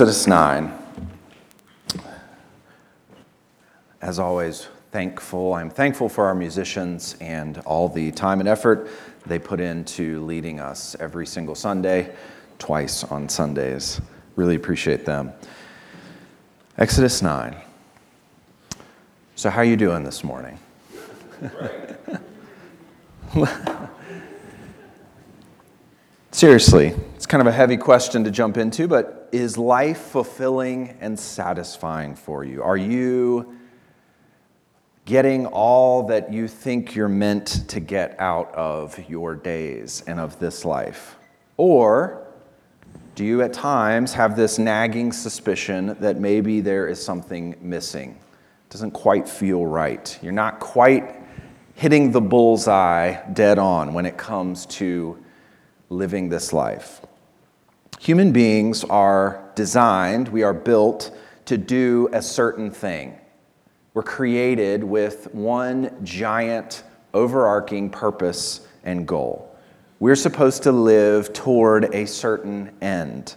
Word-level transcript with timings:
Exodus 0.00 0.26
9. 0.26 0.72
As 4.00 4.18
always, 4.18 4.66
thankful. 4.92 5.52
I'm 5.52 5.68
thankful 5.68 6.08
for 6.08 6.24
our 6.24 6.34
musicians 6.34 7.16
and 7.20 7.58
all 7.66 7.86
the 7.86 8.10
time 8.10 8.40
and 8.40 8.48
effort 8.48 8.88
they 9.26 9.38
put 9.38 9.60
into 9.60 10.24
leading 10.24 10.58
us 10.58 10.96
every 11.00 11.26
single 11.26 11.54
Sunday, 11.54 12.14
twice 12.58 13.04
on 13.04 13.28
Sundays. 13.28 14.00
Really 14.36 14.54
appreciate 14.54 15.04
them. 15.04 15.34
Exodus 16.78 17.20
9. 17.20 17.54
So, 19.36 19.50
how 19.50 19.58
are 19.58 19.64
you 19.64 19.76
doing 19.76 20.02
this 20.02 20.24
morning? 20.24 20.58
Seriously, 26.30 26.94
it's 27.16 27.26
kind 27.26 27.42
of 27.42 27.46
a 27.46 27.52
heavy 27.52 27.76
question 27.76 28.24
to 28.24 28.30
jump 28.30 28.56
into, 28.56 28.88
but 28.88 29.19
is 29.32 29.56
life 29.56 29.98
fulfilling 29.98 30.96
and 31.00 31.18
satisfying 31.18 32.14
for 32.14 32.44
you? 32.44 32.62
Are 32.62 32.76
you 32.76 33.56
getting 35.04 35.46
all 35.46 36.04
that 36.04 36.32
you 36.32 36.46
think 36.46 36.94
you're 36.94 37.08
meant 37.08 37.68
to 37.68 37.80
get 37.80 38.18
out 38.20 38.54
of 38.54 38.98
your 39.08 39.34
days 39.34 40.04
and 40.06 40.20
of 40.20 40.38
this 40.38 40.64
life? 40.64 41.16
Or 41.56 42.26
do 43.14 43.24
you 43.24 43.42
at 43.42 43.52
times 43.52 44.12
have 44.14 44.36
this 44.36 44.58
nagging 44.58 45.12
suspicion 45.12 45.96
that 46.00 46.18
maybe 46.18 46.60
there 46.60 46.86
is 46.86 47.04
something 47.04 47.56
missing? 47.60 48.10
It 48.10 48.70
doesn't 48.70 48.92
quite 48.92 49.28
feel 49.28 49.66
right. 49.66 50.18
You're 50.22 50.32
not 50.32 50.60
quite 50.60 51.16
hitting 51.74 52.12
the 52.12 52.20
bullseye 52.20 53.20
dead 53.32 53.58
on 53.58 53.94
when 53.94 54.06
it 54.06 54.16
comes 54.16 54.66
to 54.66 55.18
living 55.88 56.28
this 56.28 56.52
life. 56.52 57.00
Human 58.00 58.32
beings 58.32 58.82
are 58.84 59.44
designed, 59.54 60.28
we 60.28 60.42
are 60.42 60.54
built 60.54 61.14
to 61.44 61.58
do 61.58 62.08
a 62.14 62.22
certain 62.22 62.70
thing. 62.70 63.18
We're 63.92 64.04
created 64.04 64.82
with 64.82 65.34
one 65.34 66.02
giant, 66.02 66.82
overarching 67.12 67.90
purpose 67.90 68.66
and 68.84 69.06
goal. 69.06 69.54
We're 69.98 70.16
supposed 70.16 70.62
to 70.62 70.72
live 70.72 71.34
toward 71.34 71.94
a 71.94 72.06
certain 72.06 72.74
end. 72.80 73.36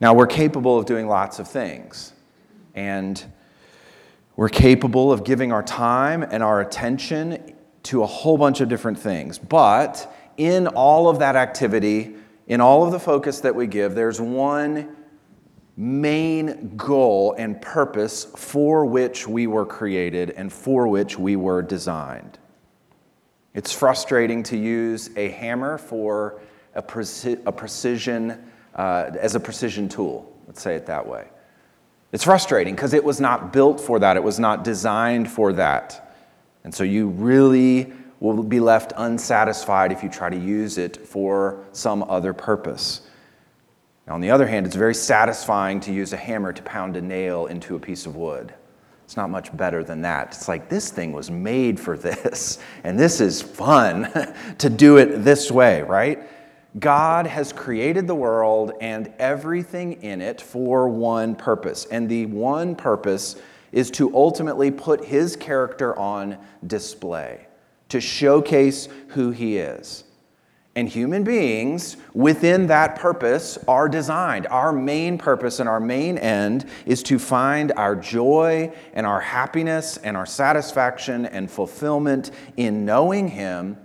Now, 0.00 0.14
we're 0.14 0.28
capable 0.28 0.78
of 0.78 0.86
doing 0.86 1.08
lots 1.08 1.40
of 1.40 1.48
things, 1.48 2.12
and 2.76 3.20
we're 4.36 4.48
capable 4.48 5.10
of 5.10 5.24
giving 5.24 5.50
our 5.50 5.64
time 5.64 6.22
and 6.22 6.44
our 6.44 6.60
attention 6.60 7.56
to 7.82 8.04
a 8.04 8.06
whole 8.06 8.38
bunch 8.38 8.60
of 8.60 8.68
different 8.68 9.00
things. 9.00 9.40
But 9.40 10.14
in 10.36 10.68
all 10.68 11.08
of 11.08 11.18
that 11.18 11.34
activity, 11.34 12.14
in 12.50 12.60
all 12.60 12.84
of 12.84 12.90
the 12.90 12.98
focus 12.98 13.38
that 13.42 13.54
we 13.54 13.68
give, 13.68 13.94
there's 13.94 14.20
one 14.20 14.96
main 15.76 16.76
goal 16.76 17.32
and 17.38 17.62
purpose 17.62 18.24
for 18.24 18.84
which 18.84 19.28
we 19.28 19.46
were 19.46 19.64
created 19.64 20.30
and 20.30 20.52
for 20.52 20.88
which 20.88 21.16
we 21.16 21.36
were 21.36 21.62
designed. 21.62 22.40
It's 23.54 23.72
frustrating 23.72 24.42
to 24.42 24.56
use 24.56 25.10
a 25.16 25.28
hammer 25.28 25.78
for 25.78 26.40
a, 26.74 26.82
preci- 26.82 27.40
a 27.46 27.52
precision, 27.52 28.36
uh, 28.74 29.12
as 29.20 29.36
a 29.36 29.40
precision 29.40 29.88
tool, 29.88 30.36
let's 30.48 30.60
say 30.60 30.74
it 30.74 30.86
that 30.86 31.06
way. 31.06 31.28
It's 32.10 32.24
frustrating 32.24 32.74
because 32.74 32.94
it 32.94 33.04
was 33.04 33.20
not 33.20 33.52
built 33.52 33.80
for 33.80 34.00
that, 34.00 34.16
it 34.16 34.24
was 34.24 34.40
not 34.40 34.64
designed 34.64 35.30
for 35.30 35.52
that. 35.52 36.16
And 36.64 36.74
so 36.74 36.82
you 36.82 37.10
really 37.10 37.92
will 38.20 38.42
be 38.42 38.60
left 38.60 38.92
unsatisfied 38.96 39.90
if 39.90 40.02
you 40.02 40.08
try 40.08 40.28
to 40.28 40.38
use 40.38 40.78
it 40.78 41.06
for 41.06 41.64
some 41.72 42.02
other 42.04 42.32
purpose. 42.32 43.00
Now, 44.06 44.14
on 44.14 44.20
the 44.20 44.30
other 44.30 44.46
hand, 44.46 44.66
it's 44.66 44.76
very 44.76 44.94
satisfying 44.94 45.80
to 45.80 45.92
use 45.92 46.12
a 46.12 46.16
hammer 46.16 46.52
to 46.52 46.62
pound 46.62 46.96
a 46.96 47.00
nail 47.00 47.46
into 47.46 47.76
a 47.76 47.78
piece 47.78 48.06
of 48.06 48.16
wood. 48.16 48.54
It's 49.04 49.16
not 49.16 49.30
much 49.30 49.56
better 49.56 49.82
than 49.82 50.02
that. 50.02 50.28
It's 50.28 50.48
like 50.48 50.68
this 50.68 50.90
thing 50.90 51.12
was 51.12 51.30
made 51.30 51.80
for 51.80 51.96
this, 51.96 52.58
and 52.84 52.98
this 52.98 53.20
is 53.20 53.40
fun 53.40 54.12
to 54.58 54.70
do 54.70 54.98
it 54.98 55.24
this 55.24 55.50
way, 55.50 55.82
right? 55.82 56.28
God 56.78 57.26
has 57.26 57.52
created 57.52 58.06
the 58.06 58.14
world 58.14 58.72
and 58.80 59.12
everything 59.18 60.02
in 60.02 60.20
it 60.20 60.40
for 60.40 60.88
one 60.88 61.34
purpose. 61.34 61.86
And 61.86 62.08
the 62.08 62.26
one 62.26 62.76
purpose 62.76 63.34
is 63.72 63.90
to 63.92 64.14
ultimately 64.14 64.70
put 64.70 65.04
his 65.04 65.34
character 65.34 65.98
on 65.98 66.38
display 66.64 67.46
to 67.90 68.00
showcase 68.00 68.88
who 69.08 69.30
he 69.30 69.58
is. 69.58 70.04
And 70.76 70.88
human 70.88 71.24
beings 71.24 71.96
within 72.14 72.68
that 72.68 72.96
purpose 72.96 73.58
are 73.66 73.88
designed. 73.88 74.46
Our 74.46 74.72
main 74.72 75.18
purpose 75.18 75.58
and 75.58 75.68
our 75.68 75.80
main 75.80 76.16
end 76.16 76.64
is 76.86 77.02
to 77.04 77.18
find 77.18 77.72
our 77.72 77.96
joy 77.96 78.72
and 78.94 79.04
our 79.04 79.20
happiness 79.20 79.96
and 79.96 80.16
our 80.16 80.26
satisfaction 80.26 81.26
and 81.26 81.50
fulfillment 81.50 82.30
in 82.56 82.84
knowing 82.84 83.28
Him, 83.28 83.76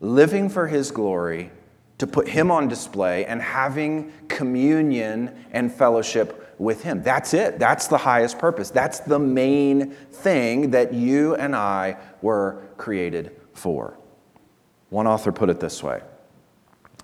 living 0.00 0.50
for 0.50 0.66
His 0.66 0.90
glory, 0.90 1.50
to 1.96 2.06
put 2.06 2.28
Him 2.28 2.50
on 2.50 2.68
display, 2.68 3.24
and 3.24 3.40
having 3.40 4.12
communion 4.28 5.46
and 5.52 5.72
fellowship 5.72 6.43
with 6.58 6.82
Him. 6.82 7.02
That's 7.02 7.34
it. 7.34 7.58
That's 7.58 7.86
the 7.88 7.98
highest 7.98 8.38
purpose. 8.38 8.70
That's 8.70 9.00
the 9.00 9.18
main 9.18 9.90
thing 9.90 10.70
that 10.72 10.92
you 10.92 11.34
and 11.34 11.54
I 11.54 11.96
were 12.22 12.62
created 12.76 13.36
for. 13.52 13.98
One 14.90 15.06
author 15.06 15.32
put 15.32 15.50
it 15.50 15.60
this 15.60 15.82
way 15.82 16.02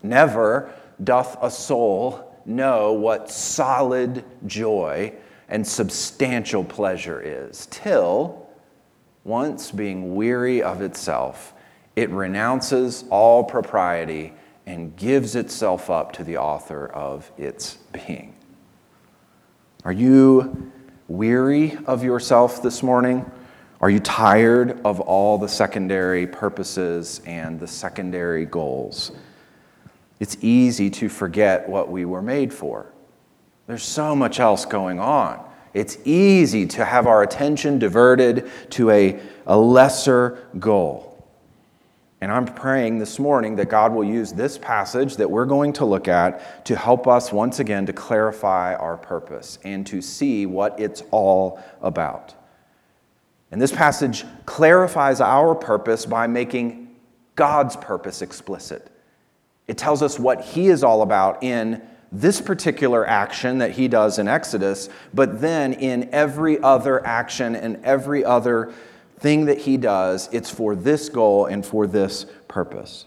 Never 0.03 0.73
doth 1.03 1.37
a 1.43 1.51
soul 1.51 2.27
know 2.45 2.93
what 2.93 3.31
solid 3.31 4.25
joy 4.47 5.13
and 5.49 5.67
substantial 5.67 6.65
pleasure 6.65 7.21
is, 7.21 7.67
till, 7.71 8.49
once 9.25 9.71
being 9.71 10.15
weary 10.15 10.63
of 10.63 10.81
itself, 10.81 11.53
it 11.97 12.09
renounces 12.11 13.05
all 13.11 13.45
propriety 13.45 14.33
and 14.67 14.97
gives 14.97 15.35
itself 15.35 15.91
up 15.91 16.13
to 16.13 16.25
the 16.25 16.37
author 16.37 16.87
of 16.87 17.31
its 17.37 17.79
being. 17.93 18.35
Are 19.83 19.93
you 19.93 20.71
weary 21.09 21.79
of 21.87 22.05
yourself 22.05 22.63
this 22.63 22.83
morning? 22.83 23.31
Are 23.81 23.89
you 23.89 23.99
tired 23.99 24.79
of 24.85 25.01
all 25.01 25.39
the 25.39 25.49
secondary 25.49 26.27
purposes 26.27 27.23
and 27.25 27.59
the 27.59 27.67
secondary 27.67 28.45
goals? 28.45 29.11
It's 30.19 30.37
easy 30.43 30.91
to 30.91 31.09
forget 31.09 31.67
what 31.67 31.91
we 31.91 32.05
were 32.05 32.21
made 32.21 32.53
for. 32.53 32.93
There's 33.67 33.83
so 33.83 34.15
much 34.15 34.39
else 34.39 34.67
going 34.67 35.01
on. 35.01 35.43
It's 35.73 35.97
easy 36.05 36.67
to 36.67 36.85
have 36.85 37.07
our 37.07 37.23
attention 37.23 37.79
diverted 37.79 38.51
to 38.71 38.91
a, 38.91 39.19
a 39.47 39.57
lesser 39.57 40.47
goal. 40.59 41.10
And 42.21 42.31
I'm 42.31 42.45
praying 42.45 42.99
this 42.99 43.19
morning 43.19 43.57
that 43.57 43.71
God 43.71 43.95
will 43.95 44.05
use 44.05 44.33
this 44.33 44.59
passage 44.59 45.17
that 45.17 45.31
we're 45.31 45.47
going 45.47 45.73
to 45.75 45.87
look 45.87 46.07
at 46.07 46.67
to 46.67 46.77
help 46.77 47.07
us 47.07 47.33
once 47.33 47.61
again 47.61 47.87
to 47.87 47.95
clarify 47.95 48.75
our 48.75 48.99
purpose 48.99 49.59
and 49.65 49.87
to 49.87 50.03
see 50.03 50.45
what 50.45 50.79
it's 50.79 51.03
all 51.11 51.63
about. 51.81 52.35
And 53.51 53.61
this 53.61 53.73
passage 53.73 54.25
clarifies 54.45 55.21
our 55.23 55.55
purpose 55.55 56.05
by 56.05 56.27
making 56.27 56.95
God's 57.37 57.77
purpose 57.77 58.21
explicit. 58.21 58.91
It 59.67 59.79
tells 59.79 60.03
us 60.03 60.19
what 60.19 60.43
He 60.43 60.69
is 60.69 60.85
all 60.85 61.01
about 61.01 61.43
in 61.43 61.81
this 62.13 62.41
particular 62.41 63.07
action 63.07 63.59
that 63.59 63.71
He 63.71 63.89
does 63.89 64.19
in 64.19 64.29
Exodus, 64.29 64.91
but 65.15 65.41
then 65.41 65.73
in 65.73 66.11
every 66.13 66.61
other 66.61 67.05
action 67.07 67.57
and 67.57 67.83
every 67.85 68.25
other 68.25 68.75
thing 69.21 69.47
that 69.47 69.59
He 69.59 69.77
does, 69.77 70.29
it's 70.33 70.51
for 70.51 70.75
this 70.75 71.09
goal 71.09 71.47
and 71.47 71.65
for 71.65 71.87
this 71.87 72.27
purpose. 72.49 73.07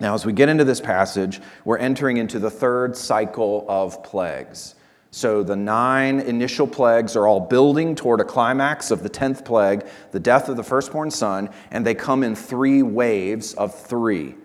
Now, 0.00 0.14
as 0.14 0.24
we 0.24 0.32
get 0.32 0.48
into 0.48 0.64
this 0.64 0.80
passage, 0.80 1.40
we're 1.64 1.78
entering 1.78 2.16
into 2.16 2.38
the 2.38 2.50
third 2.50 2.96
cycle 2.96 3.66
of 3.68 4.02
plagues. 4.02 4.74
So 5.10 5.42
the 5.42 5.56
nine 5.56 6.20
initial 6.20 6.66
plagues 6.66 7.16
are 7.16 7.26
all 7.26 7.40
building 7.40 7.94
toward 7.94 8.20
a 8.20 8.24
climax 8.24 8.90
of 8.90 9.02
the 9.02 9.08
tenth 9.08 9.44
plague, 9.44 9.84
the 10.12 10.20
death 10.20 10.48
of 10.48 10.56
the 10.56 10.62
firstborn 10.62 11.10
son, 11.10 11.50
and 11.70 11.84
they 11.84 11.94
come 11.94 12.22
in 12.22 12.34
three 12.34 12.82
waves 12.82 13.52
of 13.54 13.74
three. 13.74 14.36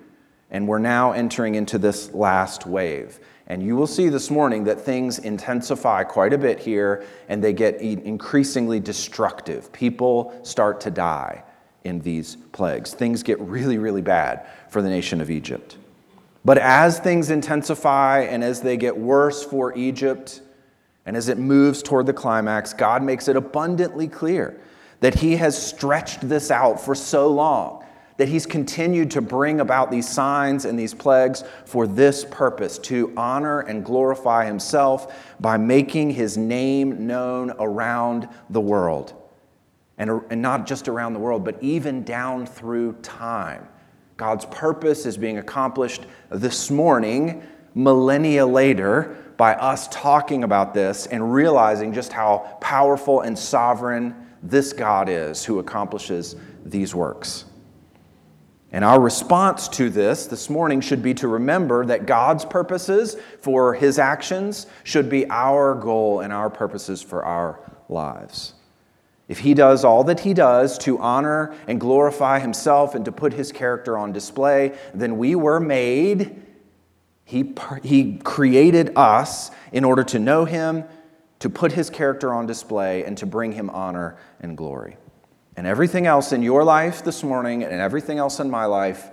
And 0.50 0.68
we're 0.68 0.80
now 0.80 1.12
entering 1.12 1.56
into 1.56 1.78
this 1.78 2.14
last 2.14 2.66
wave. 2.66 3.20
And 3.48 3.62
you 3.62 3.76
will 3.76 3.88
see 3.88 4.10
this 4.10 4.32
morning 4.32 4.64
that 4.64 4.82
things 4.82 5.20
intensify 5.20 6.04
quite 6.04 6.34
a 6.34 6.38
bit 6.38 6.60
here 6.60 7.06
and 7.30 7.44
they 7.44 7.54
get 7.54 7.80
increasingly 7.80 8.80
destructive. 8.80 9.72
People 9.72 10.38
start 10.44 10.82
to 10.82 10.92
die 10.92 11.44
in 11.84 12.00
these 12.02 12.38
plagues. 12.52 12.94
Things 12.94 13.22
get 13.22 13.40
really, 13.40 13.78
really 13.78 14.02
bad 14.02 14.48
for 14.70 14.82
the 14.82 14.90
nation 14.90 15.22
of 15.22 15.30
Egypt. 15.30 15.78
But 16.44 16.58
as 16.58 17.00
things 17.00 17.30
intensify 17.30 18.22
and 18.22 18.44
as 18.44 18.62
they 18.62 18.78
get 18.78 18.98
worse 18.98 19.44
for 19.44 19.76
Egypt, 19.78 20.42
and 21.06 21.16
as 21.16 21.30
it 21.30 21.38
moves 21.38 21.84
toward 21.84 22.08
the 22.08 22.14
climax, 22.14 22.74
God 22.74 23.04
makes 23.04 23.28
it 23.28 23.36
abundantly 23.36 24.08
clear 24.08 24.60
that 25.02 25.16
He 25.16 25.36
has 25.36 25.56
stretched 25.56 26.28
this 26.28 26.50
out 26.50 26.82
for 26.82 26.96
so 26.96 27.28
long, 27.28 27.85
that 28.18 28.30
he's 28.30 28.46
continued 28.46 29.12
to 29.12 29.22
bring 29.22 29.60
about 29.60 29.92
these 29.92 30.08
signs 30.08 30.66
and 30.66 30.80
these 30.80 30.94
plagues 30.94 31.44
for 31.66 31.86
this 31.86 32.26
purpose 32.26 32.78
to 32.80 33.14
honor 33.18 33.62
and 33.62 33.84
glorify 33.84 34.46
himself 34.46 35.14
by 35.40 35.58
making 35.58 36.10
his 36.10 36.38
name 36.38 37.08
known 37.08 37.52
around 37.60 38.30
the 38.50 38.62
world. 38.62 39.14
And, 39.98 40.22
and 40.30 40.42
not 40.42 40.68
just 40.68 40.88
around 40.88 41.14
the 41.14 41.20
world, 41.20 41.46
but 41.46 41.62
even 41.62 42.04
down 42.04 42.46
through 42.46 42.94
time. 43.02 43.68
God's 44.18 44.46
purpose 44.46 45.06
is 45.06 45.18
being 45.18 45.38
accomplished 45.38 46.06
this 46.30 46.70
morning, 46.70 47.44
millennia 47.76 48.46
later, 48.46 49.18
by 49.38 49.54
us 49.56 49.88
talking 49.90 50.44
about 50.44 50.74
this 50.74 51.06
and 51.08 51.34
realizing 51.34 51.94
just 51.94 52.14
how 52.14 52.58
powerful 52.62 53.22
and 53.22 53.38
sovereign 53.38 54.16
this 54.42 54.74
God 54.74 55.10
is 55.10 55.44
who 55.44 55.60
accomplishes 55.60 56.36
these 56.66 56.96
works. 56.96 57.46
And 58.76 58.84
our 58.84 59.00
response 59.00 59.70
to 59.70 59.90
this 59.90 60.26
this 60.26 60.50
morning 60.50 60.82
should 60.82 61.02
be 61.02 61.14
to 61.14 61.30
remember 61.30 61.86
that 61.86 62.06
God's 62.06 62.44
purposes 62.44 63.16
for 63.40 63.74
his 63.74 63.98
actions 63.98 64.68
should 64.84 65.10
be 65.10 65.26
our 65.30 65.76
goal 65.76 66.20
and 66.20 66.34
our 66.34 66.50
purposes 66.50 67.02
for 67.02 67.24
our 67.24 67.58
lives. 67.88 68.54
If 69.30 69.40
he 69.40 69.54
does 69.54 69.86
all 69.86 70.04
that 70.04 70.20
he 70.20 70.34
does 70.34 70.78
to 70.80 71.00
honor 71.00 71.56
and 71.70 71.80
glorify 71.80 72.40
himself 72.40 72.96
and 72.96 73.06
to 73.06 73.14
put 73.14 73.32
his 73.32 73.54
character 73.54 73.98
on 73.98 74.12
display, 74.12 74.78
then 74.94 75.18
we 75.18 75.36
were 75.36 75.62
made, 75.62 76.44
he, 77.24 77.54
he 77.82 78.18
created 78.26 78.92
us 78.98 79.52
in 79.72 79.86
order 79.86 80.04
to 80.04 80.20
know 80.20 80.44
him, 80.44 80.84
to 81.40 81.50
put 81.50 81.72
his 81.72 81.90
character 81.90 82.34
on 82.34 82.46
display, 82.46 83.06
and 83.06 83.18
to 83.20 83.26
bring 83.26 83.54
him 83.54 83.70
honor 83.70 84.18
and 84.42 84.58
glory. 84.58 84.98
And 85.58 85.66
everything 85.66 86.06
else 86.06 86.32
in 86.32 86.44
your 86.44 86.64
life 86.64 87.04
this 87.04 87.24
morning 87.24 87.64
and 87.64 87.74
everything 87.74 88.18
else 88.18 88.40
in 88.40 88.50
my 88.50 88.66
life 88.66 89.10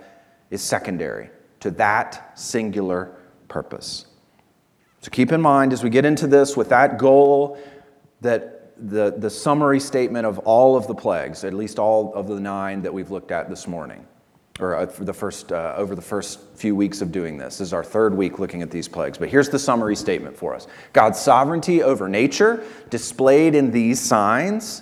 is 0.49 0.61
secondary 0.61 1.29
to 1.61 1.71
that 1.71 2.37
singular 2.37 3.15
purpose. 3.47 4.05
So 4.99 5.09
keep 5.09 5.31
in 5.31 5.41
mind 5.41 5.73
as 5.73 5.83
we 5.83 5.89
get 5.89 6.05
into 6.05 6.27
this 6.27 6.57
with 6.57 6.69
that 6.69 6.97
goal 6.97 7.57
that 8.21 8.73
the, 8.77 9.13
the 9.17 9.29
summary 9.29 9.79
statement 9.79 10.25
of 10.25 10.39
all 10.39 10.75
of 10.75 10.87
the 10.87 10.95
plagues, 10.95 11.43
at 11.43 11.53
least 11.53 11.79
all 11.79 12.13
of 12.13 12.27
the 12.27 12.39
nine 12.39 12.81
that 12.81 12.93
we've 12.93 13.11
looked 13.11 13.31
at 13.31 13.49
this 13.49 13.67
morning, 13.67 14.05
or 14.59 14.75
uh, 14.75 14.85
the 14.85 15.13
first, 15.13 15.51
uh, 15.51 15.73
over 15.77 15.95
the 15.95 16.01
first 16.01 16.39
few 16.55 16.75
weeks 16.75 17.01
of 17.01 17.11
doing 17.11 17.37
this. 17.37 17.59
This 17.59 17.67
is 17.67 17.73
our 17.73 17.83
third 17.83 18.15
week 18.15 18.39
looking 18.39 18.61
at 18.61 18.71
these 18.71 18.87
plagues. 18.87 19.17
But 19.17 19.29
here's 19.29 19.49
the 19.49 19.59
summary 19.59 19.95
statement 19.95 20.35
for 20.35 20.53
us 20.55 20.67
God's 20.91 21.19
sovereignty 21.19 21.83
over 21.83 22.09
nature, 22.09 22.63
displayed 22.89 23.55
in 23.55 23.71
these 23.71 23.99
signs 23.99 24.81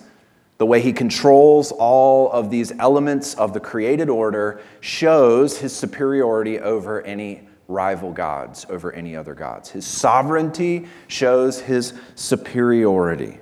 the 0.61 0.65
way 0.67 0.79
he 0.79 0.93
controls 0.93 1.71
all 1.71 2.31
of 2.31 2.51
these 2.51 2.71
elements 2.77 3.33
of 3.33 3.51
the 3.51 3.59
created 3.59 4.09
order 4.09 4.61
shows 4.79 5.57
his 5.57 5.75
superiority 5.75 6.59
over 6.59 7.01
any 7.01 7.41
rival 7.67 8.11
gods, 8.11 8.67
over 8.69 8.91
any 8.91 9.15
other 9.15 9.33
gods. 9.33 9.71
His 9.71 9.87
sovereignty 9.87 10.85
shows 11.07 11.59
his 11.59 11.95
superiority. 12.13 13.39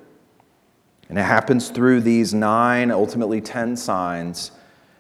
And 1.10 1.20
it 1.20 1.24
happens 1.24 1.68
through 1.68 2.00
these 2.00 2.34
nine, 2.34 2.90
ultimately 2.90 3.42
10 3.42 3.76
signs. 3.76 4.52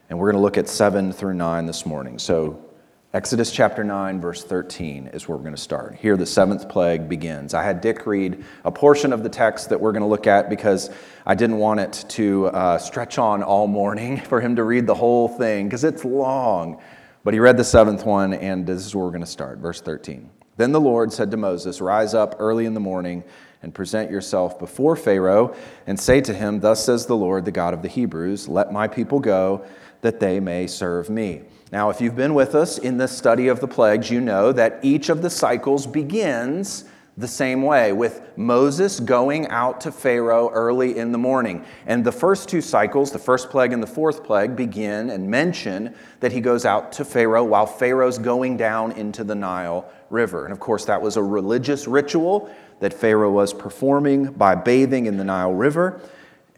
And 0.09 0.19
we're 0.19 0.29
going 0.29 0.41
to 0.41 0.43
look 0.43 0.57
at 0.57 0.67
seven 0.67 1.13
through 1.13 1.35
nine 1.35 1.67
this 1.67 1.85
morning. 1.85 2.19
So 2.19 2.68
Exodus 3.11 3.51
chapter 3.51 3.83
9, 3.83 4.21
verse 4.21 4.43
13 4.43 5.07
is 5.13 5.27
where 5.27 5.35
we're 5.35 5.41
going 5.41 5.55
to 5.55 5.59
start. 5.59 5.95
Here, 5.95 6.15
the 6.15 6.27
seventh 6.27 6.69
plague 6.69 7.09
begins. 7.09 7.55
I 7.55 7.63
had 7.63 7.81
Dick 7.81 8.05
read 8.05 8.45
a 8.63 8.71
portion 8.71 9.11
of 9.11 9.23
the 9.23 9.29
text 9.29 9.69
that 9.69 9.81
we're 9.81 9.93
going 9.93 10.03
to 10.03 10.07
look 10.07 10.27
at 10.27 10.47
because 10.47 10.91
I 11.25 11.33
didn't 11.33 11.57
want 11.57 11.79
it 11.79 12.05
to 12.09 12.45
uh, 12.49 12.77
stretch 12.77 13.17
on 13.17 13.41
all 13.41 13.65
morning 13.65 14.17
for 14.29 14.39
him 14.39 14.55
to 14.57 14.63
read 14.63 14.85
the 14.85 14.93
whole 14.93 15.27
thing 15.27 15.65
because 15.65 15.83
it's 15.83 16.05
long. 16.05 16.83
But 17.23 17.33
he 17.33 17.39
read 17.39 17.57
the 17.57 17.63
seventh 17.63 18.05
one, 18.05 18.35
and 18.35 18.67
this 18.67 18.85
is 18.85 18.93
where 18.93 19.05
we're 19.05 19.11
going 19.11 19.21
to 19.21 19.27
start. 19.27 19.57
Verse 19.57 19.81
13. 19.81 20.29
Then 20.57 20.71
the 20.71 20.79
Lord 20.79 21.11
said 21.11 21.31
to 21.31 21.37
Moses, 21.37 21.81
Rise 21.81 22.13
up 22.13 22.35
early 22.37 22.67
in 22.67 22.75
the 22.75 22.79
morning 22.79 23.23
and 23.63 23.73
present 23.73 24.11
yourself 24.11 24.59
before 24.59 24.95
Pharaoh 24.95 25.55
and 25.87 25.99
say 25.99 26.21
to 26.21 26.33
him, 26.33 26.59
Thus 26.59 26.85
says 26.85 27.07
the 27.07 27.17
Lord, 27.17 27.45
the 27.45 27.51
God 27.51 27.73
of 27.73 27.81
the 27.81 27.87
Hebrews, 27.87 28.47
Let 28.47 28.71
my 28.71 28.87
people 28.87 29.19
go 29.19 29.65
that 30.01 30.19
they 30.19 30.39
may 30.39 30.67
serve 30.67 31.09
me. 31.09 31.41
Now, 31.71 31.89
if 31.89 32.01
you've 32.01 32.15
been 32.15 32.33
with 32.33 32.55
us 32.55 32.77
in 32.77 32.97
the 32.97 33.07
study 33.07 33.47
of 33.47 33.59
the 33.59 33.67
plagues, 33.67 34.09
you 34.09 34.21
know 34.21 34.51
that 34.51 34.79
each 34.81 35.09
of 35.09 35.21
the 35.21 35.29
cycles 35.29 35.85
begins 35.85 36.85
the 37.19 37.27
same 37.27 37.63
way, 37.63 37.91
with 37.91 38.21
Moses 38.37 39.01
going 39.01 39.45
out 39.49 39.81
to 39.81 39.91
Pharaoh 39.91 40.49
early 40.53 40.97
in 40.97 41.11
the 41.11 41.17
morning. 41.17 41.65
And 41.85 42.05
the 42.05 42.13
first 42.13 42.47
two 42.47 42.61
cycles, 42.61 43.11
the 43.11 43.19
first 43.19 43.49
plague 43.49 43.73
and 43.73 43.83
the 43.83 43.87
fourth 43.87 44.23
plague, 44.23 44.55
begin 44.55 45.09
and 45.09 45.29
mention 45.29 45.93
that 46.21 46.31
he 46.31 46.39
goes 46.39 46.63
out 46.63 46.93
to 46.93 47.03
Pharaoh 47.03 47.43
while 47.43 47.65
Pharaoh's 47.65 48.17
going 48.17 48.55
down 48.55 48.93
into 48.93 49.25
the 49.25 49.35
Nile 49.35 49.91
River. 50.09 50.45
And 50.45 50.53
of 50.53 50.61
course, 50.61 50.85
that 50.85 51.01
was 51.01 51.17
a 51.17 51.23
religious 51.23 51.87
ritual 51.87 52.49
that 52.79 52.93
Pharaoh 52.93 53.31
was 53.31 53.53
performing 53.53 54.31
by 54.31 54.55
bathing 54.55 55.05
in 55.05 55.17
the 55.17 55.25
Nile 55.25 55.53
River. 55.53 56.01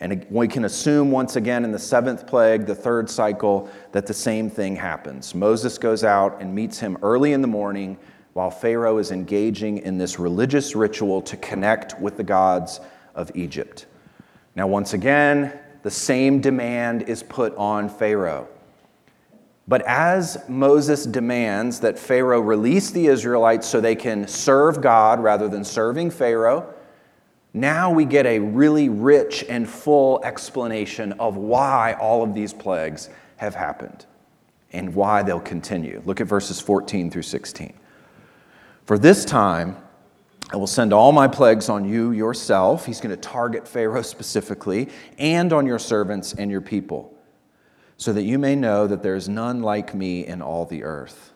And 0.02 0.26
we 0.32 0.48
can 0.48 0.66
assume 0.66 1.12
once 1.12 1.36
again 1.36 1.64
in 1.64 1.72
the 1.72 1.80
seventh 1.80 2.26
plague, 2.26 2.66
the 2.66 2.74
third 2.74 3.08
cycle, 3.08 3.70
that 3.92 4.08
the 4.08 4.14
same 4.14 4.50
thing 4.50 4.76
happens. 4.76 5.36
Moses 5.36 5.78
goes 5.78 6.04
out 6.04 6.42
and 6.42 6.54
meets 6.54 6.80
him 6.80 6.98
early 7.04 7.34
in 7.34 7.42
the 7.42 7.48
morning 7.48 7.98
while 8.34 8.50
Pharaoh 8.50 8.98
is 8.98 9.12
engaging 9.12 9.78
in 9.78 10.00
this 10.00 10.18
religious 10.18 10.76
ritual 10.76 11.22
to 11.22 11.38
connect 11.38 12.00
with 12.02 12.18
the 12.18 12.24
gods 12.24 12.80
of 13.14 13.30
Egypt. 13.36 13.86
Now, 14.56 14.66
once 14.66 14.94
again, 14.94 15.58
the 15.84 15.92
same 15.92 16.42
demand 16.42 17.04
is 17.04 17.22
put 17.22 17.56
on 17.56 17.88
Pharaoh. 17.88 18.48
But 19.68 19.84
as 19.84 20.44
Moses 20.50 21.06
demands 21.06 21.80
that 21.82 22.00
Pharaoh 22.00 22.42
release 22.42 22.90
the 22.90 23.06
Israelites 23.06 23.68
so 23.68 23.80
they 23.80 23.96
can 23.96 24.28
serve 24.28 24.82
God 24.82 25.22
rather 25.22 25.48
than 25.48 25.64
serving 25.64 26.10
Pharaoh, 26.10 26.74
now 27.54 27.92
we 27.92 28.06
get 28.06 28.26
a 28.26 28.40
really 28.40 28.90
rich 28.90 29.44
and 29.48 29.70
full 29.70 30.24
explanation 30.24 31.14
of 31.14 31.36
why 31.36 31.94
all 31.94 32.24
of 32.24 32.34
these 32.34 32.54
plagues 32.54 33.10
have 33.38 33.56
happened 33.56 34.06
and 34.72 34.96
why 34.96 35.22
they'll 35.24 35.40
continue. 35.40 36.02
Look 36.06 36.22
at 36.22 36.28
verses 36.28 36.62
14 36.62 37.12
through 37.12 37.24
16. 37.24 37.74
For 38.86 38.98
this 38.98 39.26
time, 39.26 39.78
I 40.52 40.58
will 40.58 40.68
send 40.68 40.92
all 40.92 41.12
my 41.12 41.28
plagues 41.28 41.70
on 41.70 41.86
you 41.86 42.12
yourself. 42.12 42.86
He's 42.86 43.00
going 43.00 43.16
to 43.16 43.22
target 43.22 43.68
Pharaoh 43.68 44.02
specifically, 44.02 44.90
and 45.18 45.54
on 45.54 45.66
your 45.66 45.80
servants 45.80 46.34
and 46.34 46.52
your 46.52 46.62
people, 46.62 47.14
so 47.98 48.12
that 48.12 48.24
you 48.24 48.38
may 48.38 48.56
know 48.56 48.88
that 48.88 49.02
there 49.02 49.16
is 49.16 49.30
none 49.30 49.62
like 49.62 49.96
me 49.96 50.26
in 50.26 50.42
all 50.42 50.66
the 50.66 50.84
earth. 50.84 51.31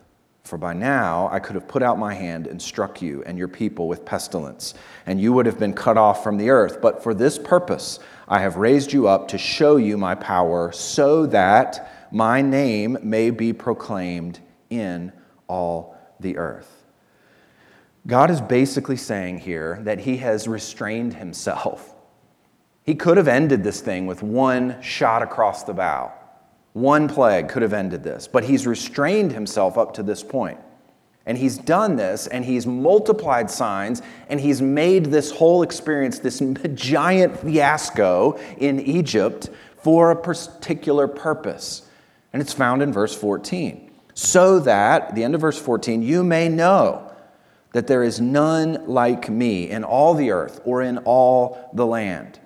For 0.46 0.60
by 0.60 0.74
now 0.74 1.28
I 1.32 1.40
could 1.40 1.56
have 1.56 1.68
put 1.68 1.82
out 1.82 1.98
my 1.98 2.14
hand 2.14 2.46
and 2.46 2.62
struck 2.62 3.02
you 3.02 3.24
and 3.26 3.36
your 3.36 3.48
people 3.48 3.88
with 3.88 4.06
pestilence, 4.06 4.76
and 5.08 5.20
you 5.20 5.34
would 5.34 5.48
have 5.48 5.60
been 5.60 5.74
cut 5.74 5.98
off 5.98 6.24
from 6.24 6.38
the 6.38 6.52
earth. 6.52 6.82
But 6.82 7.04
for 7.04 7.16
this 7.16 7.40
purpose 7.40 8.00
I 8.28 8.40
have 8.40 8.56
raised 8.56 8.94
you 8.94 9.08
up 9.08 9.28
to 9.30 9.40
show 9.40 9.78
you 9.78 9.98
my 9.98 10.14
power, 10.14 10.72
so 10.72 11.25
that 11.28 12.08
my 12.12 12.42
name 12.42 12.98
may 13.02 13.32
be 13.32 13.54
proclaimed 13.54 14.40
in 14.70 15.12
all 15.48 15.98
the 16.20 16.38
earth. 16.38 16.86
God 18.06 18.30
is 18.30 18.40
basically 18.40 18.98
saying 18.98 19.40
here 19.40 19.80
that 19.82 20.02
he 20.02 20.18
has 20.18 20.48
restrained 20.48 21.16
himself. 21.16 21.96
He 22.84 22.94
could 22.94 23.18
have 23.18 23.28
ended 23.28 23.64
this 23.64 23.82
thing 23.82 24.06
with 24.06 24.22
one 24.22 24.80
shot 24.80 25.24
across 25.24 25.64
the 25.64 25.74
bow. 25.74 26.14
One 26.75 27.08
plague 27.08 27.48
could 27.48 27.62
have 27.62 27.72
ended 27.72 28.03
this, 28.03 28.27
but 28.27 28.44
he's 28.44 28.67
restrained 28.67 29.32
himself 29.32 29.77
up 29.77 29.94
to 29.94 30.03
this 30.03 30.22
point. 30.22 30.60
And 31.25 31.38
he's 31.38 31.58
done 31.58 31.96
this, 31.96 32.27
and 32.27 32.44
he's 32.44 32.67
multiplied 32.67 33.50
signs, 33.50 34.01
and 34.27 34.41
he's 34.41 34.62
made 34.62 35.05
this 35.05 35.32
whole 35.32 35.63
experience 35.63 36.20
this 36.20 36.44
giant 36.74 37.39
fiasco 37.39 38.38
in 38.58 38.82
Egypt 38.82 39.50
for 39.77 40.12
a 40.12 40.17
particular 40.17 41.08
purpose. 41.08 41.89
And 42.34 42.41
it's 42.41 42.51
found 42.51 42.82
in 42.82 42.91
verse 42.91 43.15
14. 43.15 43.89
So 44.13 44.60
that, 44.60 45.15
the 45.15 45.24
end 45.24 45.34
of 45.34 45.39
verse 45.39 45.58
14, 45.58 46.01
you 46.01 46.25
may 46.25 46.50
know 46.50 47.10
that 47.72 47.88
there 47.88 48.03
is 48.03 48.20
none 48.20 48.86
like 48.86 49.29
me 49.29 49.70
in 49.70 49.86
all 49.86 50.13
the 50.13 50.32
earth 50.32 50.60
or 50.65 50.82
in 50.82 50.98
all 51.05 51.70
the 51.72 51.86
land. 51.86 52.38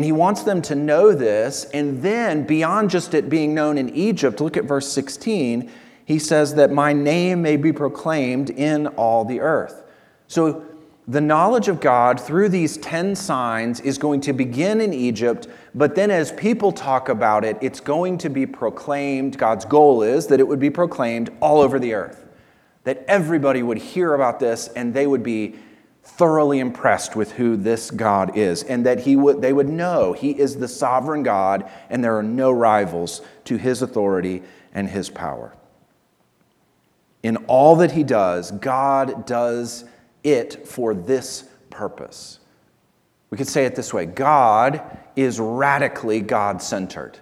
And 0.00 0.04
he 0.06 0.12
wants 0.12 0.44
them 0.44 0.62
to 0.62 0.74
know 0.74 1.12
this. 1.12 1.64
And 1.74 2.02
then, 2.02 2.44
beyond 2.44 2.88
just 2.88 3.12
it 3.12 3.28
being 3.28 3.52
known 3.52 3.76
in 3.76 3.90
Egypt, 3.90 4.40
look 4.40 4.56
at 4.56 4.64
verse 4.64 4.90
16. 4.90 5.70
He 6.06 6.18
says 6.18 6.54
that 6.54 6.72
my 6.72 6.94
name 6.94 7.42
may 7.42 7.58
be 7.58 7.70
proclaimed 7.70 8.48
in 8.48 8.86
all 8.86 9.26
the 9.26 9.40
earth. 9.40 9.82
So, 10.26 10.64
the 11.06 11.20
knowledge 11.20 11.68
of 11.68 11.82
God 11.82 12.18
through 12.18 12.48
these 12.48 12.78
10 12.78 13.14
signs 13.14 13.78
is 13.80 13.98
going 13.98 14.22
to 14.22 14.32
begin 14.32 14.80
in 14.80 14.94
Egypt, 14.94 15.48
but 15.74 15.94
then 15.94 16.10
as 16.10 16.32
people 16.32 16.72
talk 16.72 17.10
about 17.10 17.44
it, 17.44 17.58
it's 17.60 17.80
going 17.80 18.16
to 18.18 18.30
be 18.30 18.46
proclaimed. 18.46 19.36
God's 19.36 19.66
goal 19.66 20.02
is 20.02 20.28
that 20.28 20.40
it 20.40 20.48
would 20.48 20.60
be 20.60 20.70
proclaimed 20.70 21.28
all 21.42 21.60
over 21.60 21.78
the 21.78 21.92
earth, 21.92 22.24
that 22.84 23.04
everybody 23.06 23.62
would 23.62 23.76
hear 23.76 24.14
about 24.14 24.40
this 24.40 24.68
and 24.68 24.94
they 24.94 25.06
would 25.06 25.22
be 25.22 25.56
thoroughly 26.02 26.58
impressed 26.58 27.16
with 27.16 27.32
who 27.32 27.56
this 27.56 27.90
God 27.90 28.36
is 28.36 28.62
and 28.62 28.84
that 28.86 29.00
he 29.00 29.16
would, 29.16 29.40
they 29.40 29.52
would 29.52 29.68
know 29.68 30.12
he 30.12 30.30
is 30.30 30.56
the 30.56 30.68
sovereign 30.68 31.22
God 31.22 31.70
and 31.88 32.02
there 32.02 32.16
are 32.16 32.22
no 32.22 32.50
rivals 32.50 33.22
to 33.44 33.56
his 33.56 33.82
authority 33.82 34.42
and 34.72 34.88
his 34.88 35.08
power. 35.10 35.54
In 37.22 37.36
all 37.48 37.76
that 37.76 37.92
he 37.92 38.02
does, 38.02 38.50
God 38.50 39.26
does 39.26 39.84
it 40.22 40.66
for 40.66 40.94
this 40.94 41.44
purpose. 41.68 42.40
We 43.30 43.38
could 43.38 43.48
say 43.48 43.64
it 43.64 43.76
this 43.76 43.94
way 43.94 44.06
God 44.06 44.98
is 45.16 45.38
radically 45.38 46.20
God 46.20 46.62
centered. 46.62 47.18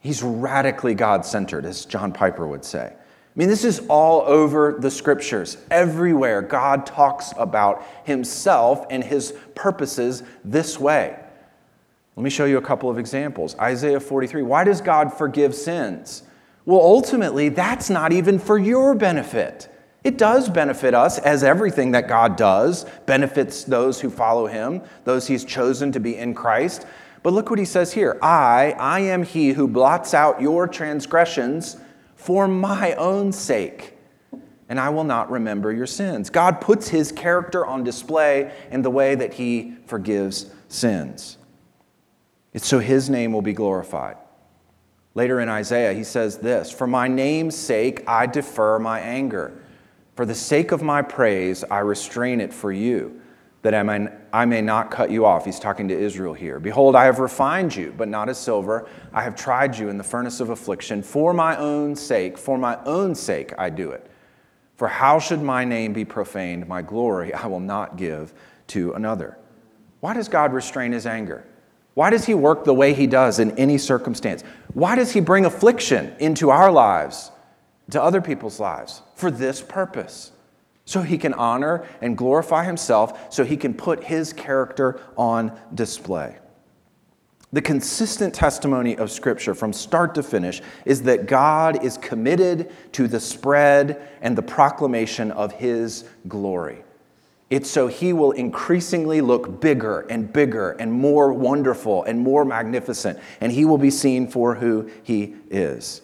He's 0.00 0.22
radically 0.22 0.94
God 0.94 1.26
centered, 1.26 1.66
as 1.66 1.84
John 1.84 2.12
Piper 2.12 2.46
would 2.46 2.64
say. 2.64 2.94
I 3.38 3.40
mean, 3.40 3.50
this 3.50 3.62
is 3.62 3.82
all 3.88 4.22
over 4.22 4.78
the 4.80 4.90
scriptures. 4.90 5.58
Everywhere, 5.70 6.42
God 6.42 6.84
talks 6.84 7.32
about 7.38 7.84
himself 8.02 8.84
and 8.90 9.04
his 9.04 9.32
purposes 9.54 10.24
this 10.44 10.80
way. 10.80 11.16
Let 12.16 12.24
me 12.24 12.30
show 12.30 12.46
you 12.46 12.58
a 12.58 12.62
couple 12.62 12.90
of 12.90 12.98
examples. 12.98 13.56
Isaiah 13.60 14.00
43 14.00 14.42
Why 14.42 14.64
does 14.64 14.80
God 14.80 15.16
forgive 15.16 15.54
sins? 15.54 16.24
Well, 16.64 16.80
ultimately, 16.80 17.48
that's 17.48 17.88
not 17.88 18.12
even 18.12 18.40
for 18.40 18.58
your 18.58 18.96
benefit. 18.96 19.72
It 20.02 20.18
does 20.18 20.48
benefit 20.48 20.92
us, 20.92 21.20
as 21.20 21.44
everything 21.44 21.92
that 21.92 22.08
God 22.08 22.34
does 22.34 22.86
benefits 23.06 23.62
those 23.62 24.00
who 24.00 24.10
follow 24.10 24.48
him, 24.48 24.82
those 25.04 25.28
he's 25.28 25.44
chosen 25.44 25.92
to 25.92 26.00
be 26.00 26.16
in 26.16 26.34
Christ. 26.34 26.86
But 27.22 27.34
look 27.34 27.50
what 27.50 27.60
he 27.60 27.64
says 27.64 27.92
here 27.92 28.18
I, 28.20 28.74
I 28.80 28.98
am 28.98 29.22
he 29.22 29.50
who 29.52 29.68
blots 29.68 30.12
out 30.12 30.42
your 30.42 30.66
transgressions 30.66 31.76
for 32.18 32.48
my 32.48 32.94
own 32.94 33.30
sake, 33.30 33.96
and 34.68 34.78
I 34.78 34.88
will 34.90 35.04
not 35.04 35.30
remember 35.30 35.72
your 35.72 35.86
sins. 35.86 36.30
God 36.30 36.60
puts 36.60 36.88
his 36.88 37.12
character 37.12 37.64
on 37.64 37.84
display 37.84 38.52
in 38.72 38.82
the 38.82 38.90
way 38.90 39.14
that 39.14 39.34
he 39.34 39.76
forgives 39.86 40.50
sins. 40.66 41.38
It's 42.52 42.66
so 42.66 42.80
his 42.80 43.08
name 43.08 43.32
will 43.32 43.40
be 43.40 43.52
glorified. 43.52 44.16
Later 45.14 45.38
in 45.38 45.48
Isaiah, 45.48 45.94
he 45.94 46.02
says 46.02 46.38
this 46.38 46.72
For 46.72 46.88
my 46.88 47.06
name's 47.06 47.56
sake, 47.56 48.02
I 48.08 48.26
defer 48.26 48.80
my 48.80 48.98
anger. 48.98 49.62
For 50.16 50.26
the 50.26 50.34
sake 50.34 50.72
of 50.72 50.82
my 50.82 51.02
praise, 51.02 51.62
I 51.70 51.78
restrain 51.78 52.40
it 52.40 52.52
for 52.52 52.72
you, 52.72 53.22
that 53.62 53.74
I 53.74 53.82
may, 53.82 54.08
I 54.32 54.44
may 54.44 54.62
not 54.62 54.90
cut 54.90 55.10
you 55.10 55.26
off. 55.26 55.44
He's 55.44 55.58
talking 55.58 55.88
to 55.88 55.98
Israel 55.98 56.34
here. 56.34 56.60
Behold, 56.60 56.94
I 56.94 57.04
have 57.04 57.18
refined 57.18 57.74
you, 57.74 57.92
but 57.96 58.08
not 58.08 58.28
as 58.28 58.38
silver. 58.38 58.88
I 59.12 59.22
have 59.22 59.34
tried 59.34 59.76
you 59.76 59.88
in 59.88 59.98
the 59.98 60.04
furnace 60.04 60.40
of 60.40 60.50
affliction. 60.50 61.02
For 61.02 61.32
my 61.32 61.56
own 61.56 61.96
sake, 61.96 62.38
for 62.38 62.56
my 62.56 62.82
own 62.84 63.14
sake, 63.14 63.52
I 63.58 63.70
do 63.70 63.90
it. 63.90 64.08
For 64.76 64.86
how 64.86 65.18
should 65.18 65.42
my 65.42 65.64
name 65.64 65.92
be 65.92 66.04
profaned? 66.04 66.68
My 66.68 66.82
glory 66.82 67.34
I 67.34 67.46
will 67.46 67.60
not 67.60 67.96
give 67.96 68.32
to 68.68 68.92
another. 68.92 69.36
Why 70.00 70.14
does 70.14 70.28
God 70.28 70.52
restrain 70.52 70.92
his 70.92 71.06
anger? 71.06 71.44
Why 71.98 72.10
does 72.10 72.26
He 72.26 72.34
work 72.34 72.62
the 72.62 72.74
way 72.74 72.94
He 72.94 73.08
does 73.08 73.40
in 73.40 73.58
any 73.58 73.76
circumstance? 73.76 74.44
Why 74.72 74.94
does 74.94 75.10
He 75.10 75.18
bring 75.18 75.44
affliction 75.44 76.14
into 76.20 76.48
our 76.48 76.70
lives, 76.70 77.32
to 77.90 78.00
other 78.00 78.20
people's 78.20 78.60
lives? 78.60 79.02
For 79.16 79.32
this 79.32 79.60
purpose. 79.60 80.30
So 80.88 81.02
He 81.02 81.18
can 81.18 81.34
honor 81.34 81.86
and 82.00 82.16
glorify 82.16 82.64
Himself, 82.64 83.30
so 83.30 83.44
He 83.44 83.58
can 83.58 83.74
put 83.74 84.04
His 84.04 84.32
character 84.32 85.02
on 85.18 85.52
display. 85.74 86.38
The 87.52 87.60
consistent 87.60 88.32
testimony 88.32 88.96
of 88.96 89.10
Scripture 89.10 89.54
from 89.54 89.74
start 89.74 90.14
to 90.14 90.22
finish 90.22 90.62
is 90.86 91.02
that 91.02 91.26
God 91.26 91.84
is 91.84 91.98
committed 91.98 92.72
to 92.92 93.06
the 93.06 93.20
spread 93.20 94.00
and 94.22 94.34
the 94.34 94.40
proclamation 94.40 95.30
of 95.30 95.52
His 95.52 96.06
glory. 96.26 96.82
It's 97.50 97.70
so 97.70 97.86
he 97.86 98.14
will 98.14 98.32
increasingly 98.32 99.20
look 99.20 99.60
bigger 99.60 100.06
and 100.08 100.32
bigger 100.32 100.70
and 100.70 100.90
more 100.90 101.34
wonderful 101.34 102.04
and 102.04 102.18
more 102.18 102.46
magnificent, 102.46 103.18
and 103.42 103.52
he 103.52 103.66
will 103.66 103.78
be 103.78 103.90
seen 103.90 104.26
for 104.26 104.54
who 104.54 104.90
he 105.02 105.34
is. 105.50 106.00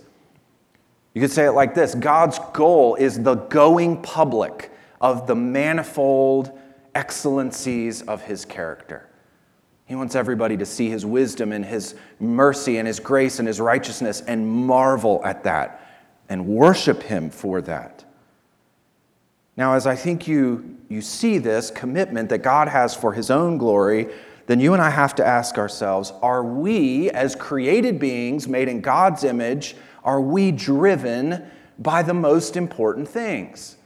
You 1.14 1.22
could 1.22 1.30
say 1.30 1.46
it 1.46 1.52
like 1.52 1.74
this 1.74 1.94
God's 1.94 2.38
goal 2.52 2.96
is 2.96 3.22
the 3.22 3.36
going 3.36 4.02
public 4.02 4.72
of 5.00 5.26
the 5.26 5.34
manifold 5.34 6.58
excellencies 6.94 8.02
of 8.02 8.22
his 8.22 8.44
character. 8.44 9.08
He 9.86 9.94
wants 9.94 10.14
everybody 10.14 10.56
to 10.56 10.66
see 10.66 10.88
his 10.88 11.04
wisdom 11.04 11.52
and 11.52 11.64
his 11.64 11.94
mercy 12.18 12.78
and 12.78 12.86
his 12.86 13.00
grace 13.00 13.38
and 13.38 13.46
his 13.46 13.60
righteousness 13.60 14.22
and 14.22 14.48
marvel 14.48 15.20
at 15.24 15.44
that 15.44 15.80
and 16.28 16.46
worship 16.46 17.02
him 17.02 17.28
for 17.28 17.60
that. 17.62 18.04
Now, 19.56 19.74
as 19.74 19.86
I 19.86 19.94
think 19.94 20.26
you, 20.26 20.78
you 20.88 21.00
see 21.00 21.38
this 21.38 21.70
commitment 21.70 22.30
that 22.30 22.38
God 22.38 22.68
has 22.68 22.94
for 22.94 23.12
his 23.12 23.30
own 23.30 23.58
glory, 23.58 24.08
then 24.46 24.58
you 24.58 24.72
and 24.72 24.82
I 24.82 24.90
have 24.90 25.14
to 25.16 25.26
ask 25.26 25.58
ourselves 25.58 26.12
are 26.22 26.42
we, 26.42 27.10
as 27.10 27.36
created 27.36 27.98
beings 27.98 28.48
made 28.48 28.68
in 28.68 28.80
God's 28.80 29.22
image, 29.22 29.76
are 30.02 30.20
we 30.20 30.50
driven 30.50 31.44
by 31.78 32.02
the 32.02 32.14
most 32.14 32.56
important 32.56 33.08
things? 33.08 33.76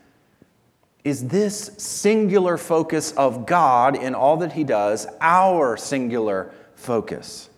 Is 1.04 1.28
this 1.28 1.70
singular 1.78 2.56
focus 2.56 3.12
of 3.12 3.46
God 3.46 3.96
in 3.96 4.14
all 4.14 4.36
that 4.38 4.52
he 4.52 4.64
does 4.64 5.06
our 5.20 5.76
singular 5.76 6.52
focus? 6.74 7.48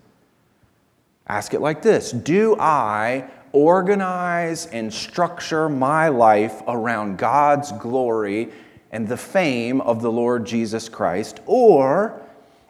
Ask 1.26 1.54
it 1.54 1.60
like 1.60 1.82
this 1.82 2.12
Do 2.12 2.56
I 2.58 3.28
organize 3.52 4.66
and 4.66 4.92
structure 4.92 5.68
my 5.68 6.08
life 6.08 6.62
around 6.68 7.18
God's 7.18 7.72
glory 7.72 8.50
and 8.92 9.06
the 9.06 9.16
fame 9.16 9.80
of 9.80 10.02
the 10.02 10.12
Lord 10.12 10.44
Jesus 10.44 10.88
Christ? 10.88 11.40
Or 11.46 12.20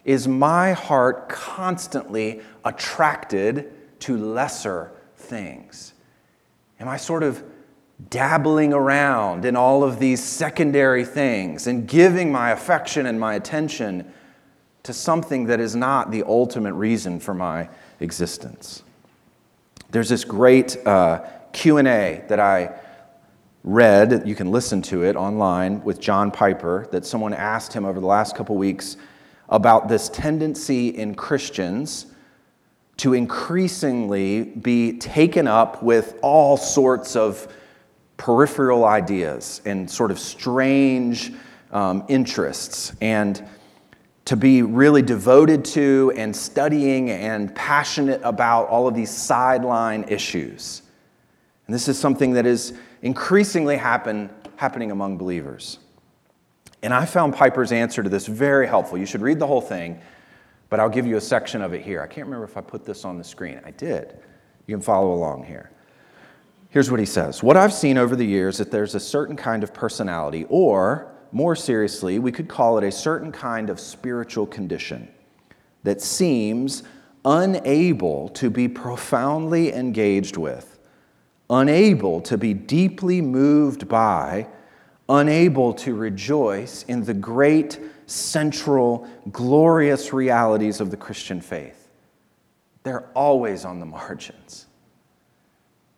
is 0.05 0.29
my 0.29 0.73
heart 0.73 1.29
constantly 1.29 2.41
attracted 2.65 3.73
to 4.01 4.17
lesser 4.17 4.93
things? 5.17 5.95
Am 6.79 6.89
I 6.89 6.97
sort 6.97 7.23
of 7.23 7.43
dabbling 8.09 8.73
around 8.73 9.45
in 9.45 9.57
all 9.57 9.85
of 9.85 9.99
these 9.99 10.23
secondary 10.23 11.05
things 11.05 11.67
and 11.67 11.87
giving 11.87 12.33
my 12.33 12.51
affection 12.51 13.07
and 13.07 13.21
my 13.21 13.35
attention 13.35 14.11
to 14.83 14.93
something 14.93 15.47
that 15.47 15.61
is 15.61 15.77
not 15.77 16.11
the 16.11 16.23
ultimate 16.23 16.73
reason 16.73 17.21
for 17.21 17.35
my 17.35 17.69
existence? 18.01 18.83
There's 19.91 20.09
this 20.09 20.25
great 20.25 20.77
uh, 20.87 21.25
Q&A 21.53 22.25
that 22.29 22.41
I 22.41 22.79
read, 23.63 24.23
you 24.27 24.35
can 24.35 24.51
listen 24.51 24.81
to 24.83 25.03
it 25.05 25.17
online 25.17 25.83
with 25.85 26.01
John 26.01 26.31
Piper, 26.31 26.89
that 26.93 27.05
someone 27.05 27.35
asked 27.35 27.73
him 27.73 27.85
over 27.85 28.01
the 28.01 28.07
last 28.07 28.35
couple 28.35 28.57
weeks 28.57 28.97
about 29.49 29.89
this 29.89 30.09
tendency 30.09 30.89
in 30.89 31.15
Christians 31.15 32.07
to 32.99 33.15
increasingly 33.15 34.45
be 34.45 34.99
taken 34.99 35.47
up 35.47 35.83
with 35.83 36.19
all 36.23 36.57
sorts 36.57 37.17
of 37.17 37.53
peripheral 38.21 38.85
ideas 38.85 39.63
and 39.65 39.91
sort 39.91 40.11
of 40.11 40.19
strange 40.19 41.33
um, 41.73 42.05
interests. 42.07 42.93
And 43.01 43.43
to 44.27 44.37
be 44.37 44.61
really 44.61 45.01
devoted 45.01 45.65
to 45.65 46.13
and 46.15 46.37
studying 46.37 47.11
and 47.11 47.55
passionate 47.55 48.21
about 48.23 48.69
all 48.69 48.87
of 48.87 48.95
these 48.95 49.11
sideline 49.11 50.05
issues. 50.07 50.83
And 51.67 51.75
this 51.75 51.89
is 51.89 51.99
something 51.99 52.35
that 52.35 52.45
is 52.45 52.75
increasingly 53.01 53.79
happen, 53.79 54.29
happening 54.57 54.91
among 54.91 55.17
believers. 55.17 55.79
And 56.83 56.93
I 56.93 57.07
found 57.07 57.35
Piper's 57.35 57.73
answer 57.73 58.03
to 58.03 58.11
this 58.11 58.27
very 58.27 58.67
helpful. 58.67 58.99
You 58.99 59.07
should 59.07 59.23
read 59.23 59.39
the 59.39 59.47
whole 59.47 59.63
thing, 59.63 59.99
but 60.69 60.79
I'll 60.79 60.91
give 60.91 61.07
you 61.07 61.17
a 61.17 61.23
section 61.23 61.63
of 61.63 61.73
it 61.73 61.81
here. 61.81 62.03
I 62.03 62.07
can't 62.07 62.27
remember 62.27 62.45
if 62.45 62.59
I 62.59 62.61
put 62.61 62.85
this 62.85 63.07
on 63.07 63.17
the 63.17 63.25
screen. 63.25 63.63
I 63.65 63.71
did. 63.71 64.21
You 64.67 64.77
can 64.77 64.83
follow 64.83 65.15
along 65.15 65.45
here. 65.45 65.71
Here's 66.71 66.91
what 66.91 67.01
he 67.01 67.07
says 67.07 67.43
What 67.43 67.57
I've 67.57 67.73
seen 67.73 67.99
over 67.99 68.17
the 68.17 68.25
years 68.25 68.55
is 68.55 68.59
that 68.59 68.71
there's 68.71 68.95
a 68.95 69.01
certain 69.01 69.37
kind 69.37 69.63
of 69.63 69.75
personality 69.75 70.47
or 70.49 71.13
more 71.33 71.55
seriously, 71.55 72.19
we 72.19 72.33
could 72.33 72.49
call 72.49 72.79
it 72.79 72.85
a 72.85 72.91
certain 72.91 73.31
kind 73.31 73.71
of 73.71 73.79
spiritual 73.79 74.47
condition 74.47 75.09
that 75.85 76.01
seems 76.01 76.83
unable 77.25 78.29
to 78.31 78.51
be 78.51 78.67
profoundly 78.67 79.73
engaged 79.73 80.37
with, 80.37 80.79
unable 81.49 82.21
to 82.23 82.37
be 82.37 82.53
deeply 82.55 83.21
moved 83.21 83.87
by, 83.89 84.47
unable 85.09 85.73
to 85.75 85.95
rejoice 85.95 86.85
in 86.85 87.05
the 87.05 87.15
great, 87.15 87.79
central, 88.07 89.07
glorious 89.31 90.13
realities 90.13 90.81
of 90.81 90.91
the 90.91 90.97
Christian 90.97 91.41
faith. 91.41 91.89
They're 92.83 93.07
always 93.15 93.65
on 93.65 93.79
the 93.79 93.87
margins. 93.87 94.67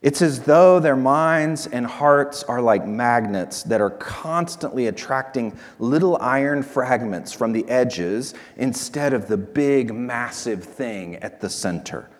It's 0.02 0.20
as 0.20 0.40
though 0.40 0.80
their 0.80 0.96
minds 0.96 1.68
and 1.68 1.86
hearts 1.86 2.42
are 2.42 2.60
like 2.60 2.84
magnets 2.86 3.62
that 3.62 3.80
are 3.80 3.90
constantly 3.90 4.88
attracting 4.88 5.56
little 5.78 6.18
iron 6.20 6.64
fragments 6.64 7.32
from 7.32 7.52
the 7.52 7.68
edges 7.68 8.34
instead 8.56 9.12
of 9.12 9.28
the 9.28 9.36
big, 9.36 9.94
massive 9.94 10.64
thing 10.64 11.16
at 11.16 11.40
the 11.40 11.48
center. 11.48 12.10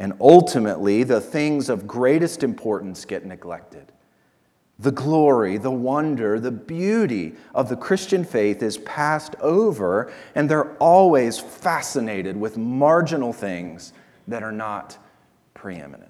And 0.00 0.14
ultimately, 0.20 1.04
the 1.04 1.20
things 1.20 1.68
of 1.68 1.86
greatest 1.86 2.42
importance 2.42 3.04
get 3.04 3.24
neglected. 3.24 3.92
the 4.80 4.90
glory, 4.90 5.58
the 5.58 5.70
wonder, 5.70 6.40
the 6.40 6.50
beauty 6.50 7.34
of 7.54 7.68
the 7.68 7.76
Christian 7.76 8.24
faith 8.24 8.62
is 8.62 8.78
passed 8.78 9.36
over, 9.40 10.10
and 10.34 10.48
they're 10.48 10.74
always 10.78 11.38
fascinated 11.38 12.34
with 12.36 12.56
marginal 12.56 13.32
things 13.32 13.92
that 14.26 14.42
are 14.42 14.52
not 14.52 14.96
preeminent. 15.52 16.09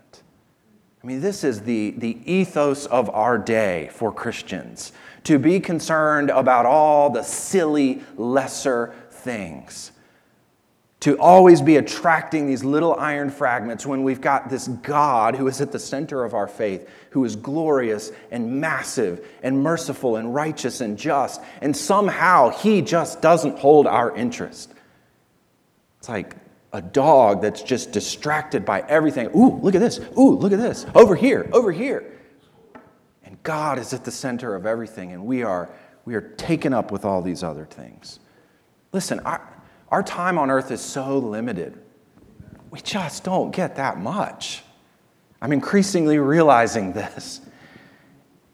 I 1.03 1.07
mean, 1.07 1.21
this 1.21 1.45
is 1.45 1.63
the, 1.63 1.93
the 1.97 2.19
ethos 2.31 2.87
of 2.87 3.09
our 3.11 3.39
day 3.39 3.89
for 3.93 4.13
Christians 4.13 4.93
to 5.25 5.39
be 5.39 5.61
concerned 5.61 6.31
about 6.31 6.67
all 6.67 7.11
the 7.11 7.23
silly, 7.23 8.03
lesser 8.17 8.95
things 9.11 9.93
to 11.01 11.19
always 11.19 11.63
be 11.63 11.77
attracting 11.77 12.47
these 12.47 12.63
little 12.63 12.95
iron 12.97 13.31
fragments 13.31 13.87
when 13.87 14.03
we've 14.03 14.21
got 14.21 14.51
this 14.51 14.69
God 14.69 15.35
who 15.35 15.49
is 15.49 15.61
at 15.63 15.73
the 15.73 15.79
center 15.79 16.25
of 16.25 16.35
our 16.35 16.47
faith, 16.47 16.89
who 17.11 17.25
is 17.25 17.37
glorious 17.37 18.13
and 18.31 18.61
massive 18.61 19.27
and 19.43 19.63
merciful 19.63 20.17
and 20.17 20.35
righteous 20.35 20.83
and 20.83 20.99
just, 20.99 21.41
and 21.63 21.75
somehow 21.75 22.51
he 22.51 22.83
just 22.83 23.23
doesn't 23.23 23.59
hold 23.59 23.87
our 23.87 24.15
interest. 24.15 24.75
It's 25.99 26.09
like 26.09 26.37
a 26.73 26.81
dog 26.81 27.43
that's 27.43 27.63
just 27.63 27.93
distracted 27.93 28.65
by 28.65 28.81
everything. 28.83 29.29
Ooh, 29.37 29.59
look 29.61 29.75
at 29.75 29.81
this. 29.81 30.01
Ooh, 30.19 30.37
look 30.37 30.53
at 30.53 30.59
this. 30.59 30.87
Over 30.95 31.17
here, 31.17 31.49
over 31.53 31.73
here. 31.73 32.19
And 33.25 33.43
God 33.43 33.79
is 33.79 33.93
at 33.93 34.05
the 34.05 34.11
center 34.11 34.55
of 34.55 34.67
everything, 34.67 35.13
and 35.13 35.25
we 35.25 35.43
are, 35.43 35.69
we 36.05 36.15
are 36.15 36.21
taken 36.21 36.73
up 36.73 36.93
with 36.93 37.05
all 37.05 37.23
these 37.23 37.43
other 37.43 37.65
things. 37.65 38.21
Listen, 38.93 39.21
I, 39.25 39.41
our 39.89 40.03
time 40.03 40.39
on 40.39 40.51
earth 40.51 40.71
is 40.71 40.81
so 40.81 41.19
limited. 41.19 41.79
We 42.71 42.81
just 42.81 43.25
don't 43.25 43.51
get 43.51 43.77
that 43.77 43.99
much. 43.99 44.63
I'm 45.43 45.53
increasingly 45.53 46.19
realizing 46.19 46.93
this. 46.93 47.41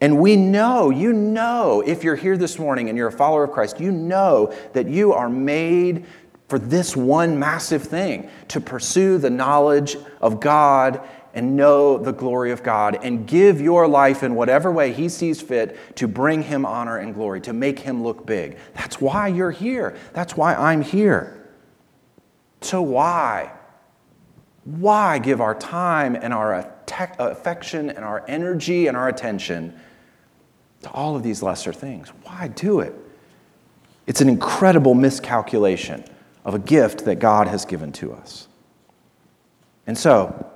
And 0.01 0.19
we 0.21 0.37
know, 0.37 0.91
you 0.91 1.13
know, 1.13 1.83
if 1.85 2.05
you're 2.05 2.17
here 2.17 2.37
this 2.37 2.59
morning 2.59 2.89
and 2.89 2.99
you're 2.99 3.09
a 3.09 3.13
follower 3.13 3.45
of 3.45 3.53
Christ, 3.53 3.81
you 3.81 3.91
know 3.91 4.55
that 4.75 4.89
you 4.89 5.15
are 5.15 5.29
made 5.29 6.05
for 6.49 6.59
this 6.59 6.97
one 6.97 7.39
massive 7.39 7.83
thing 7.83 8.31
to 8.49 8.61
pursue 8.61 9.19
the 9.19 9.31
knowledge 9.31 9.97
of 10.21 10.41
God 10.41 11.01
and 11.35 11.57
know 11.57 11.99
the 11.99 12.13
glory 12.13 12.51
of 12.51 12.63
God 12.63 12.99
and 13.03 13.27
give 13.27 13.61
your 13.61 13.87
life 13.87 14.23
in 14.23 14.35
whatever 14.35 14.73
way 14.73 14.93
He 14.93 15.09
sees 15.09 15.41
fit 15.43 15.97
to 15.97 16.09
bring 16.09 16.43
Him 16.43 16.65
honor 16.65 16.99
and 16.99 17.15
glory, 17.15 17.41
to 17.43 17.53
make 17.53 17.81
Him 17.81 18.03
look 18.03 18.25
big. 18.25 18.57
That's 18.75 19.01
why 19.01 19.29
you're 19.29 19.51
here. 19.51 19.97
That's 20.15 20.37
why 20.37 20.55
I'm 20.55 20.83
here. 20.83 21.51
So, 22.63 22.81
why? 22.81 23.53
Why 24.65 25.19
give 25.19 25.41
our 25.41 25.55
time 25.55 26.17
and 26.17 26.33
our 26.33 26.73
affection 27.19 27.91
and 27.91 28.05
our 28.05 28.25
energy 28.27 28.87
and 28.87 28.97
our 28.97 29.09
attention 29.09 29.79
to 30.83 30.91
all 30.91 31.17
of 31.17 31.23
these 31.23 31.43
lesser 31.43 31.73
things? 31.73 32.09
Why 32.23 32.49
do 32.49 32.81
it? 32.81 32.95
It's 34.07 34.21
an 34.21 34.29
incredible 34.29 34.95
miscalculation 34.95 36.05
of 36.47 36.55
a 36.55 36.59
gift 36.61 37.05
that 37.05 37.17
God 37.17 37.49
has 37.49 37.65
given 37.65 37.91
to 37.93 38.13
us. 38.13 38.47
And 39.87 39.99
so, 39.99 40.51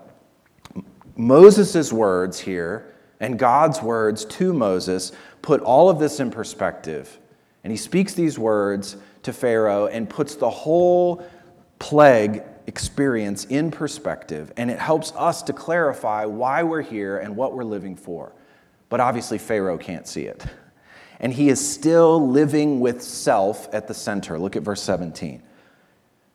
Moses' 1.16 1.92
words 1.92 2.38
here 2.38 2.94
and 3.18 3.38
God's 3.38 3.82
words 3.82 4.25
to 4.25 4.54
Moses 4.54 5.11
put 5.42 5.61
all 5.61 5.90
of 5.90 5.99
this 5.99 6.20
in 6.20 6.30
perspective. 6.30 7.18
And 7.64 7.73
he 7.73 7.76
speaks 7.76 8.14
these 8.14 8.38
words 8.38 8.97
to 9.25 9.32
Pharaoh 9.32 9.88
and 9.88 10.09
puts 10.09 10.37
the 10.37 10.49
whole 10.49 11.26
plague 11.80 12.44
experience 12.68 13.44
in 13.47 13.73
perspective. 13.73 14.52
And 14.56 14.70
it 14.70 14.78
helps 14.78 15.12
us 15.16 15.42
to 15.42 15.52
clarify 15.52 16.25
why 16.25 16.62
we're 16.62 16.82
here 16.82 17.18
and 17.18 17.35
what 17.35 17.52
we're 17.52 17.64
living 17.64 17.97
for. 17.97 18.32
But 18.88 19.00
obviously, 19.00 19.38
Pharaoh 19.38 19.76
can't 19.76 20.06
see 20.06 20.23
it. 20.23 20.47
And 21.18 21.32
he 21.32 21.49
is 21.49 21.61
still 21.61 22.28
living 22.28 22.78
with 22.78 23.02
self 23.02 23.68
at 23.75 23.88
the 23.88 23.94
center. 23.94 24.38
Look 24.38 24.54
at 24.54 24.62
verse 24.62 24.82
17. 24.82 25.42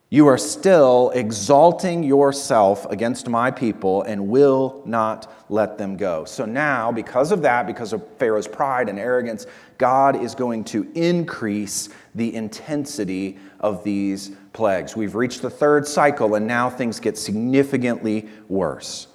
You 0.09 0.27
are 0.27 0.37
still 0.37 1.09
exalting 1.15 2.03
yourself 2.03 2.85
against 2.91 3.27
my 3.27 3.49
people 3.49 4.03
and 4.03 4.27
will 4.27 4.83
not 4.85 5.31
let 5.49 5.79
them 5.79 5.97
go. 5.97 6.25
So 6.25 6.45
now, 6.45 6.91
because 6.91 7.31
of 7.31 7.41
that, 7.41 7.65
because 7.65 7.91
of 7.91 8.05
Pharaoh's 8.17 8.47
pride 8.47 8.87
and 8.87 8.99
arrogance, 8.99 9.47
God 9.79 10.21
is 10.21 10.35
going 10.35 10.63
to 10.65 10.89
increase 10.93 11.89
the 12.13 12.33
intensity 12.35 13.39
of 13.59 13.83
these 13.83 14.31
plagues. 14.53 14.95
We've 14.95 15.15
reached 15.15 15.41
the 15.41 15.49
third 15.49 15.87
cycle, 15.87 16.35
and 16.35 16.45
now 16.45 16.69
things 16.69 16.99
get 16.99 17.17
significantly 17.17 18.29
worse. 18.47 19.07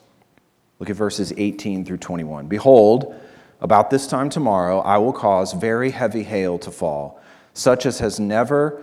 Look 0.80 0.90
at 0.90 0.96
verses 0.96 1.32
18 1.36 1.84
through 1.84 1.98
21. 1.98 2.48
Behold, 2.48 3.14
about 3.60 3.90
this 3.90 4.08
time 4.08 4.28
tomorrow, 4.28 4.80
I 4.80 4.98
will 4.98 5.12
cause 5.12 5.52
very 5.52 5.90
heavy 5.90 6.24
hail 6.24 6.58
to 6.58 6.70
fall, 6.70 7.20
such 7.54 7.86
as 7.86 8.00
has 8.00 8.18
never 8.18 8.82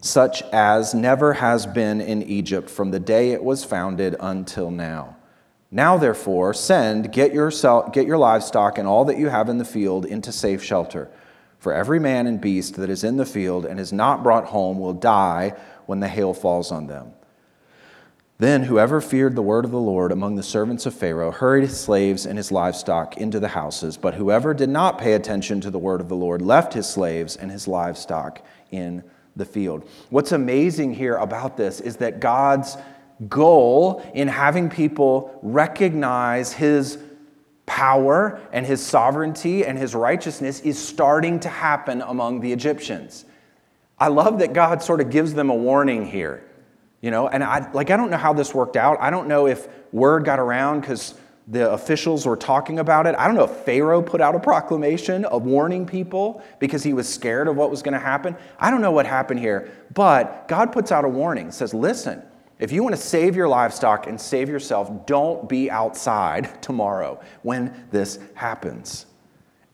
such 0.00 0.42
as 0.52 0.94
never 0.94 1.34
has 1.34 1.66
been 1.66 2.00
in 2.00 2.22
Egypt 2.22 2.70
from 2.70 2.90
the 2.90 3.00
day 3.00 3.30
it 3.30 3.42
was 3.42 3.64
founded 3.64 4.16
until 4.20 4.70
now. 4.70 5.16
Now, 5.70 5.96
therefore, 5.96 6.54
send, 6.54 7.12
get, 7.12 7.34
yourself, 7.34 7.92
get 7.92 8.06
your 8.06 8.18
livestock 8.18 8.78
and 8.78 8.86
all 8.86 9.04
that 9.06 9.18
you 9.18 9.28
have 9.28 9.48
in 9.48 9.58
the 9.58 9.64
field 9.64 10.06
into 10.06 10.30
safe 10.30 10.62
shelter. 10.62 11.10
For 11.58 11.72
every 11.72 11.98
man 11.98 12.26
and 12.26 12.40
beast 12.40 12.76
that 12.76 12.90
is 12.90 13.02
in 13.02 13.16
the 13.16 13.26
field 13.26 13.66
and 13.66 13.80
is 13.80 13.92
not 13.92 14.22
brought 14.22 14.46
home 14.46 14.78
will 14.78 14.92
die 14.92 15.54
when 15.86 16.00
the 16.00 16.08
hail 16.08 16.32
falls 16.32 16.70
on 16.70 16.86
them. 16.86 17.12
Then 18.38 18.64
whoever 18.64 19.00
feared 19.00 19.34
the 19.34 19.42
word 19.42 19.64
of 19.64 19.70
the 19.70 19.78
Lord 19.78 20.12
among 20.12 20.36
the 20.36 20.42
servants 20.42 20.84
of 20.84 20.94
Pharaoh 20.94 21.30
hurried 21.30 21.64
his 21.64 21.80
slaves 21.80 22.26
and 22.26 22.36
his 22.36 22.52
livestock 22.52 23.16
into 23.16 23.40
the 23.40 23.48
houses. 23.48 23.96
But 23.96 24.14
whoever 24.14 24.52
did 24.52 24.68
not 24.68 24.98
pay 24.98 25.14
attention 25.14 25.62
to 25.62 25.70
the 25.70 25.78
word 25.78 26.02
of 26.02 26.08
the 26.08 26.16
Lord 26.16 26.42
left 26.42 26.74
his 26.74 26.86
slaves 26.86 27.34
and 27.34 27.50
his 27.50 27.66
livestock 27.66 28.44
in 28.70 29.02
the 29.36 29.44
field. 29.44 29.88
What's 30.10 30.32
amazing 30.32 30.94
here 30.94 31.16
about 31.16 31.56
this 31.56 31.80
is 31.80 31.96
that 31.98 32.20
God's 32.20 32.76
goal 33.28 34.02
in 34.14 34.28
having 34.28 34.68
people 34.68 35.38
recognize 35.42 36.52
his 36.52 36.98
power 37.66 38.40
and 38.52 38.64
his 38.64 38.84
sovereignty 38.84 39.64
and 39.64 39.78
his 39.78 39.94
righteousness 39.94 40.60
is 40.60 40.78
starting 40.78 41.40
to 41.40 41.48
happen 41.48 42.02
among 42.02 42.40
the 42.40 42.52
Egyptians. 42.52 43.24
I 43.98 44.08
love 44.08 44.38
that 44.38 44.52
God 44.52 44.82
sort 44.82 45.00
of 45.00 45.10
gives 45.10 45.34
them 45.34 45.50
a 45.50 45.54
warning 45.54 46.06
here. 46.06 46.42
You 47.00 47.10
know, 47.10 47.28
and 47.28 47.44
I 47.44 47.70
like 47.72 47.90
I 47.90 47.96
don't 47.96 48.10
know 48.10 48.16
how 48.16 48.32
this 48.32 48.54
worked 48.54 48.76
out. 48.76 48.98
I 49.00 49.10
don't 49.10 49.28
know 49.28 49.46
if 49.46 49.68
word 49.92 50.24
got 50.24 50.38
around 50.38 50.82
cuz 50.82 51.14
the 51.48 51.70
officials 51.70 52.26
were 52.26 52.36
talking 52.36 52.80
about 52.80 53.06
it. 53.06 53.14
I 53.16 53.26
don't 53.26 53.36
know 53.36 53.44
if 53.44 53.50
Pharaoh 53.64 54.02
put 54.02 54.20
out 54.20 54.34
a 54.34 54.40
proclamation 54.40 55.24
of 55.26 55.44
warning 55.44 55.86
people 55.86 56.42
because 56.58 56.82
he 56.82 56.92
was 56.92 57.08
scared 57.08 57.46
of 57.46 57.56
what 57.56 57.70
was 57.70 57.82
going 57.82 57.92
to 57.92 58.00
happen. 58.00 58.36
I 58.58 58.70
don't 58.70 58.80
know 58.80 58.90
what 58.90 59.06
happened 59.06 59.38
here, 59.38 59.70
but 59.94 60.48
God 60.48 60.72
puts 60.72 60.90
out 60.90 61.04
a 61.04 61.08
warning. 61.08 61.52
says, 61.52 61.72
"Listen, 61.72 62.20
if 62.58 62.72
you 62.72 62.82
want 62.82 62.96
to 62.96 63.00
save 63.00 63.36
your 63.36 63.46
livestock 63.46 64.08
and 64.08 64.20
save 64.20 64.48
yourself, 64.48 65.06
don't 65.06 65.48
be 65.48 65.70
outside 65.70 66.50
tomorrow 66.62 67.20
when 67.42 67.72
this 67.92 68.18
happens." 68.34 69.06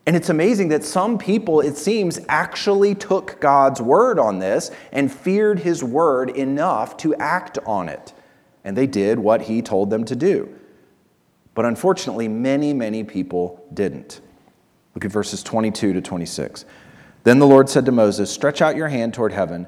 And 0.05 0.15
it's 0.15 0.29
amazing 0.29 0.67
that 0.67 0.83
some 0.83 1.17
people, 1.17 1.61
it 1.61 1.77
seems, 1.77 2.19
actually 2.27 2.93
took 2.93 3.39
God's 3.39 3.81
word 3.81 4.19
on 4.19 4.39
this 4.39 4.69
and 4.91 5.11
feared 5.11 5.59
his 5.59 5.83
word 5.83 6.29
enough 6.29 6.97
to 6.97 7.15
act 7.15 7.57
on 7.65 7.87
it. 7.87 8.13
And 8.65 8.77
they 8.77 8.85
did 8.85 9.17
what 9.17 9.43
he 9.43 9.61
told 9.61 9.89
them 9.89 10.03
to 10.05 10.15
do. 10.15 10.53
But 11.55 11.65
unfortunately, 11.65 12.27
many, 12.27 12.73
many 12.73 13.03
people 13.03 13.63
didn't. 13.73 14.21
Look 14.95 15.05
at 15.05 15.11
verses 15.11 15.43
22 15.43 15.93
to 15.93 16.01
26. 16.01 16.65
Then 17.23 17.39
the 17.39 17.47
Lord 17.47 17.69
said 17.69 17.85
to 17.85 17.91
Moses, 17.91 18.31
Stretch 18.31 18.61
out 18.61 18.75
your 18.75 18.89
hand 18.89 19.13
toward 19.13 19.31
heaven, 19.31 19.67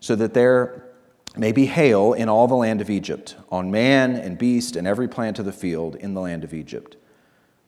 so 0.00 0.14
that 0.16 0.34
there 0.34 0.84
may 1.36 1.52
be 1.52 1.66
hail 1.66 2.12
in 2.12 2.28
all 2.28 2.46
the 2.46 2.54
land 2.54 2.80
of 2.80 2.90
Egypt, 2.90 3.36
on 3.50 3.70
man 3.70 4.14
and 4.14 4.38
beast 4.38 4.76
and 4.76 4.86
every 4.86 5.08
plant 5.08 5.38
of 5.38 5.44
the 5.44 5.52
field 5.52 5.96
in 5.96 6.14
the 6.14 6.20
land 6.20 6.44
of 6.44 6.54
Egypt. 6.54 6.96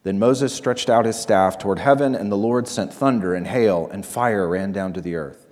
Then 0.05 0.19
Moses 0.21 0.55
stretched 0.55 0.89
out 0.89 1.05
his 1.05 1.19
staff 1.19 1.59
toward 1.59 1.81
heaven, 1.81 2.15
and 2.15 2.31
the 2.31 2.37
Lord 2.37 2.69
sent 2.69 2.95
thunder 2.95 3.35
and 3.35 3.47
hail, 3.47 3.89
and 3.91 4.07
fire 4.07 4.49
ran 4.49 4.71
down 4.71 4.93
to 4.93 5.01
the 5.01 5.17
earth. 5.17 5.47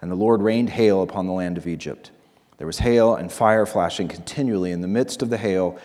And 0.00 0.10
the 0.10 0.16
Lord 0.16 0.40
rained 0.40 0.70
hail 0.70 1.02
upon 1.02 1.26
the 1.26 1.32
land 1.32 1.58
of 1.58 1.66
Egypt. 1.66 2.10
There 2.56 2.66
was 2.66 2.78
hail 2.78 3.14
and 3.14 3.30
fire 3.30 3.66
flashing 3.66 4.08
continually 4.08 4.72
in 4.72 4.80
the 4.80 4.88
midst 4.88 5.22
of 5.22 5.28
the 5.28 5.36
hail, 5.36 5.78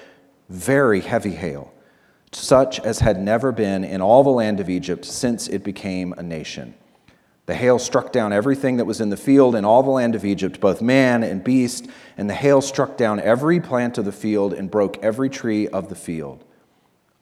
very 0.49 1.01
heavy 1.01 1.31
hail 1.31 1.72
such 2.35 2.79
as 2.79 2.99
had 2.99 3.19
never 3.19 3.51
been 3.51 3.83
in 3.83 4.01
all 4.01 4.23
the 4.23 4.29
land 4.29 4.59
of 4.59 4.69
Egypt 4.69 5.05
since 5.05 5.47
it 5.47 5.63
became 5.63 6.13
a 6.13 6.23
nation. 6.23 6.73
The 7.45 7.55
hail 7.55 7.77
struck 7.77 8.13
down 8.13 8.31
everything 8.31 8.77
that 8.77 8.85
was 8.85 9.01
in 9.01 9.09
the 9.09 9.17
field 9.17 9.55
in 9.55 9.65
all 9.65 9.83
the 9.83 9.89
land 9.89 10.15
of 10.15 10.23
Egypt, 10.23 10.61
both 10.61 10.81
man 10.81 11.23
and 11.23 11.43
beast, 11.43 11.87
and 12.17 12.29
the 12.29 12.33
hail 12.33 12.61
struck 12.61 12.95
down 12.95 13.19
every 13.19 13.59
plant 13.59 13.97
of 13.97 14.05
the 14.05 14.13
field 14.13 14.53
and 14.53 14.71
broke 14.71 15.03
every 15.03 15.29
tree 15.29 15.67
of 15.67 15.89
the 15.89 15.95
field. 15.95 16.45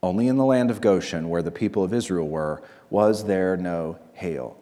Only 0.03 0.27
in 0.27 0.37
the 0.37 0.45
land 0.45 0.69
of 0.69 0.79
Goshen, 0.79 1.29
where 1.29 1.41
the 1.41 1.51
people 1.51 1.83
of 1.83 1.93
Israel 1.93 2.27
were, 2.27 2.61
was 2.91 3.25
there 3.25 3.57
no 3.57 3.97
hail. 4.13 4.57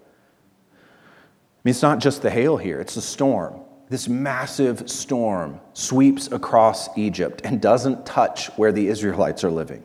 I 0.73 1.61
mean, 1.65 1.71
it's 1.71 1.81
not 1.81 1.99
just 1.99 2.21
the 2.21 2.29
hail 2.29 2.55
here, 2.55 2.79
it's 2.79 2.95
the 2.95 3.01
storm. 3.01 3.59
This 3.89 4.07
massive 4.07 4.89
storm 4.89 5.59
sweeps 5.73 6.31
across 6.31 6.95
Egypt 6.97 7.41
and 7.43 7.59
doesn't 7.59 8.05
touch 8.05 8.47
where 8.57 8.71
the 8.71 8.87
Israelites 8.87 9.43
are 9.43 9.51
living. 9.51 9.83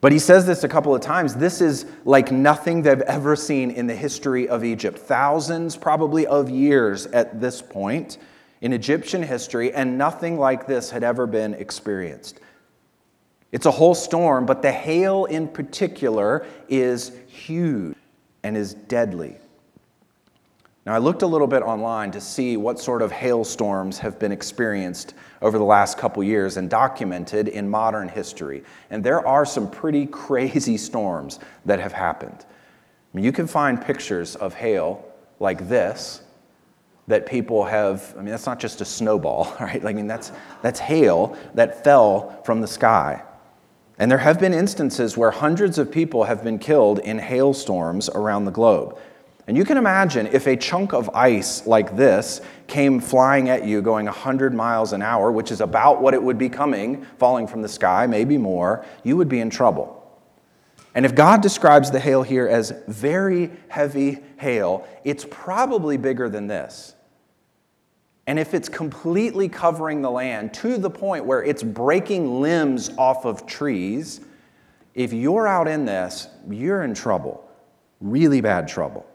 But 0.00 0.12
he 0.12 0.18
says 0.18 0.46
this 0.46 0.64
a 0.64 0.68
couple 0.68 0.94
of 0.94 1.02
times. 1.02 1.34
This 1.34 1.60
is 1.60 1.84
like 2.04 2.32
nothing 2.32 2.82
they've 2.82 3.02
ever 3.02 3.36
seen 3.36 3.70
in 3.70 3.86
the 3.86 3.94
history 3.94 4.48
of 4.48 4.64
Egypt. 4.64 4.98
Thousands, 4.98 5.76
probably, 5.76 6.26
of 6.26 6.48
years 6.48 7.06
at 7.06 7.40
this 7.40 7.60
point 7.60 8.18
in 8.62 8.72
Egyptian 8.72 9.22
history, 9.22 9.72
and 9.72 9.98
nothing 9.98 10.38
like 10.38 10.66
this 10.66 10.90
had 10.90 11.02
ever 11.02 11.26
been 11.26 11.54
experienced. 11.54 12.40
It's 13.52 13.66
a 13.66 13.70
whole 13.70 13.94
storm, 13.94 14.46
but 14.46 14.62
the 14.62 14.72
hail 14.72 15.24
in 15.26 15.48
particular 15.48 16.46
is 16.68 17.12
huge 17.26 17.96
and 18.42 18.56
is 18.56 18.74
deadly. 18.74 19.36
Now, 20.86 20.94
I 20.94 20.98
looked 20.98 21.22
a 21.22 21.26
little 21.26 21.46
bit 21.46 21.62
online 21.62 22.10
to 22.12 22.20
see 22.20 22.56
what 22.56 22.78
sort 22.78 23.02
of 23.02 23.12
hailstorms 23.12 23.98
have 23.98 24.18
been 24.18 24.32
experienced 24.32 25.14
over 25.42 25.58
the 25.58 25.64
last 25.64 25.98
couple 25.98 26.22
years 26.22 26.56
and 26.56 26.68
documented 26.68 27.48
in 27.48 27.68
modern 27.68 28.08
history. 28.08 28.62
And 28.90 29.02
there 29.02 29.26
are 29.26 29.44
some 29.44 29.70
pretty 29.70 30.06
crazy 30.26 30.76
storms 30.76 31.38
that 31.64 31.80
have 31.80 31.92
happened. 31.92 32.44
I 32.44 33.16
mean, 33.16 33.24
you 33.24 33.32
can 33.32 33.46
find 33.46 33.80
pictures 33.80 34.36
of 34.36 34.54
hail 34.54 35.04
like 35.38 35.68
this 35.68 36.22
that 37.08 37.26
people 37.26 37.64
have, 37.64 38.14
I 38.16 38.22
mean, 38.22 38.30
that's 38.30 38.46
not 38.46 38.60
just 38.60 38.80
a 38.80 38.84
snowball, 38.84 39.54
right? 39.60 39.84
I 39.84 39.92
mean, 39.92 40.06
that's, 40.06 40.32
that's 40.62 40.78
hail 40.78 41.36
that 41.54 41.82
fell 41.82 42.40
from 42.44 42.60
the 42.60 42.68
sky. 42.68 43.22
And 43.98 44.10
there 44.10 44.18
have 44.18 44.40
been 44.40 44.54
instances 44.54 45.16
where 45.16 45.30
hundreds 45.30 45.76
of 45.76 45.90
people 45.90 46.24
have 46.24 46.42
been 46.42 46.58
killed 46.58 47.00
in 47.00 47.18
hailstorms 47.18 48.08
around 48.08 48.46
the 48.46 48.50
globe. 48.50 48.98
And 49.50 49.56
you 49.56 49.64
can 49.64 49.78
imagine 49.78 50.28
if 50.28 50.46
a 50.46 50.56
chunk 50.56 50.92
of 50.92 51.10
ice 51.12 51.66
like 51.66 51.96
this 51.96 52.40
came 52.68 53.00
flying 53.00 53.48
at 53.48 53.64
you 53.64 53.82
going 53.82 54.06
100 54.06 54.54
miles 54.54 54.92
an 54.92 55.02
hour, 55.02 55.32
which 55.32 55.50
is 55.50 55.60
about 55.60 56.00
what 56.00 56.14
it 56.14 56.22
would 56.22 56.38
be 56.38 56.48
coming, 56.48 57.04
falling 57.18 57.48
from 57.48 57.60
the 57.60 57.68
sky, 57.68 58.06
maybe 58.06 58.38
more, 58.38 58.86
you 59.02 59.16
would 59.16 59.28
be 59.28 59.40
in 59.40 59.50
trouble. 59.50 60.08
And 60.94 61.04
if 61.04 61.16
God 61.16 61.42
describes 61.42 61.90
the 61.90 61.98
hail 61.98 62.22
here 62.22 62.46
as 62.46 62.72
very 62.86 63.50
heavy 63.66 64.20
hail, 64.38 64.86
it's 65.02 65.26
probably 65.28 65.96
bigger 65.96 66.28
than 66.28 66.46
this. 66.46 66.94
And 68.28 68.38
if 68.38 68.54
it's 68.54 68.68
completely 68.68 69.48
covering 69.48 70.00
the 70.00 70.12
land 70.12 70.54
to 70.54 70.78
the 70.78 70.90
point 70.90 71.24
where 71.24 71.42
it's 71.42 71.64
breaking 71.64 72.40
limbs 72.40 72.88
off 72.96 73.24
of 73.24 73.46
trees, 73.46 74.20
if 74.94 75.12
you're 75.12 75.48
out 75.48 75.66
in 75.66 75.86
this, 75.86 76.28
you're 76.48 76.84
in 76.84 76.94
trouble, 76.94 77.50
really 78.00 78.40
bad 78.40 78.68
trouble. 78.68 79.08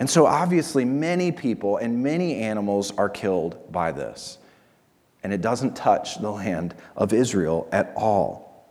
And 0.00 0.08
so, 0.08 0.26
obviously, 0.26 0.86
many 0.86 1.30
people 1.30 1.76
and 1.76 2.02
many 2.02 2.36
animals 2.36 2.90
are 2.96 3.10
killed 3.10 3.70
by 3.70 3.92
this. 3.92 4.38
And 5.22 5.32
it 5.32 5.42
doesn't 5.42 5.76
touch 5.76 6.18
the 6.20 6.30
land 6.30 6.74
of 6.96 7.12
Israel 7.12 7.68
at 7.70 7.92
all. 7.94 8.66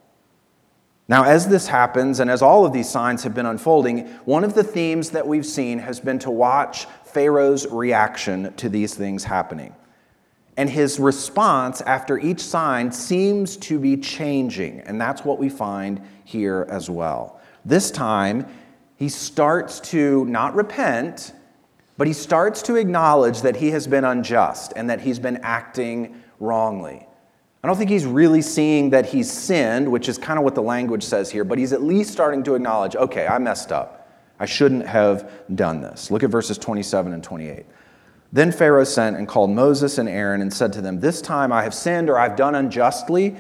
Now, 1.08 1.24
as 1.24 1.48
this 1.48 1.68
happens, 1.68 2.20
and 2.20 2.30
as 2.32 2.42
all 2.42 2.66
of 2.66 2.74
these 2.74 2.90
signs 2.90 3.24
have 3.24 3.36
been 3.36 3.46
unfolding, 3.46 4.08
one 4.26 4.44
of 4.44 4.56
the 4.56 4.64
themes 4.64 5.12
that 5.12 5.28
we've 5.28 5.46
seen 5.46 5.78
has 5.80 6.00
been 6.00 6.18
to 6.20 6.32
watch 6.32 6.88
Pharaoh's 7.06 7.68
reaction 7.68 8.52
to 8.56 8.68
these 8.68 8.96
things 8.96 9.24
happening. 9.24 9.76
And 10.58 10.68
his 10.68 11.00
response 11.00 11.82
after 11.82 12.18
each 12.18 12.42
sign 12.42 12.92
seems 12.92 13.56
to 13.58 13.80
be 13.80 13.98
changing. 13.98 14.82
And 14.82 15.00
that's 15.00 15.24
what 15.24 15.40
we 15.40 15.50
find 15.50 16.02
here 16.26 16.68
as 16.70 16.90
well. 16.90 17.40
This 17.66 17.92
time, 17.92 18.48
he 19.00 19.08
starts 19.08 19.80
to 19.80 20.26
not 20.26 20.54
repent, 20.56 21.32
but 21.98 22.06
he 22.06 22.12
starts 22.12 22.62
to 22.64 22.76
acknowledge 22.76 23.42
that 23.44 23.56
he 23.56 23.72
has 23.72 23.88
been 23.88 24.04
unjust 24.04 24.74
and 24.76 24.90
that 24.90 25.00
he's 25.00 25.20
been 25.20 25.38
acting 25.38 26.22
wrongly. 26.42 27.08
I 27.64 27.68
don't 27.68 27.78
think 27.78 27.90
he's 27.90 28.06
really 28.06 28.42
seeing 28.42 28.90
that 28.90 29.06
he's 29.06 29.32
sinned, 29.32 29.90
which 29.90 30.10
is 30.10 30.18
kind 30.18 30.38
of 30.38 30.44
what 30.44 30.54
the 30.54 30.62
language 30.62 31.04
says 31.04 31.32
here, 31.32 31.46
but 31.46 31.58
he's 31.58 31.72
at 31.72 31.82
least 31.82 32.12
starting 32.12 32.44
to 32.44 32.56
acknowledge 32.56 32.98
okay, 32.98 33.26
I 33.26 33.38
messed 33.40 33.72
up. 33.72 34.12
I 34.38 34.46
shouldn't 34.46 34.86
have 34.86 35.32
done 35.56 35.80
this. 35.80 36.12
Look 36.12 36.24
at 36.24 36.30
verses 36.30 36.58
27 36.58 37.14
and 37.14 37.24
28. 37.24 37.66
Then 38.34 38.52
Pharaoh 38.52 38.84
sent 38.84 39.16
and 39.16 39.30
called 39.30 39.50
Moses 39.50 39.98
and 39.98 40.10
Aaron 40.10 40.42
and 40.42 40.54
said 40.54 40.74
to 40.74 40.82
them, 40.82 41.00
This 41.00 41.22
time 41.22 41.54
I 41.54 41.64
have 41.64 41.74
sinned 41.74 42.10
or 42.10 42.20
I've 42.20 42.36
done 42.36 42.56
unjustly. 42.56 43.38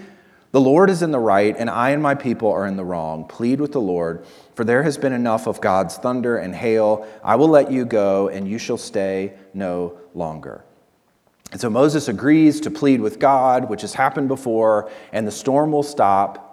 The 0.51 0.59
Lord 0.59 0.89
is 0.89 1.03
in 1.03 1.11
the 1.11 1.19
right, 1.19 1.55
and 1.55 1.69
I 1.69 1.91
and 1.91 2.01
my 2.01 2.15
people 2.15 2.51
are 2.51 2.65
in 2.65 2.75
the 2.75 2.83
wrong. 2.83 3.25
Plead 3.25 3.61
with 3.61 3.71
the 3.71 3.81
Lord, 3.81 4.25
for 4.55 4.63
there 4.63 4.81
has 4.81 4.97
been 4.97 5.13
enough 5.13 5.45
of 5.45 5.61
God's 5.61 5.97
thunder 5.97 6.37
and 6.37 6.55
hail. 6.55 7.07
I 7.23 7.35
will 7.35 7.49
let 7.49 7.71
you 7.71 7.85
go, 7.85 8.29
and 8.29 8.47
you 8.47 8.57
shall 8.57 8.77
stay 8.77 9.33
no 9.53 9.99
longer. 10.15 10.63
And 11.51 11.61
so 11.61 11.69
Moses 11.69 12.07
agrees 12.07 12.61
to 12.61 12.71
plead 12.71 12.99
with 12.99 13.19
God, 13.19 13.69
which 13.69 13.81
has 13.81 13.93
happened 13.93 14.27
before, 14.27 14.89
and 15.11 15.27
the 15.27 15.31
storm 15.31 15.71
will 15.71 15.83
stop. 15.83 16.45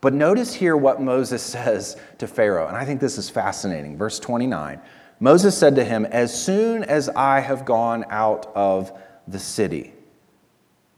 But 0.00 0.14
notice 0.14 0.54
here 0.54 0.76
what 0.76 1.00
Moses 1.00 1.42
says 1.44 1.96
to 2.18 2.26
Pharaoh, 2.26 2.66
and 2.66 2.76
I 2.76 2.84
think 2.84 3.00
this 3.00 3.18
is 3.18 3.30
fascinating. 3.30 3.96
Verse 3.96 4.18
29 4.18 4.80
Moses 5.20 5.58
said 5.58 5.74
to 5.76 5.84
him, 5.84 6.04
As 6.06 6.44
soon 6.44 6.84
as 6.84 7.08
I 7.08 7.40
have 7.40 7.64
gone 7.64 8.04
out 8.08 8.46
of 8.54 8.92
the 9.26 9.40
city. 9.40 9.92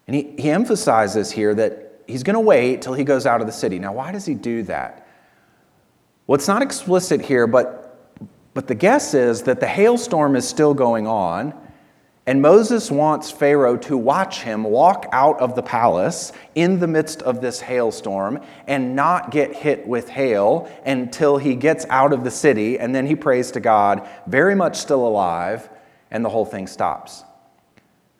And 0.07 0.15
he, 0.15 0.35
he 0.39 0.51
emphasizes 0.51 1.31
here 1.31 1.55
that 1.55 1.90
he's 2.11 2.23
going 2.23 2.35
to 2.35 2.41
wait 2.41 2.83
till 2.83 2.95
he 2.95 3.05
goes 3.05 3.27
out 3.27 3.41
of 3.41 3.47
the 3.47 3.53
city. 3.53 3.79
Now, 3.79 3.93
why 3.93 4.13
does 4.13 4.27
he 4.27 4.35
do 4.35 4.63
that? 4.65 5.07
Well, 6.27 6.35
it's 6.35 6.49
not 6.49 6.63
explicit 6.63 7.21
here, 7.21 7.47
but, 7.47 8.19
but 8.55 8.69
the 8.69 8.75
guess 8.75 9.15
is 9.15 9.43
that 9.43 9.61
the 9.61 9.67
hailstorm 9.67 10.37
is 10.37 10.47
still 10.47 10.75
going 10.75 11.07
on, 11.07 11.55
and 12.27 12.43
Moses 12.43 12.91
wants 12.91 13.31
Pharaoh 13.31 13.77
to 13.79 13.97
watch 13.97 14.43
him 14.43 14.63
walk 14.63 15.07
out 15.11 15.41
of 15.41 15.57
the 15.57 15.63
palace 15.63 16.33
in 16.55 16.79
the 16.79 16.87
midst 16.87 17.23
of 17.23 17.41
this 17.41 17.61
hailstorm 17.61 18.41
and 18.69 18.95
not 18.95 19.31
get 19.31 19.55
hit 19.57 19.87
with 19.89 20.09
hail 20.09 20.71
until 20.85 21.39
he 21.39 21.57
gets 21.57 21.87
out 21.89 22.13
of 22.13 22.23
the 22.23 22.31
city, 22.31 22.79
and 22.79 22.95
then 22.95 23.07
he 23.07 23.17
prays 23.17 23.51
to 23.53 23.61
God, 23.61 24.09
very 24.27 24.55
much 24.55 24.77
still 24.77 25.07
alive, 25.07 25.69
and 26.11 26.25
the 26.25 26.29
whole 26.29 26.45
thing 26.45 26.67
stops. 26.67 27.25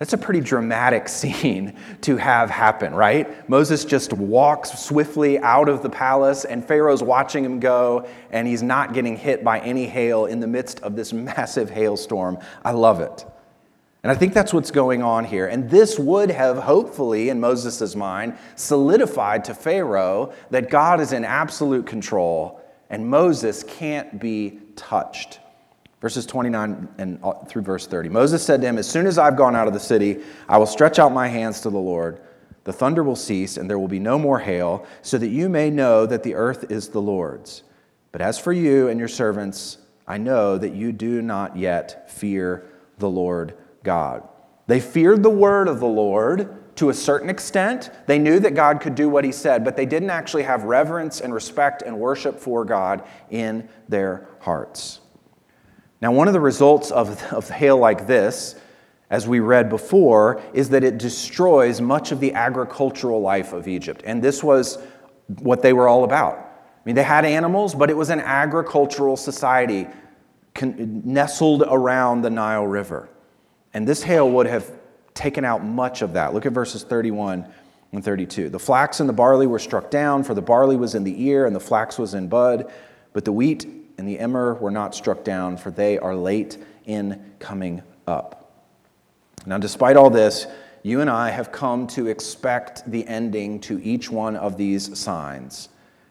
That's 0.01 0.15
a 0.15 0.19
pretty 0.19 0.41
dramatic 0.41 1.09
scene 1.11 1.77
to 2.01 2.17
have 2.17 2.51
happen, 2.51 2.93
right? 2.93 3.49
Moses 3.49 3.85
just 3.85 4.13
walks 4.13 4.77
swiftly 4.77 5.39
out 5.39 5.69
of 5.69 5.85
the 5.85 5.91
palace, 5.91 6.45
and 6.45 6.67
Pharaoh's 6.67 7.03
watching 7.03 7.45
him 7.45 7.61
go, 7.61 8.09
and 8.33 8.49
he's 8.49 8.63
not 8.63 8.93
getting 8.93 9.17
hit 9.17 9.45
by 9.45 9.61
any 9.61 9.87
hail 9.87 10.27
in 10.27 10.41
the 10.41 10.49
midst 10.49 10.81
of 10.81 10.97
this 10.97 11.13
massive 11.13 11.71
hailstorm. 11.71 12.39
I 12.65 12.73
love 12.73 13.01
it. 13.01 13.25
And 14.03 14.11
I 14.11 14.15
think 14.15 14.33
that's 14.33 14.53
what's 14.53 14.71
going 14.71 15.03
on 15.03 15.27
here. 15.27 15.47
And 15.47 15.71
this 15.71 15.99
would 15.99 16.31
have, 16.31 16.57
hopefully, 16.57 17.29
in 17.29 17.39
Moses' 17.39 17.95
mind, 17.95 18.37
solidified 18.57 19.45
to 19.45 19.55
Pharaoh 19.55 20.33
that 20.49 20.71
God 20.71 21.01
is 21.01 21.13
in 21.13 21.25
absolute 21.25 21.87
control 21.87 22.61
and 22.91 23.09
Moses 23.09 23.63
can't 23.63 24.19
be 24.19 24.59
touched. 24.75 25.39
Verses 26.01 26.25
29 26.25 26.89
and 26.99 27.21
through 27.47 27.63
verse 27.63 27.87
30. 27.87 28.09
Moses 28.09 28.43
said 28.43 28.63
to 28.63 28.67
him, 28.67 28.79
As 28.79 28.89
soon 28.89 29.07
as 29.07 29.19
I've 29.19 29.37
gone 29.37 29.55
out 29.55 29.67
of 29.67 29.75
the 29.75 29.81
city, 29.81 30.21
I 30.49 30.57
will 30.57 30.67
stretch 30.67 30.99
out 30.99 31.13
my 31.13 31.29
hands 31.29 31.61
to 31.61 31.71
the 31.71 31.79
Lord. 31.79 32.21
The 32.65 32.73
thunder 32.73 33.03
will 33.03 33.17
cease, 33.17 33.57
and 33.57 33.69
there 33.69 33.79
will 33.79 33.89
be 33.89 33.99
no 33.99 34.19
more 34.19 34.39
hail, 34.39 34.87
so 35.03 35.19
that 35.19 35.29
you 35.29 35.49
may 35.49 35.71
know 35.71 36.07
that 36.07 36.23
the 36.23 36.35
earth 36.35 36.71
is 36.71 36.89
the 36.89 37.03
Lord's. 37.03 37.63
But 38.13 38.21
as 38.21 38.39
for 38.39 38.53
you 38.53 38.89
and 38.89 38.99
your 38.99 39.09
servants, 39.09 39.79
I 40.07 40.19
know 40.19 40.59
that 40.59 40.73
you 40.73 40.93
do 40.93 41.23
not 41.23 41.57
yet 41.57 42.11
fear 42.11 42.67
the 42.99 43.09
Lord 43.09 43.55
God. 43.83 44.27
They 44.67 44.81
feared 44.81 45.23
the 45.23 45.31
word 45.31 45.69
of 45.69 45.81
the 45.81 45.87
Lord 45.87 46.77
to 46.77 46.91
a 46.91 46.95
certain 46.95 47.29
extent. 47.29 47.91
They 48.07 48.19
knew 48.19 48.41
that 48.41 48.55
God 48.55 48.81
could 48.81 48.95
do 48.95 49.09
what 49.09 49.25
he 49.25 49.33
said, 49.33 49.65
but 49.65 49.77
they 49.77 49.87
didn't 49.87 50.11
actually 50.11 50.45
have 50.45 50.65
reverence 50.65 51.21
and 51.21 51.35
respect 51.35 51.83
and 51.83 51.99
worship 51.99 52.39
for 52.39 52.65
God 52.65 53.07
in 53.31 53.69
their 53.89 54.29
hearts. 54.41 55.01
Now, 56.01 56.13
one 56.13 56.29
of 56.29 56.33
the 56.33 56.41
results 56.41 56.91
of, 56.91 57.23
of 57.33 57.51
hail 57.51 57.77
like 57.77 58.07
this, 58.07 58.55
as 59.11 59.29
we 59.29 59.41
read 59.41 59.69
before, 59.69 60.41
is 60.55 60.71
that 60.71 60.83
it 60.83 60.99
destroys 60.99 61.81
much 61.81 62.13
of 62.13 62.21
the 62.21 62.33
agricultural 62.33 63.21
life 63.21 63.53
of 63.53 63.69
Egypt. 63.69 64.03
And 64.07 64.23
this 64.23 64.43
was 64.43 64.79
what 65.41 65.63
they 65.63 65.73
were 65.73 65.89
all 65.89 66.05
about. 66.05 66.39
I 66.39 66.83
mean, 66.87 66.95
they 66.95 67.03
had 67.03 67.25
animals, 67.25 67.75
but 67.75 67.91
it 67.91 67.97
was 67.97 68.09
an 68.09 68.21
agricultural 68.21 69.17
society 69.17 69.87
nestled 70.63 71.65
around 71.67 72.23
the 72.23 72.31
Nile 72.31 72.67
River. 72.67 73.09
And 73.75 73.87
this 73.87 74.03
hail 74.03 74.29
would 74.31 74.47
have 74.47 74.71
taken 75.13 75.45
out 75.45 75.65
much 75.65 76.03
of 76.03 76.15
that. 76.15 76.33
Look 76.33 76.47
at 76.47 76.53
verses 76.53 76.83
31 76.83 77.47
and 77.93 78.05
32. 78.05 78.49
The 78.49 78.59
flax 78.59 79.01
and 79.01 79.09
the 79.09 79.13
barley 79.13 79.47
were 79.47 79.59
struck 79.59 79.91
down, 79.91 80.25
for 80.25 80.35
the 80.35 80.43
barley 80.43 80.77
was 80.77 80.95
in 80.95 81.05
the 81.05 81.23
ear 81.25 81.47
and 81.47 81.55
the 81.55 81.61
flax 81.61 81.99
was 81.99 82.15
in 82.15 82.29
bud, 82.29 82.73
but 83.13 83.25
the 83.25 83.33
wheat 83.33 83.67
and 84.01 84.09
the 84.09 84.19
emmer 84.19 84.55
were 84.55 84.71
not 84.71 84.95
struck 84.95 85.25
down, 85.25 85.59
for 85.59 85.71
they 85.71 85.99
are 85.99 86.17
late 86.17 86.57
in 86.87 87.23
coming 87.39 87.83
up. 88.07 88.65
Now, 89.45 89.59
despite 89.59 89.99
all 89.99 90.09
this, 90.09 90.47
you 90.83 91.03
and 91.03 91.11
I 91.11 91.29
have 91.29 91.53
come 91.53 91.87
to 91.89 92.07
expect 92.07 92.91
the 92.91 93.07
ending 93.07 93.61
to 93.61 93.79
each 93.83 94.11
one 94.11 94.37
of 94.37 94.57
these 94.57 94.99
signs. 94.99 95.69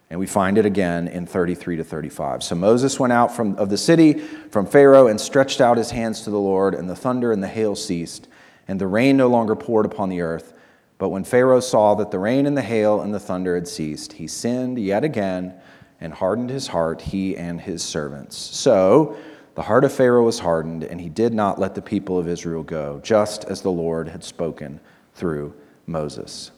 And 0.08 0.20
we 0.20 0.28
find 0.28 0.56
it 0.56 0.64
again 0.64 1.08
in 1.08 1.26
33 1.26 1.78
to 1.78 1.84
35. 1.84 2.44
So 2.44 2.54
Moses 2.54 3.00
went 3.00 3.12
out 3.12 3.34
from, 3.34 3.56
of 3.56 3.70
the 3.70 3.76
city 3.76 4.12
from 4.12 4.66
Pharaoh 4.66 5.08
and 5.08 5.20
stretched 5.20 5.60
out 5.60 5.76
his 5.76 5.90
hands 5.90 6.22
to 6.22 6.30
the 6.30 6.38
Lord, 6.38 6.76
and 6.76 6.88
the 6.88 6.94
thunder 6.94 7.32
and 7.32 7.42
the 7.42 7.48
hail 7.48 7.74
ceased, 7.74 8.28
and 8.68 8.80
the 8.80 8.86
rain 8.86 9.16
no 9.16 9.26
longer 9.26 9.56
poured 9.56 9.84
upon 9.84 10.10
the 10.10 10.20
earth. 10.20 10.52
But 10.98 11.08
when 11.08 11.24
Pharaoh 11.24 11.58
saw 11.58 11.96
that 11.96 12.12
the 12.12 12.20
rain 12.20 12.46
and 12.46 12.56
the 12.56 12.62
hail 12.62 13.00
and 13.00 13.12
the 13.12 13.18
thunder 13.18 13.56
had 13.56 13.66
ceased, 13.66 14.12
he 14.12 14.28
sinned 14.28 14.78
yet 14.78 15.02
again 15.02 15.60
and 16.00 16.12
hardened 16.12 16.50
his 16.50 16.68
heart, 16.68 17.00
he 17.00 17.36
and 17.36 17.60
his 17.60 17.82
servants. 17.82 18.36
So 18.36 19.16
the 19.54 19.62
heart 19.62 19.84
of 19.84 19.92
Pharaoh 19.92 20.24
was 20.24 20.38
hardened, 20.38 20.84
and 20.84 21.00
he 21.00 21.08
did 21.08 21.34
not 21.34 21.58
let 21.58 21.74
the 21.74 21.82
people 21.82 22.18
of 22.18 22.28
Israel 22.28 22.62
go, 22.62 23.00
just 23.02 23.44
as 23.44 23.62
the 23.62 23.70
Lord 23.70 24.08
had 24.08 24.24
spoken 24.24 24.80
through 25.14 25.54
Moses. 25.86 26.52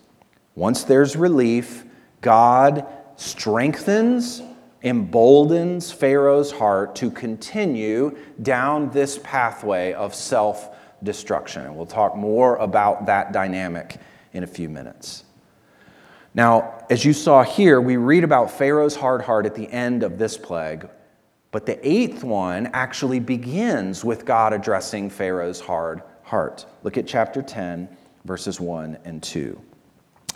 Once 0.54 0.84
there's 0.84 1.16
relief, 1.16 1.84
God 2.20 2.86
strengthens, 3.16 4.42
emboldens 4.82 5.90
Pharaoh's 5.90 6.52
heart 6.52 6.94
to 6.96 7.10
continue 7.10 8.16
down 8.42 8.90
this 8.90 9.18
pathway 9.22 9.92
of 9.94 10.14
self 10.14 10.76
destruction. 11.02 11.62
And 11.62 11.76
we'll 11.76 11.86
talk 11.86 12.14
more 12.14 12.56
about 12.56 13.06
that 13.06 13.32
dynamic 13.32 13.96
in 14.32 14.44
a 14.44 14.46
few 14.46 14.68
minutes. 14.68 15.24
Now, 16.34 16.84
as 16.88 17.04
you 17.04 17.12
saw 17.12 17.42
here, 17.42 17.80
we 17.80 17.96
read 17.96 18.24
about 18.24 18.50
Pharaoh's 18.50 18.96
hard 18.96 19.20
heart 19.22 19.44
at 19.44 19.54
the 19.54 19.70
end 19.70 20.02
of 20.02 20.18
this 20.18 20.38
plague, 20.38 20.88
but 21.50 21.66
the 21.66 21.86
eighth 21.86 22.24
one 22.24 22.68
actually 22.72 23.20
begins 23.20 24.02
with 24.02 24.24
God 24.24 24.54
addressing 24.54 25.10
Pharaoh's 25.10 25.60
hard 25.60 26.02
heart. 26.22 26.64
Look 26.82 26.96
at 26.96 27.06
chapter 27.06 27.42
10, 27.42 27.86
verses 28.24 28.58
1 28.58 28.98
and 29.04 29.22
2. 29.22 29.60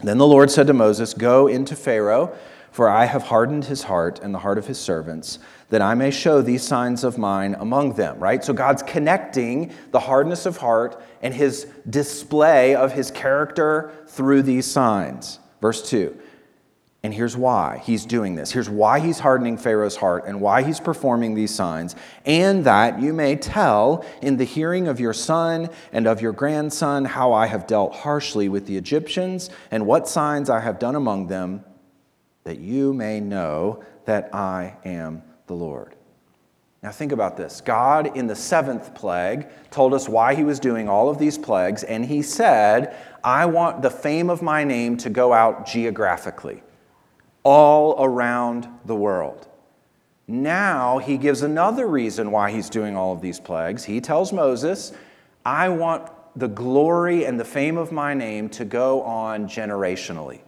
Then 0.03 0.19
the 0.19 0.27
Lord 0.27 0.51
said 0.51 0.67
to 0.67 0.75
Moses, 0.75 1.15
Go 1.15 1.47
into 1.47 1.75
Pharaoh, 1.75 2.37
for 2.71 2.91
I 2.91 3.07
have 3.07 3.23
hardened 3.23 3.65
his 3.65 3.85
heart 3.85 4.21
and 4.23 4.35
the 4.35 4.39
heart 4.39 4.59
of 4.59 4.67
his 4.67 4.79
servants 4.79 5.39
that 5.71 5.81
I 5.81 5.95
may 5.95 6.11
show 6.11 6.43
these 6.43 6.63
signs 6.63 7.05
of 7.05 7.17
mine 7.17 7.57
among 7.59 7.95
them, 7.95 8.19
right? 8.19 8.45
So 8.45 8.53
God's 8.53 8.83
connecting 8.83 9.73
the 9.93 10.01
hardness 10.01 10.45
of 10.45 10.59
heart 10.59 11.03
and 11.23 11.33
his 11.33 11.67
display 11.89 12.75
of 12.75 12.93
his 12.93 13.11
character 13.11 13.93
through 14.09 14.43
these 14.43 14.67
signs. 14.67 15.39
Verse 15.61 15.89
2. 15.89 16.17
And 17.03 17.15
here's 17.15 17.37
why 17.37 17.83
he's 17.85 18.05
doing 18.05 18.35
this. 18.35 18.51
Here's 18.51 18.69
why 18.69 18.99
he's 18.99 19.21
hardening 19.21 19.59
Pharaoh's 19.59 19.97
heart 19.97 20.25
and 20.27 20.41
why 20.41 20.63
he's 20.63 20.81
performing 20.81 21.35
these 21.35 21.55
signs, 21.55 21.95
and 22.25 22.65
that 22.65 23.01
you 23.01 23.13
may 23.13 23.37
tell 23.37 24.05
in 24.23 24.39
the 24.39 24.45
hearing 24.45 24.89
of 24.89 24.99
your 24.99 25.13
son 25.13 25.69
and 25.93 26.07
of 26.09 26.21
your 26.21 26.33
grandson 26.33 27.05
how 27.05 27.33
I 27.33 27.47
have 27.47 27.67
dealt 27.69 27.95
harshly 27.95 28.49
with 28.49 28.67
the 28.67 28.77
Egyptians 28.77 29.51
and 29.71 29.87
what 29.87 30.09
signs 30.09 30.51
I 30.51 30.61
have 30.61 30.81
done 30.81 30.97
among 30.97 31.29
them, 31.29 31.65
that 32.43 32.59
you 32.59 32.93
may 32.93 33.21
know 33.21 33.85
that 34.07 34.35
I 34.35 34.77
am 34.85 35.23
the 35.47 35.55
Lord. 35.55 35.96
Now, 36.87 36.93
think 36.93 37.11
about 37.11 37.37
this. 37.37 37.61
God, 37.61 38.17
in 38.17 38.29
the 38.29 38.37
seventh 38.37 38.95
plague, 38.95 39.49
told 39.73 39.93
us 39.93 40.09
why 40.09 40.37
he 40.37 40.45
was 40.45 40.61
doing 40.61 40.89
all 40.89 41.09
of 41.09 41.19
these 41.19 41.37
plagues, 41.37 41.83
and 41.83 42.05
he 42.05 42.23
said, 42.23 42.97
I 43.25 43.47
want 43.47 43.83
the 43.83 43.91
fame 43.91 44.31
of 44.31 44.41
my 44.41 44.63
name 44.63 44.97
to 44.99 45.11
go 45.11 45.33
out 45.33 45.67
geographically, 45.67 46.63
all 47.43 47.97
around 47.99 48.69
the 48.85 48.95
world. 48.95 49.49
Now, 50.29 50.99
he 50.99 51.19
gives 51.19 51.43
another 51.43 51.89
reason 51.89 52.31
why 52.31 52.53
he's 52.53 52.71
doing 52.71 52.97
all 52.97 53.13
of 53.13 53.21
these 53.21 53.41
plagues. 53.41 53.83
He 53.83 54.01
tells 54.01 54.33
Moses, 54.33 54.93
I 55.45 55.71
want 55.71 56.09
the 56.37 56.47
glory 56.47 57.25
and 57.25 57.41
the 57.41 57.45
fame 57.45 57.79
of 57.79 57.91
my 57.91 58.15
name 58.15 58.49
to 58.51 58.65
go 58.65 59.03
on 59.03 59.49
generationally, 59.49 60.39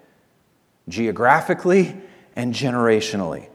geographically 0.88 1.96
and 2.36 2.54
generationally 2.54 3.48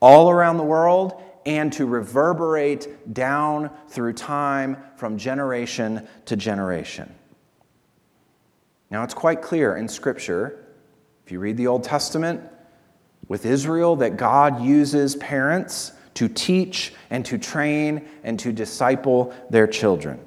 all 0.00 0.30
around 0.30 0.58
the 0.58 0.62
world 0.62 1.22
and 1.46 1.72
to 1.72 1.86
reverberate 1.86 3.12
down 3.12 3.70
through 3.88 4.12
time 4.12 4.76
from 4.96 5.16
generation 5.16 6.06
to 6.26 6.36
generation. 6.36 7.14
Now, 8.90 9.04
it's 9.04 9.14
quite 9.14 9.40
clear 9.40 9.76
in 9.76 9.88
Scripture, 9.88 10.64
if 11.24 11.32
you 11.32 11.38
read 11.38 11.56
the 11.56 11.66
Old 11.66 11.84
Testament, 11.84 12.42
with 13.28 13.46
Israel, 13.46 13.96
that 13.96 14.16
God 14.16 14.60
uses 14.60 15.14
parents 15.16 15.92
to 16.14 16.28
teach 16.28 16.92
and 17.10 17.24
to 17.26 17.38
train 17.38 18.08
and 18.24 18.38
to 18.40 18.52
disciple 18.52 19.32
their 19.48 19.66
children. 19.66 20.20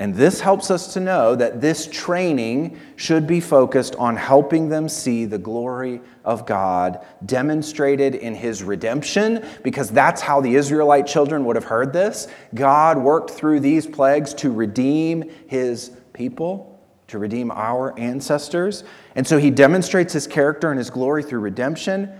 And 0.00 0.14
this 0.14 0.40
helps 0.40 0.70
us 0.70 0.94
to 0.94 1.00
know 1.00 1.36
that 1.36 1.60
this 1.60 1.86
training 1.86 2.80
should 2.96 3.26
be 3.26 3.38
focused 3.38 3.94
on 3.96 4.16
helping 4.16 4.70
them 4.70 4.88
see 4.88 5.26
the 5.26 5.36
glory 5.36 6.00
of 6.24 6.46
God 6.46 7.04
demonstrated 7.26 8.14
in 8.14 8.34
his 8.34 8.62
redemption, 8.62 9.44
because 9.62 9.90
that's 9.90 10.22
how 10.22 10.40
the 10.40 10.54
Israelite 10.54 11.06
children 11.06 11.44
would 11.44 11.54
have 11.54 11.66
heard 11.66 11.92
this. 11.92 12.28
God 12.54 12.96
worked 12.96 13.30
through 13.30 13.60
these 13.60 13.86
plagues 13.86 14.32
to 14.34 14.50
redeem 14.50 15.30
his 15.46 15.90
people, 16.14 16.80
to 17.08 17.18
redeem 17.18 17.50
our 17.50 17.96
ancestors. 17.98 18.84
And 19.16 19.26
so 19.26 19.36
he 19.36 19.50
demonstrates 19.50 20.14
his 20.14 20.26
character 20.26 20.70
and 20.70 20.78
his 20.78 20.88
glory 20.88 21.22
through 21.22 21.40
redemption, 21.40 22.10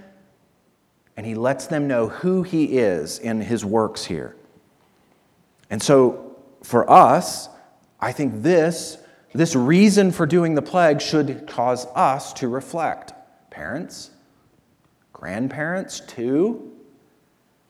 and 1.16 1.24
he 1.24 1.34
lets 1.34 1.66
them 1.66 1.88
know 1.88 2.08
who 2.08 2.42
he 2.42 2.78
is 2.78 3.18
in 3.20 3.40
his 3.40 3.64
works 3.64 4.04
here. 4.04 4.36
And 5.70 5.82
so 5.82 6.36
for 6.62 6.90
us, 6.90 7.48
I 8.00 8.12
think 8.12 8.42
this, 8.42 8.98
this 9.34 9.54
reason 9.54 10.10
for 10.10 10.26
doing 10.26 10.54
the 10.54 10.62
plague 10.62 11.00
should 11.00 11.46
cause 11.46 11.86
us 11.94 12.32
to 12.34 12.48
reflect. 12.48 13.12
Parents, 13.50 14.10
grandparents, 15.12 16.00
too. 16.00 16.72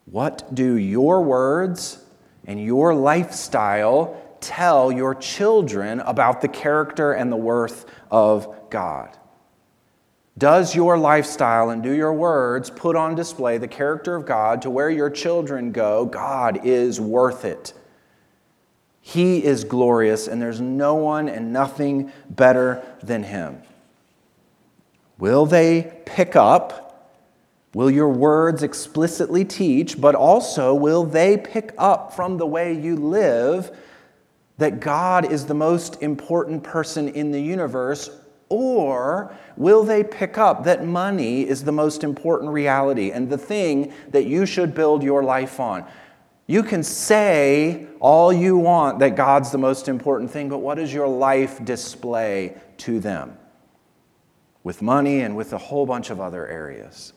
What 0.06 0.54
do 0.54 0.76
your 0.76 1.22
words 1.22 2.04
and 2.46 2.62
your 2.62 2.94
lifestyle 2.94 4.16
tell 4.40 4.90
your 4.90 5.14
children 5.14 6.00
about 6.00 6.40
the 6.40 6.48
character 6.48 7.12
and 7.12 7.30
the 7.30 7.36
worth 7.36 7.86
of 8.10 8.70
God? 8.70 9.16
Does 10.38 10.74
your 10.74 10.96
lifestyle 10.96 11.70
and 11.70 11.82
do 11.82 11.92
your 11.92 12.14
words 12.14 12.70
put 12.70 12.96
on 12.96 13.14
display 13.14 13.58
the 13.58 13.68
character 13.68 14.14
of 14.14 14.24
God 14.24 14.62
to 14.62 14.70
where 14.70 14.88
your 14.88 15.10
children 15.10 15.70
go, 15.70 16.06
God 16.06 16.64
is 16.64 17.00
worth 17.00 17.44
it? 17.44 17.74
He 19.00 19.42
is 19.44 19.64
glorious, 19.64 20.28
and 20.28 20.40
there's 20.40 20.60
no 20.60 20.94
one 20.94 21.28
and 21.28 21.52
nothing 21.52 22.12
better 22.28 22.82
than 23.02 23.22
Him. 23.22 23.62
Will 25.18 25.46
they 25.46 25.92
pick 26.06 26.36
up? 26.36 26.86
Will 27.74 27.90
your 27.90 28.08
words 28.08 28.62
explicitly 28.62 29.44
teach, 29.44 30.00
but 30.00 30.14
also 30.14 30.74
will 30.74 31.04
they 31.04 31.36
pick 31.36 31.72
up 31.78 32.12
from 32.14 32.36
the 32.36 32.46
way 32.46 32.72
you 32.72 32.96
live 32.96 33.70
that 34.58 34.80
God 34.80 35.30
is 35.30 35.46
the 35.46 35.54
most 35.54 36.02
important 36.02 36.62
person 36.62 37.08
in 37.08 37.30
the 37.30 37.40
universe? 37.40 38.10
Or 38.48 39.32
will 39.56 39.84
they 39.84 40.02
pick 40.02 40.36
up 40.36 40.64
that 40.64 40.84
money 40.84 41.48
is 41.48 41.62
the 41.62 41.72
most 41.72 42.02
important 42.02 42.50
reality 42.50 43.12
and 43.12 43.30
the 43.30 43.38
thing 43.38 43.92
that 44.10 44.26
you 44.26 44.44
should 44.44 44.74
build 44.74 45.04
your 45.04 45.22
life 45.22 45.60
on? 45.60 45.86
You 46.50 46.64
can 46.64 46.82
say 46.82 47.86
all 48.00 48.32
you 48.32 48.56
want 48.56 48.98
that 48.98 49.14
God's 49.14 49.52
the 49.52 49.58
most 49.58 49.86
important 49.86 50.32
thing, 50.32 50.48
but 50.48 50.58
what 50.58 50.78
does 50.78 50.92
your 50.92 51.06
life 51.06 51.64
display 51.64 52.56
to 52.78 52.98
them? 52.98 53.38
With 54.64 54.82
money 54.82 55.20
and 55.20 55.36
with 55.36 55.52
a 55.52 55.58
whole 55.58 55.86
bunch 55.86 56.10
of 56.10 56.20
other 56.20 56.48
areas. 56.48 57.12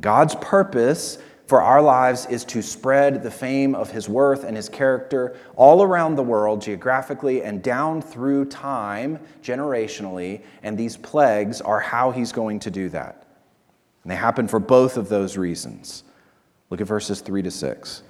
God's 0.00 0.34
purpose 0.34 1.18
for 1.46 1.62
our 1.62 1.80
lives 1.80 2.26
is 2.26 2.44
to 2.46 2.62
spread 2.62 3.22
the 3.22 3.30
fame 3.30 3.76
of 3.76 3.92
His 3.92 4.08
worth 4.08 4.42
and 4.42 4.56
His 4.56 4.68
character 4.68 5.36
all 5.54 5.80
around 5.80 6.16
the 6.16 6.24
world, 6.24 6.60
geographically 6.62 7.44
and 7.44 7.62
down 7.62 8.02
through 8.02 8.46
time, 8.46 9.20
generationally, 9.40 10.42
and 10.64 10.76
these 10.76 10.96
plagues 10.96 11.60
are 11.60 11.78
how 11.78 12.10
He's 12.10 12.32
going 12.32 12.58
to 12.58 12.72
do 12.72 12.88
that. 12.88 13.24
And 14.02 14.10
they 14.10 14.16
happen 14.16 14.48
for 14.48 14.58
both 14.58 14.96
of 14.96 15.08
those 15.08 15.36
reasons. 15.36 16.02
Look 16.70 16.80
at 16.80 16.86
verses 16.86 17.20
3 17.20 17.42
to 17.42 17.50
6. 17.50 18.02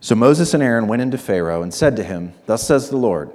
So 0.00 0.14
Moses 0.14 0.54
and 0.54 0.62
Aaron 0.62 0.88
went 0.88 1.02
into 1.02 1.18
Pharaoh 1.18 1.62
and 1.62 1.72
said 1.72 1.96
to 1.96 2.02
him, 2.02 2.32
Thus 2.46 2.66
says 2.66 2.88
the 2.88 2.96
Lord, 2.96 3.30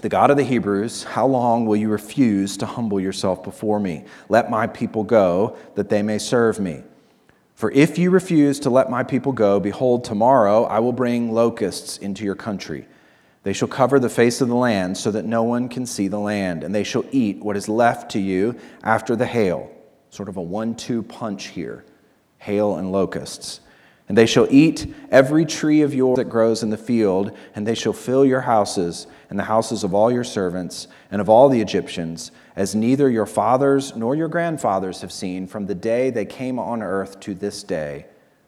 the 0.00 0.08
God 0.08 0.30
of 0.30 0.36
the 0.36 0.42
Hebrews, 0.42 1.04
how 1.04 1.26
long 1.26 1.64
will 1.64 1.76
you 1.76 1.88
refuse 1.88 2.56
to 2.56 2.66
humble 2.66 2.98
yourself 2.98 3.44
before 3.44 3.78
me? 3.78 4.04
Let 4.28 4.50
my 4.50 4.66
people 4.66 5.04
go, 5.04 5.56
that 5.76 5.88
they 5.88 6.02
may 6.02 6.18
serve 6.18 6.58
me. 6.58 6.82
For 7.54 7.70
if 7.70 7.96
you 7.96 8.10
refuse 8.10 8.58
to 8.60 8.70
let 8.70 8.90
my 8.90 9.04
people 9.04 9.30
go, 9.30 9.60
behold, 9.60 10.02
tomorrow 10.02 10.64
I 10.64 10.80
will 10.80 10.92
bring 10.92 11.32
locusts 11.32 11.96
into 11.98 12.24
your 12.24 12.34
country. 12.34 12.88
They 13.44 13.52
shall 13.52 13.68
cover 13.68 14.00
the 14.00 14.08
face 14.08 14.40
of 14.40 14.48
the 14.48 14.56
land 14.56 14.98
so 14.98 15.12
that 15.12 15.26
no 15.26 15.44
one 15.44 15.68
can 15.68 15.86
see 15.86 16.08
the 16.08 16.18
land, 16.18 16.64
and 16.64 16.74
they 16.74 16.82
shall 16.82 17.04
eat 17.12 17.38
what 17.38 17.56
is 17.56 17.68
left 17.68 18.10
to 18.12 18.18
you 18.18 18.58
after 18.82 19.14
the 19.14 19.26
hail. 19.26 19.70
Sort 20.10 20.28
of 20.28 20.36
a 20.36 20.42
one 20.42 20.74
two 20.74 21.04
punch 21.04 21.46
here 21.46 21.84
hail 22.44 22.76
and 22.76 22.92
locusts. 22.92 23.60
And 24.06 24.18
they 24.18 24.26
shall 24.26 24.46
eat 24.50 24.92
every 25.10 25.46
tree 25.46 25.80
of 25.80 25.94
yours 25.94 26.16
that 26.16 26.26
grows 26.26 26.62
in 26.62 26.68
the 26.68 26.76
field, 26.76 27.34
and 27.54 27.66
they 27.66 27.74
shall 27.74 27.94
fill 27.94 28.24
your 28.24 28.42
houses 28.42 29.06
and 29.30 29.38
the 29.38 29.44
houses 29.44 29.82
of 29.82 29.94
all 29.94 30.12
your 30.12 30.24
servants 30.24 30.88
and 31.10 31.22
of 31.22 31.30
all 31.30 31.48
the 31.48 31.60
Egyptians, 31.60 32.30
as 32.54 32.74
neither 32.74 33.08
your 33.08 33.24
fathers 33.24 33.96
nor 33.96 34.14
your 34.14 34.28
grandfathers 34.28 35.00
have 35.00 35.10
seen 35.10 35.46
from 35.46 35.66
the 35.66 35.74
day 35.74 36.10
they 36.10 36.26
came 36.26 36.58
on 36.58 36.82
earth 36.82 37.18
to 37.20 37.34
this 37.34 37.62
day. 37.62 38.04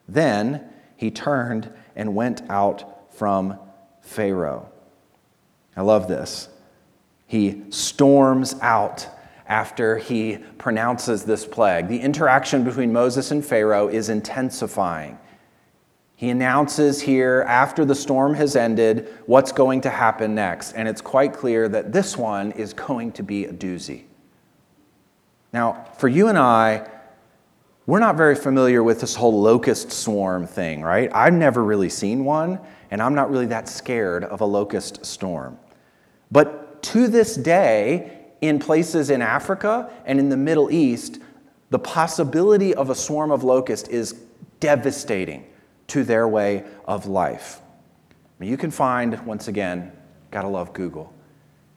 Then 0.06 0.68
he 0.96 1.10
turned 1.10 1.72
and 1.94 2.14
went 2.14 2.42
out 2.50 3.14
from 3.14 3.58
Pharaoh. 4.02 4.70
I 5.74 5.80
love 5.82 6.06
this. 6.06 6.50
He 7.26 7.62
storms 7.70 8.54
out 8.60 9.08
after 9.48 9.98
he 9.98 10.38
pronounces 10.58 11.24
this 11.24 11.46
plague. 11.46 11.88
The 11.88 12.00
interaction 12.00 12.64
between 12.64 12.92
Moses 12.92 13.30
and 13.30 13.44
Pharaoh 13.44 13.88
is 13.88 14.08
intensifying. 14.08 15.18
He 16.16 16.30
announces 16.30 17.02
here, 17.02 17.44
after 17.46 17.84
the 17.84 17.94
storm 17.94 18.34
has 18.34 18.56
ended, 18.56 19.12
what's 19.26 19.52
going 19.52 19.82
to 19.82 19.90
happen 19.90 20.34
next. 20.34 20.72
And 20.72 20.88
it's 20.88 21.02
quite 21.02 21.34
clear 21.34 21.68
that 21.68 21.92
this 21.92 22.16
one 22.16 22.52
is 22.52 22.72
going 22.72 23.12
to 23.12 23.22
be 23.22 23.44
a 23.44 23.52
doozy. 23.52 24.04
Now, 25.52 25.84
for 25.98 26.08
you 26.08 26.28
and 26.28 26.38
I, 26.38 26.88
we're 27.84 28.00
not 28.00 28.16
very 28.16 28.34
familiar 28.34 28.82
with 28.82 29.00
this 29.00 29.14
whole 29.14 29.40
locust 29.40 29.92
swarm 29.92 30.46
thing, 30.46 30.82
right? 30.82 31.10
I've 31.14 31.34
never 31.34 31.62
really 31.62 31.90
seen 31.90 32.24
one, 32.24 32.58
and 32.90 33.02
I'm 33.02 33.14
not 33.14 33.30
really 33.30 33.46
that 33.46 33.68
scared 33.68 34.24
of 34.24 34.40
a 34.40 34.44
locust 34.44 35.04
storm. 35.04 35.58
But 36.32 36.82
to 36.84 37.08
this 37.08 37.36
day, 37.36 38.15
in 38.40 38.58
places 38.58 39.10
in 39.10 39.22
Africa 39.22 39.90
and 40.04 40.18
in 40.18 40.28
the 40.28 40.36
Middle 40.36 40.70
East, 40.70 41.20
the 41.70 41.78
possibility 41.78 42.74
of 42.74 42.90
a 42.90 42.94
swarm 42.94 43.30
of 43.30 43.42
locusts 43.42 43.88
is 43.88 44.12
devastating 44.60 45.46
to 45.88 46.04
their 46.04 46.28
way 46.28 46.64
of 46.86 47.06
life. 47.06 47.60
I 48.10 48.14
mean, 48.38 48.50
you 48.50 48.56
can 48.56 48.70
find, 48.70 49.24
once 49.26 49.48
again, 49.48 49.92
gotta 50.30 50.48
love 50.48 50.72
Google, 50.72 51.12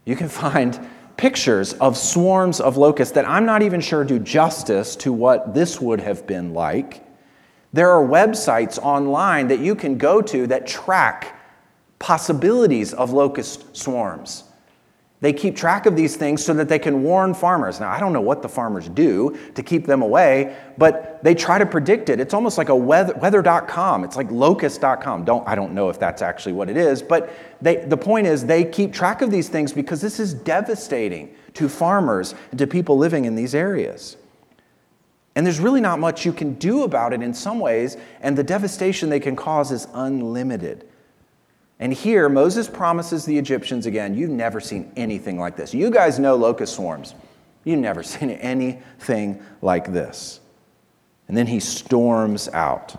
you 0.05 0.15
can 0.15 0.29
find 0.29 0.79
pictures 1.17 1.73
of 1.73 1.97
swarms 1.97 2.61
of 2.61 2.77
locusts 2.77 3.13
that 3.13 3.27
I'm 3.27 3.45
not 3.45 3.61
even 3.61 3.81
sure 3.81 4.03
do 4.03 4.19
justice 4.19 4.95
to 4.97 5.11
what 5.11 5.53
this 5.53 5.81
would 5.81 5.99
have 5.99 6.25
been 6.25 6.53
like. 6.53 7.05
There 7.73 7.91
are 7.91 8.05
websites 8.05 8.79
online 8.79 9.49
that 9.49 9.59
you 9.59 9.75
can 9.75 9.97
go 9.97 10.21
to 10.21 10.47
that 10.47 10.65
track 10.65 11.37
possibilities 11.99 12.93
of 12.93 13.11
locust 13.11 13.75
swarms. 13.75 14.45
They 15.21 15.33
keep 15.33 15.57
track 15.57 15.85
of 15.85 15.97
these 15.97 16.15
things 16.15 16.43
so 16.43 16.53
that 16.53 16.69
they 16.69 16.79
can 16.79 17.03
warn 17.03 17.33
farmers. 17.33 17.81
Now, 17.81 17.91
I 17.91 17.99
don't 17.99 18.13
know 18.13 18.21
what 18.21 18.41
the 18.41 18.47
farmers 18.47 18.87
do 18.87 19.37
to 19.55 19.61
keep 19.61 19.85
them 19.85 20.01
away, 20.01 20.55
but 20.77 21.21
they 21.23 21.35
try 21.35 21.57
to 21.57 21.65
predict 21.65 22.09
it. 22.09 22.21
It's 22.21 22.33
almost 22.33 22.57
like 22.57 22.69
a 22.69 22.75
weather, 22.75 23.13
weather.com. 23.15 24.05
It's 24.05 24.15
like 24.15 24.31
locust.com. 24.31 25.25
Don't, 25.25 25.45
I 25.45 25.55
don't 25.55 25.73
know 25.73 25.89
if 25.89 25.99
that's 25.99 26.21
actually 26.21 26.53
what 26.53 26.69
it 26.69 26.77
is, 26.77 27.01
but 27.01 27.33
they, 27.61 27.77
the 27.77 27.97
point 27.97 28.27
is 28.27 28.45
they 28.45 28.63
keep 28.63 28.93
track 28.93 29.21
of 29.21 29.29
these 29.29 29.49
things 29.49 29.73
because 29.73 29.99
this 29.99 30.21
is 30.21 30.33
devastating 30.33 31.35
to 31.55 31.67
farmers 31.67 32.33
and 32.51 32.59
to 32.59 32.65
people 32.65 32.97
living 32.97 33.25
in 33.25 33.35
these 33.35 33.53
areas. 33.53 34.15
And 35.35 35.45
there's 35.45 35.59
really 35.59 35.81
not 35.81 35.99
much 35.99 36.25
you 36.25 36.31
can 36.33 36.53
do 36.55 36.83
about 36.83 37.11
it 37.11 37.21
in 37.21 37.33
some 37.33 37.59
ways, 37.59 37.97
and 38.21 38.37
the 38.37 38.43
devastation 38.43 39.09
they 39.09 39.19
can 39.19 39.35
cause 39.35 39.71
is 39.71 39.87
unlimited. 39.93 40.88
And 41.79 41.93
here, 41.93 42.27
Moses 42.27 42.67
promises 42.67 43.25
the 43.25 43.37
Egyptians 43.37 43.85
again, 43.85 44.13
you've 44.13 44.29
never 44.29 44.59
seen 44.59 44.91
anything 44.97 45.39
like 45.39 45.55
this. 45.55 45.73
You 45.73 45.89
guys 45.89 46.19
know 46.19 46.35
locust 46.35 46.75
swarms. 46.75 47.15
You've 47.63 47.79
never 47.79 48.03
seen 48.03 48.31
anything 48.31 49.41
like 49.61 49.91
this. 49.91 50.41
And 51.27 51.37
then 51.37 51.47
he 51.47 51.59
storms 51.59 52.49
out. 52.49 52.95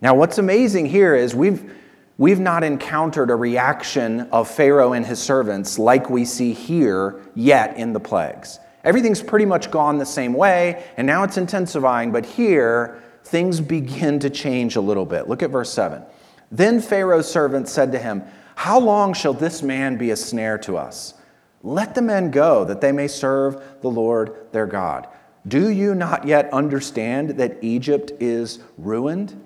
Now, 0.00 0.14
what's 0.14 0.38
amazing 0.38 0.86
here 0.86 1.14
is 1.14 1.34
we've, 1.34 1.72
we've 2.18 2.40
not 2.40 2.64
encountered 2.64 3.30
a 3.30 3.36
reaction 3.36 4.22
of 4.32 4.50
Pharaoh 4.50 4.92
and 4.92 5.06
his 5.06 5.22
servants 5.22 5.78
like 5.78 6.10
we 6.10 6.24
see 6.24 6.52
here 6.52 7.20
yet 7.34 7.76
in 7.76 7.92
the 7.92 8.00
plagues. 8.00 8.58
Everything's 8.82 9.22
pretty 9.22 9.46
much 9.46 9.70
gone 9.70 9.98
the 9.98 10.06
same 10.06 10.32
way, 10.32 10.84
and 10.96 11.06
now 11.06 11.22
it's 11.22 11.36
intensifying, 11.36 12.12
but 12.12 12.24
here 12.24 13.02
things 13.24 13.60
begin 13.60 14.18
to 14.20 14.30
change 14.30 14.76
a 14.76 14.80
little 14.80 15.04
bit. 15.04 15.28
Look 15.28 15.42
at 15.42 15.50
verse 15.50 15.72
7. 15.72 16.02
Then 16.50 16.80
Pharaoh's 16.80 17.30
servants 17.30 17.72
said 17.72 17.92
to 17.92 17.98
him, 17.98 18.22
How 18.54 18.78
long 18.78 19.14
shall 19.14 19.34
this 19.34 19.62
man 19.62 19.96
be 19.96 20.10
a 20.10 20.16
snare 20.16 20.58
to 20.58 20.76
us? 20.76 21.14
Let 21.62 21.94
the 21.94 22.02
men 22.02 22.30
go, 22.30 22.64
that 22.64 22.80
they 22.80 22.92
may 22.92 23.08
serve 23.08 23.62
the 23.80 23.88
Lord 23.88 24.46
their 24.52 24.66
God. 24.66 25.08
Do 25.48 25.70
you 25.70 25.94
not 25.94 26.26
yet 26.26 26.52
understand 26.52 27.30
that 27.30 27.58
Egypt 27.62 28.12
is 28.20 28.60
ruined? 28.78 29.40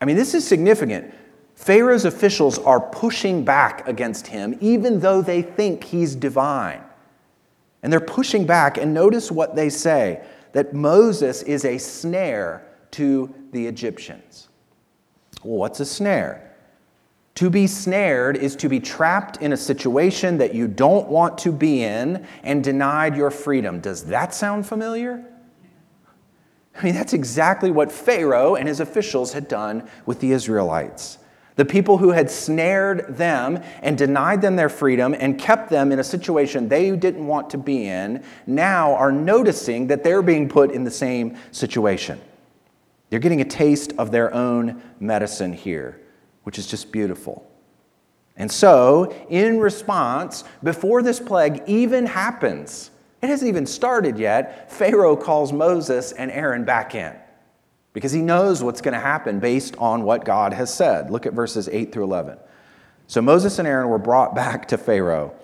I 0.00 0.04
mean, 0.04 0.16
this 0.16 0.34
is 0.34 0.46
significant. 0.46 1.14
Pharaoh's 1.54 2.04
officials 2.04 2.58
are 2.58 2.80
pushing 2.80 3.44
back 3.44 3.86
against 3.86 4.26
him, 4.26 4.56
even 4.60 5.00
though 5.00 5.22
they 5.22 5.42
think 5.42 5.84
he's 5.84 6.14
divine. 6.14 6.82
And 7.82 7.92
they're 7.92 8.00
pushing 8.00 8.46
back, 8.46 8.78
and 8.78 8.92
notice 8.92 9.30
what 9.30 9.54
they 9.54 9.68
say 9.68 10.22
that 10.52 10.74
Moses 10.74 11.42
is 11.42 11.64
a 11.64 11.78
snare 11.78 12.66
to 12.92 13.32
the 13.52 13.66
Egyptians. 13.66 14.48
Well, 15.42 15.58
what's 15.58 15.80
a 15.80 15.86
snare? 15.86 16.48
To 17.36 17.48
be 17.48 17.66
snared 17.66 18.36
is 18.36 18.54
to 18.56 18.68
be 18.68 18.78
trapped 18.78 19.38
in 19.38 19.52
a 19.52 19.56
situation 19.56 20.38
that 20.38 20.54
you 20.54 20.68
don't 20.68 21.08
want 21.08 21.38
to 21.38 21.52
be 21.52 21.82
in 21.82 22.26
and 22.42 22.62
denied 22.62 23.16
your 23.16 23.30
freedom. 23.30 23.80
Does 23.80 24.04
that 24.06 24.34
sound 24.34 24.66
familiar? 24.66 25.24
I 26.76 26.84
mean, 26.84 26.94
that's 26.94 27.12
exactly 27.12 27.70
what 27.70 27.90
Pharaoh 27.90 28.54
and 28.54 28.68
his 28.68 28.80
officials 28.80 29.32
had 29.32 29.48
done 29.48 29.88
with 30.06 30.20
the 30.20 30.32
Israelites. 30.32 31.18
The 31.56 31.64
people 31.64 31.98
who 31.98 32.10
had 32.10 32.30
snared 32.30 33.16
them 33.16 33.62
and 33.82 33.96
denied 33.96 34.40
them 34.40 34.56
their 34.56 34.70
freedom 34.70 35.14
and 35.18 35.38
kept 35.38 35.68
them 35.68 35.92
in 35.92 35.98
a 35.98 36.04
situation 36.04 36.68
they 36.68 36.94
didn't 36.96 37.26
want 37.26 37.50
to 37.50 37.58
be 37.58 37.86
in 37.86 38.24
now 38.46 38.94
are 38.94 39.12
noticing 39.12 39.86
that 39.88 40.02
they're 40.02 40.22
being 40.22 40.48
put 40.48 40.70
in 40.70 40.84
the 40.84 40.90
same 40.90 41.36
situation. 41.50 42.20
They're 43.12 43.20
getting 43.20 43.42
a 43.42 43.44
taste 43.44 43.92
of 43.98 44.10
their 44.10 44.32
own 44.32 44.82
medicine 44.98 45.52
here, 45.52 46.00
which 46.44 46.58
is 46.58 46.66
just 46.66 46.90
beautiful. 46.90 47.46
And 48.38 48.50
so, 48.50 49.14
in 49.28 49.60
response, 49.60 50.44
before 50.62 51.02
this 51.02 51.20
plague 51.20 51.62
even 51.66 52.06
happens, 52.06 52.90
it 53.20 53.28
hasn't 53.28 53.50
even 53.50 53.66
started 53.66 54.18
yet, 54.18 54.72
Pharaoh 54.72 55.14
calls 55.14 55.52
Moses 55.52 56.12
and 56.12 56.30
Aaron 56.30 56.64
back 56.64 56.94
in 56.94 57.14
because 57.92 58.12
he 58.12 58.22
knows 58.22 58.62
what's 58.62 58.80
going 58.80 58.94
to 58.94 58.98
happen 58.98 59.40
based 59.40 59.76
on 59.76 60.04
what 60.04 60.24
God 60.24 60.54
has 60.54 60.72
said. 60.72 61.10
Look 61.10 61.26
at 61.26 61.34
verses 61.34 61.68
8 61.70 61.92
through 61.92 62.04
11. 62.04 62.38
So 63.08 63.20
Moses 63.20 63.58
and 63.58 63.68
Aaron 63.68 63.90
were 63.90 63.98
brought 63.98 64.34
back 64.34 64.68
to 64.68 64.78
Pharaoh, 64.78 65.34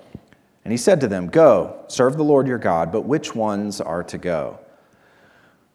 and 0.64 0.72
he 0.72 0.78
said 0.78 1.02
to 1.02 1.06
them, 1.06 1.26
Go, 1.26 1.84
serve 1.88 2.16
the 2.16 2.24
Lord 2.24 2.46
your 2.46 2.56
God, 2.56 2.90
but 2.90 3.02
which 3.02 3.34
ones 3.34 3.78
are 3.78 4.04
to 4.04 4.16
go? 4.16 4.58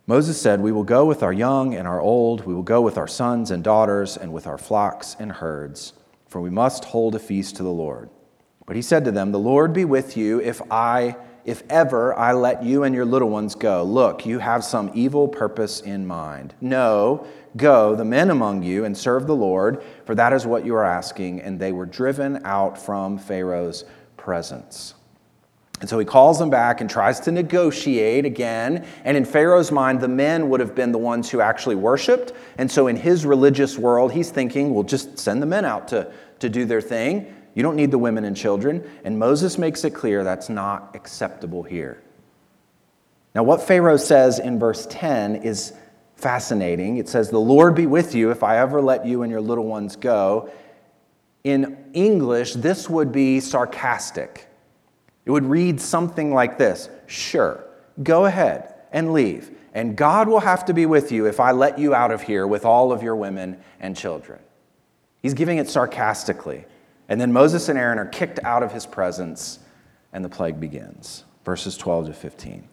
Moses 0.06 0.42
said, 0.42 0.60
We 0.60 0.72
will 0.72 0.84
go 0.84 1.06
with 1.06 1.24
our 1.24 1.32
young 1.32 1.74
and 1.74 1.88
our 1.88 2.02
old, 2.02 2.46
we 2.46 2.54
will 2.54 2.64
go 2.64 2.82
with 2.82 2.98
our 2.98 3.08
sons 3.08 3.52
and 3.52 3.64
daughters, 3.64 4.18
and 4.18 4.34
with 4.34 4.48
our 4.48 4.58
flocks 4.58 5.16
and 5.18 5.32
herds, 5.32 5.94
for 6.28 6.42
we 6.42 6.50
must 6.50 6.86
hold 6.86 7.16
a 7.16 7.20
feast 7.20 7.56
to 7.56 7.64
the 7.64 7.70
Lord. 7.70 8.10
But 8.66 8.76
he 8.76 8.82
said 8.82 9.06
to 9.06 9.12
them, 9.12 9.32
The 9.32 9.40
Lord 9.40 9.74
be 9.74 9.86
with 9.86 10.18
you 10.18 10.42
if 10.42 10.62
I 10.72 11.16
if 11.46 11.64
ever 11.70 12.18
I 12.18 12.34
let 12.34 12.64
you 12.64 12.84
and 12.84 12.96
your 12.96 13.06
little 13.06 13.30
ones 13.30 13.56
go. 13.56 13.84
Look, 13.84 14.26
you 14.26 14.40
have 14.40 14.64
some 14.64 14.92
evil 14.94 15.28
purpose 15.28 15.82
in 15.82 16.06
mind. 16.06 16.54
No, 16.62 17.28
go, 17.58 17.96
the 17.96 18.06
men 18.06 18.30
among 18.30 18.64
you, 18.64 18.86
and 18.86 18.98
serve 18.98 19.28
the 19.28 19.36
Lord, 19.36 19.84
for 20.06 20.16
that 20.16 20.34
is 20.34 20.46
what 20.46 20.66
you 20.66 20.74
are 20.76 20.86
asking. 20.86 21.42
And 21.42 21.60
they 21.60 21.72
were 21.72 21.86
driven 21.86 22.46
out 22.46 22.78
from 22.78 23.18
Pharaoh's 23.18 23.84
presence. 24.16 24.96
And 25.80 25.90
so 25.90 26.00
he 26.00 26.06
calls 26.06 26.40
them 26.40 26.50
back 26.50 26.82
and 26.82 26.90
tries 26.90 27.20
to 27.22 27.32
negotiate 27.32 28.26
again. 28.26 28.86
And 29.04 29.18
in 29.18 29.26
Pharaoh's 29.26 29.72
mind, 29.72 30.00
the 30.00 30.08
men 30.08 30.50
would 30.50 30.60
have 30.60 30.76
been 30.76 30.92
the 30.92 30.98
ones 30.98 31.30
who 31.30 31.42
actually 31.42 31.76
worshiped. 31.76 32.32
And 32.58 32.72
so 32.72 32.88
in 32.88 32.96
his 32.96 33.26
religious 33.26 33.78
world, 33.78 34.14
he's 34.14 34.30
thinking, 34.30 34.74
well, 34.74 34.84
just 34.84 35.20
send 35.20 35.42
the 35.42 35.46
men 35.46 35.66
out 35.66 35.90
to, 35.90 36.12
to 36.40 36.48
do 36.48 36.64
their 36.66 36.80
thing. 36.80 37.34
You 37.54 37.64
don't 37.64 37.76
need 37.76 37.92
the 37.92 37.98
women 37.98 38.24
and 38.24 38.36
children. 38.36 38.90
And 39.04 39.20
Moses 39.20 39.58
makes 39.58 39.84
it 39.84 39.92
clear 39.92 40.24
that's 40.24 40.50
not 40.50 40.96
acceptable 40.96 41.64
here. 41.64 42.02
Now, 43.36 43.44
what 43.44 43.62
Pharaoh 43.62 43.98
says 43.98 44.40
in 44.40 44.60
verse 44.60 44.88
10 44.90 45.38
is 45.38 45.74
fascinating. 46.16 46.98
It 46.98 47.10
says, 47.10 47.30
The 47.30 47.40
Lord 47.40 47.76
be 47.76 47.88
with 47.88 48.16
you 48.16 48.32
if 48.32 48.44
I 48.44 48.60
ever 48.60 48.82
let 48.82 49.06
you 49.06 49.24
and 49.24 49.32
your 49.32 49.42
little 49.42 49.66
ones 49.66 49.96
go. 49.96 50.50
In 51.44 51.90
English, 51.94 52.54
this 52.54 52.90
would 52.90 53.12
be 53.12 53.40
sarcastic. 53.40 54.48
It 55.26 55.32
would 55.32 55.46
read 55.46 55.80
something 55.80 56.34
like 56.34 56.58
this 56.58 56.90
Sure, 57.08 57.64
go 58.02 58.26
ahead 58.26 58.74
and 58.92 59.14
leave, 59.14 59.52
and 59.74 59.96
God 59.96 60.28
will 60.28 60.42
have 60.42 60.66
to 60.66 60.74
be 60.74 60.86
with 60.86 61.12
you 61.12 61.26
if 61.26 61.40
I 61.40 61.52
let 61.52 61.80
you 61.80 61.96
out 61.96 62.12
of 62.12 62.22
here 62.22 62.46
with 62.46 62.66
all 62.66 62.92
of 62.92 63.02
your 63.02 63.16
women 63.16 63.60
and 63.80 63.96
children. 63.96 64.40
He's 65.22 65.34
giving 65.34 65.58
it 65.58 65.70
sarcastically. 65.70 66.66
And 67.10 67.20
then 67.20 67.34
Moses 67.34 67.70
and 67.70 67.78
Aaron 67.78 68.00
are 68.00 68.06
kicked 68.06 68.40
out 68.44 68.64
of 68.64 68.72
his 68.72 68.86
presence, 68.86 69.60
and 70.14 70.24
the 70.24 70.30
plague 70.30 70.60
begins. 70.60 71.24
Verses 71.44 71.78
12 71.78 72.08
to 72.08 72.14
15. 72.14 72.68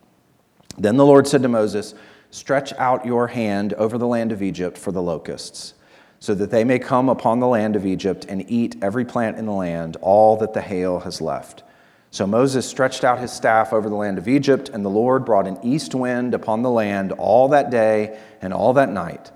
Then 0.79 0.97
the 0.97 1.05
Lord 1.05 1.27
said 1.27 1.43
to 1.43 1.49
Moses, 1.49 1.95
Stretch 2.31 2.73
out 2.75 3.05
your 3.05 3.27
hand 3.27 3.75
over 3.75 3.99
the 3.99 4.07
land 4.07 4.31
of 4.31 4.43
Egypt 4.43 4.79
for 4.79 4.93
the 4.93 5.03
locusts, 5.03 5.75
so 6.21 6.35
that 6.35 6.51
they 6.51 6.63
may 6.63 6.79
come 6.79 7.09
upon 7.09 7.41
the 7.41 7.47
land 7.47 7.75
of 7.75 7.85
Egypt 7.85 8.27
and 8.29 8.49
eat 8.49 8.77
every 8.83 9.05
plant 9.05 9.37
in 9.37 9.47
the 9.47 9.53
land, 9.53 9.97
all 10.01 10.37
that 10.37 10.55
the 10.55 10.61
hail 10.61 11.01
has 11.01 11.21
left. 11.21 11.65
So 12.13 12.27
Moses 12.27 12.67
stretched 12.67 13.05
out 13.05 13.21
his 13.21 13.31
staff 13.31 13.73
over 13.73 13.89
the 13.89 13.95
land 13.95 14.19
of 14.19 14.27
Egypt, 14.27 14.69
and 14.69 14.85
the 14.85 14.91
Lord 14.91 15.25
brought 15.25 15.47
an 15.47 15.59
east 15.63 15.95
wind 15.95 16.35
upon 16.35 16.63
the 16.63 16.71
land 16.71 17.13
all 17.13 17.49
that 17.49 17.71
day 17.71 18.19
and 18.43 18.53
all 18.53 18.73
that 18.73 18.91
night. 18.91 19.31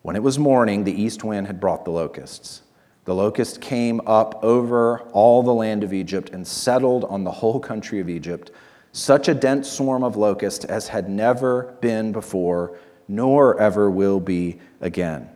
When 0.00 0.16
it 0.16 0.22
was 0.22 0.38
morning, 0.38 0.84
the 0.84 1.02
east 1.02 1.24
wind 1.24 1.46
had 1.46 1.60
brought 1.60 1.84
the 1.84 1.90
locusts. 1.90 2.62
The 3.04 3.14
locust 3.14 3.60
came 3.60 4.00
up 4.06 4.42
over 4.42 5.00
all 5.12 5.42
the 5.42 5.52
land 5.52 5.84
of 5.84 5.92
Egypt 5.92 6.30
and 6.30 6.46
settled 6.46 7.04
on 7.04 7.24
the 7.24 7.30
whole 7.30 7.60
country 7.60 8.00
of 8.00 8.08
Egypt, 8.08 8.50
such 8.92 9.28
a 9.28 9.34
dense 9.34 9.70
swarm 9.70 10.02
of 10.02 10.16
locusts 10.16 10.64
as 10.64 10.88
had 10.88 11.10
never 11.10 11.76
been 11.82 12.12
before, 12.12 12.78
nor 13.08 13.60
ever 13.60 13.90
will 13.90 14.20
be 14.20 14.58
again. 14.80 15.28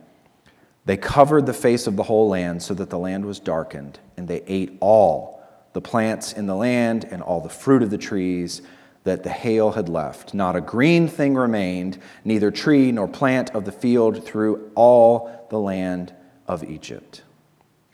They 0.85 0.97
covered 0.97 1.45
the 1.45 1.53
face 1.53 1.85
of 1.85 1.95
the 1.95 2.03
whole 2.03 2.27
land 2.27 2.63
so 2.63 2.73
that 2.73 2.89
the 2.89 2.97
land 2.97 3.23
was 3.23 3.39
darkened, 3.39 3.99
and 4.17 4.27
they 4.27 4.41
ate 4.47 4.77
all 4.79 5.40
the 5.73 5.81
plants 5.81 6.33
in 6.33 6.47
the 6.47 6.55
land 6.55 7.07
and 7.09 7.21
all 7.21 7.41
the 7.41 7.49
fruit 7.49 7.83
of 7.83 7.89
the 7.89 7.97
trees 7.97 8.61
that 9.03 9.23
the 9.23 9.29
hail 9.29 9.71
had 9.71 9.89
left. 9.89 10.33
Not 10.33 10.55
a 10.55 10.61
green 10.61 11.07
thing 11.07 11.35
remained, 11.35 11.97
neither 12.23 12.51
tree 12.51 12.91
nor 12.91 13.07
plant 13.07 13.49
of 13.51 13.65
the 13.65 13.71
field 13.71 14.23
through 14.25 14.71
all 14.75 15.47
the 15.49 15.59
land 15.59 16.13
of 16.47 16.63
Egypt. 16.63 17.23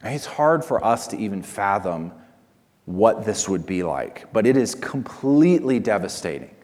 It's 0.04 0.26
hard 0.26 0.64
for 0.64 0.84
us 0.84 1.08
to 1.08 1.18
even 1.18 1.42
fathom 1.42 2.12
what 2.86 3.26
this 3.26 3.50
would 3.50 3.66
be 3.66 3.84
like, 3.84 4.32
but 4.32 4.46
it 4.46 4.58
is 4.58 4.76
completely 4.76 5.80
devastating. 5.80 6.56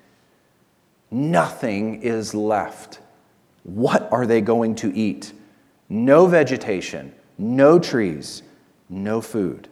Nothing 1.11 2.01
is 2.01 2.33
left. 2.33 2.99
What 3.63 4.11
are 4.11 4.25
they 4.25 4.41
going 4.41 4.75
to 4.75 4.95
eat? 4.95 5.33
No 5.89 6.25
vegetation, 6.25 7.13
no 7.37 7.77
trees, 7.77 8.41
no 8.89 9.21
food. 9.21 9.67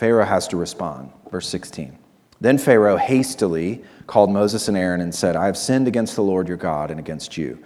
Pharaoh 0.00 0.24
has 0.24 0.48
to 0.48 0.56
respond. 0.56 1.12
Verse 1.30 1.46
16. 1.50 1.98
Then 2.40 2.56
Pharaoh 2.56 2.96
hastily 2.96 3.84
called 4.06 4.30
Moses 4.30 4.66
and 4.66 4.74
Aaron 4.74 5.02
and 5.02 5.14
said, 5.14 5.36
I 5.36 5.44
have 5.44 5.58
sinned 5.58 5.86
against 5.86 6.16
the 6.16 6.22
Lord 6.22 6.48
your 6.48 6.56
God 6.56 6.90
and 6.90 6.98
against 6.98 7.36
you. 7.36 7.62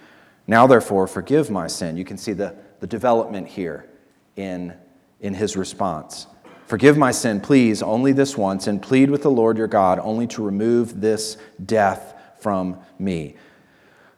Now, 0.48 0.66
therefore, 0.66 1.06
forgive 1.06 1.48
my 1.48 1.68
sin. 1.68 1.96
You 1.96 2.04
can 2.04 2.18
see 2.18 2.32
the, 2.32 2.56
the 2.80 2.88
development 2.88 3.46
here 3.46 3.88
in, 4.34 4.74
in 5.20 5.32
his 5.32 5.56
response. 5.56 6.26
Forgive 6.66 6.98
my 6.98 7.12
sin, 7.12 7.40
please, 7.40 7.84
only 7.84 8.10
this 8.10 8.36
once, 8.36 8.66
and 8.66 8.82
plead 8.82 9.12
with 9.12 9.22
the 9.22 9.30
Lord 9.30 9.56
your 9.56 9.68
God 9.68 10.00
only 10.00 10.26
to 10.26 10.42
remove 10.42 11.00
this 11.00 11.36
death 11.64 12.20
from 12.40 12.78
me. 12.98 13.36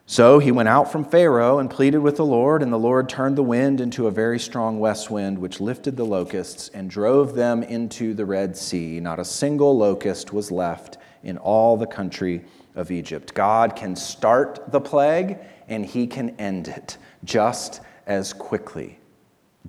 So 0.09 0.39
he 0.39 0.53
went 0.53 0.69
out 0.69 0.89
from 0.89 1.03
Pharaoh 1.03 1.59
and 1.59 1.69
pleaded 1.69 1.97
with 1.97 2.15
the 2.15 2.25
Lord, 2.25 2.63
and 2.63 2.71
the 2.71 2.79
Lord 2.79 3.09
turned 3.09 3.37
the 3.37 3.43
wind 3.43 3.81
into 3.81 4.07
a 4.07 4.11
very 4.11 4.39
strong 4.39 4.79
west 4.79 5.11
wind, 5.11 5.37
which 5.37 5.59
lifted 5.59 5.97
the 5.97 6.05
locusts 6.05 6.69
and 6.73 6.89
drove 6.89 7.35
them 7.35 7.61
into 7.61 8.13
the 8.13 8.25
Red 8.25 8.55
Sea. 8.55 9.01
Not 9.01 9.19
a 9.19 9.25
single 9.25 9.77
locust 9.77 10.31
was 10.31 10.49
left 10.49 10.97
in 11.23 11.37
all 11.37 11.75
the 11.75 11.85
country 11.85 12.45
of 12.73 12.89
Egypt. 12.89 13.33
God 13.33 13.75
can 13.75 13.97
start 13.97 14.71
the 14.71 14.79
plague 14.79 15.39
and 15.67 15.85
he 15.85 16.07
can 16.07 16.29
end 16.39 16.69
it 16.69 16.97
just 17.25 17.81
as 18.05 18.31
quickly 18.31 18.99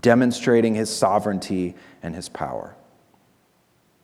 demonstrating 0.00 0.74
his 0.74 0.94
sovereignty 0.94 1.74
and 2.02 2.14
his 2.14 2.28
power. 2.28 2.76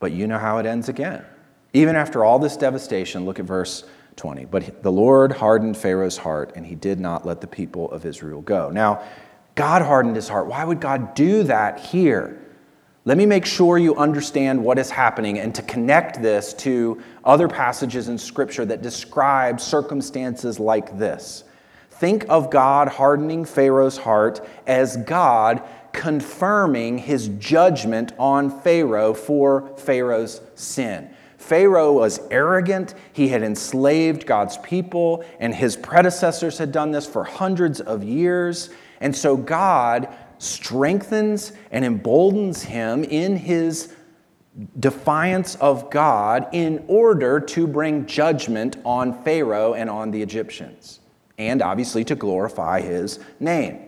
But 0.00 0.12
you 0.12 0.26
know 0.26 0.38
how 0.38 0.58
it 0.58 0.66
ends 0.66 0.88
again. 0.88 1.24
Even 1.72 1.96
after 1.96 2.24
all 2.24 2.38
this 2.38 2.56
devastation, 2.56 3.24
look 3.24 3.38
at 3.38 3.44
verse 3.44 3.84
20. 4.16 4.44
But 4.46 4.82
the 4.82 4.92
Lord 4.92 5.32
hardened 5.32 5.76
Pharaoh's 5.76 6.16
heart, 6.16 6.52
and 6.56 6.66
he 6.66 6.74
did 6.74 7.00
not 7.00 7.26
let 7.26 7.40
the 7.40 7.46
people 7.46 7.90
of 7.90 8.06
Israel 8.06 8.40
go. 8.40 8.70
Now, 8.70 9.02
God 9.54 9.82
hardened 9.82 10.16
his 10.16 10.28
heart. 10.28 10.46
Why 10.46 10.64
would 10.64 10.80
God 10.80 11.14
do 11.14 11.44
that 11.44 11.80
here? 11.80 12.40
Let 13.04 13.18
me 13.18 13.26
make 13.26 13.44
sure 13.44 13.76
you 13.76 13.94
understand 13.96 14.64
what 14.64 14.78
is 14.78 14.90
happening 14.90 15.38
and 15.38 15.54
to 15.54 15.62
connect 15.62 16.22
this 16.22 16.54
to 16.54 17.02
other 17.22 17.48
passages 17.48 18.08
in 18.08 18.16
Scripture 18.16 18.64
that 18.64 18.80
describe 18.80 19.60
circumstances 19.60 20.58
like 20.58 20.98
this. 20.98 21.44
Think 21.90 22.24
of 22.28 22.50
God 22.50 22.88
hardening 22.88 23.44
Pharaoh's 23.44 23.98
heart 23.98 24.46
as 24.66 24.96
God 24.96 25.62
confirming 25.92 26.98
his 26.98 27.28
judgment 27.38 28.12
on 28.18 28.50
Pharaoh 28.62 29.14
for 29.14 29.76
Pharaoh's 29.76 30.40
sin. 30.54 31.13
Pharaoh 31.44 31.92
was 31.92 32.20
arrogant. 32.30 32.94
He 33.12 33.28
had 33.28 33.42
enslaved 33.42 34.24
God's 34.24 34.56
people, 34.58 35.22
and 35.38 35.54
his 35.54 35.76
predecessors 35.76 36.56
had 36.56 36.72
done 36.72 36.90
this 36.90 37.06
for 37.06 37.22
hundreds 37.22 37.82
of 37.82 38.02
years. 38.02 38.70
And 39.02 39.14
so 39.14 39.36
God 39.36 40.08
strengthens 40.38 41.52
and 41.70 41.84
emboldens 41.84 42.62
him 42.62 43.04
in 43.04 43.36
his 43.36 43.94
defiance 44.80 45.56
of 45.56 45.90
God 45.90 46.48
in 46.52 46.82
order 46.88 47.40
to 47.40 47.66
bring 47.66 48.06
judgment 48.06 48.78
on 48.82 49.22
Pharaoh 49.22 49.74
and 49.74 49.90
on 49.90 50.10
the 50.12 50.22
Egyptians, 50.22 51.00
and 51.36 51.60
obviously 51.60 52.04
to 52.04 52.14
glorify 52.14 52.80
his 52.80 53.20
name. 53.38 53.80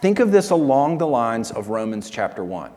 Think 0.00 0.18
of 0.18 0.32
this 0.32 0.50
along 0.50 0.98
the 0.98 1.06
lines 1.06 1.52
of 1.52 1.68
Romans 1.68 2.10
chapter 2.10 2.42
1. 2.42 2.72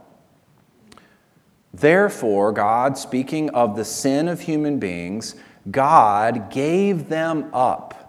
Therefore, 1.74 2.51
God, 2.51 2.97
speaking 2.97 3.49
of 3.49 3.76
the 3.76 3.86
sin 3.86 4.28
of 4.28 4.41
human 4.41 4.78
beings, 4.78 5.36
God 5.71 6.51
gave 6.51 7.09
them 7.09 7.49
up 7.53 7.99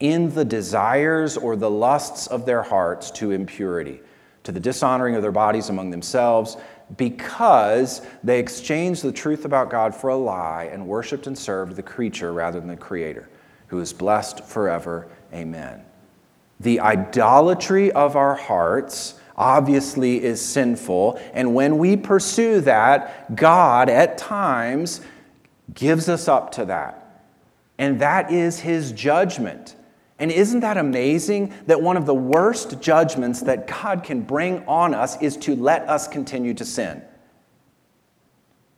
in 0.00 0.34
the 0.34 0.44
desires 0.44 1.36
or 1.36 1.56
the 1.56 1.70
lusts 1.70 2.26
of 2.26 2.44
their 2.44 2.62
hearts 2.62 3.10
to 3.12 3.30
impurity, 3.30 4.00
to 4.42 4.52
the 4.52 4.60
dishonoring 4.60 5.14
of 5.14 5.22
their 5.22 5.32
bodies 5.32 5.70
among 5.70 5.90
themselves, 5.90 6.58
because 6.98 8.02
they 8.22 8.38
exchanged 8.38 9.02
the 9.02 9.12
truth 9.12 9.46
about 9.46 9.70
God 9.70 9.94
for 9.94 10.10
a 10.10 10.16
lie 10.16 10.68
and 10.70 10.86
worshiped 10.86 11.26
and 11.26 11.38
served 11.38 11.76
the 11.76 11.82
creature 11.82 12.34
rather 12.34 12.60
than 12.60 12.68
the 12.68 12.76
Creator, 12.76 13.28
who 13.68 13.80
is 13.80 13.92
blessed 13.94 14.44
forever. 14.44 15.08
Amen. 15.32 15.82
The 16.60 16.80
idolatry 16.80 17.90
of 17.92 18.16
our 18.16 18.34
hearts 18.34 19.14
obviously 19.36 20.22
is 20.22 20.40
sinful. 20.40 21.20
And 21.32 21.54
when 21.54 21.78
we 21.78 21.96
pursue 21.96 22.60
that, 22.62 23.34
God 23.34 23.88
at 23.88 24.18
times 24.18 25.00
gives 25.72 26.08
us 26.08 26.28
up 26.28 26.52
to 26.52 26.64
that. 26.66 27.22
And 27.78 28.00
that 28.00 28.30
is 28.30 28.60
his 28.60 28.92
judgment. 28.92 29.76
And 30.18 30.30
isn't 30.30 30.60
that 30.60 30.76
amazing 30.76 31.52
that 31.66 31.82
one 31.82 31.96
of 31.96 32.06
the 32.06 32.14
worst 32.14 32.80
judgments 32.80 33.42
that 33.42 33.66
God 33.66 34.04
can 34.04 34.20
bring 34.20 34.64
on 34.66 34.94
us 34.94 35.20
is 35.20 35.36
to 35.38 35.56
let 35.56 35.88
us 35.88 36.06
continue 36.06 36.54
to 36.54 36.64
sin? 36.64 37.02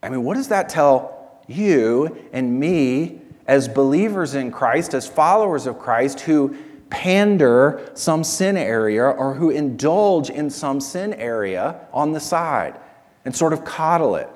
I 0.02 0.08
mean, 0.08 0.24
what 0.24 0.34
does 0.34 0.48
that 0.48 0.68
tell 0.68 1.42
you 1.46 2.24
and 2.32 2.58
me 2.58 3.20
as 3.46 3.68
believers 3.68 4.34
in 4.34 4.50
Christ, 4.50 4.94
as 4.94 5.06
followers 5.06 5.66
of 5.66 5.78
Christ, 5.78 6.20
who 6.20 6.56
pander 6.90 7.90
some 7.94 8.22
sin 8.22 8.56
area 8.56 9.04
or 9.04 9.34
who 9.34 9.50
indulge 9.50 10.30
in 10.30 10.50
some 10.50 10.80
sin 10.80 11.12
area 11.14 11.86
on 11.92 12.12
the 12.12 12.20
side 12.20 12.78
and 13.24 13.34
sort 13.34 13.52
of 13.52 13.64
coddle 13.64 14.16
it. 14.16 14.30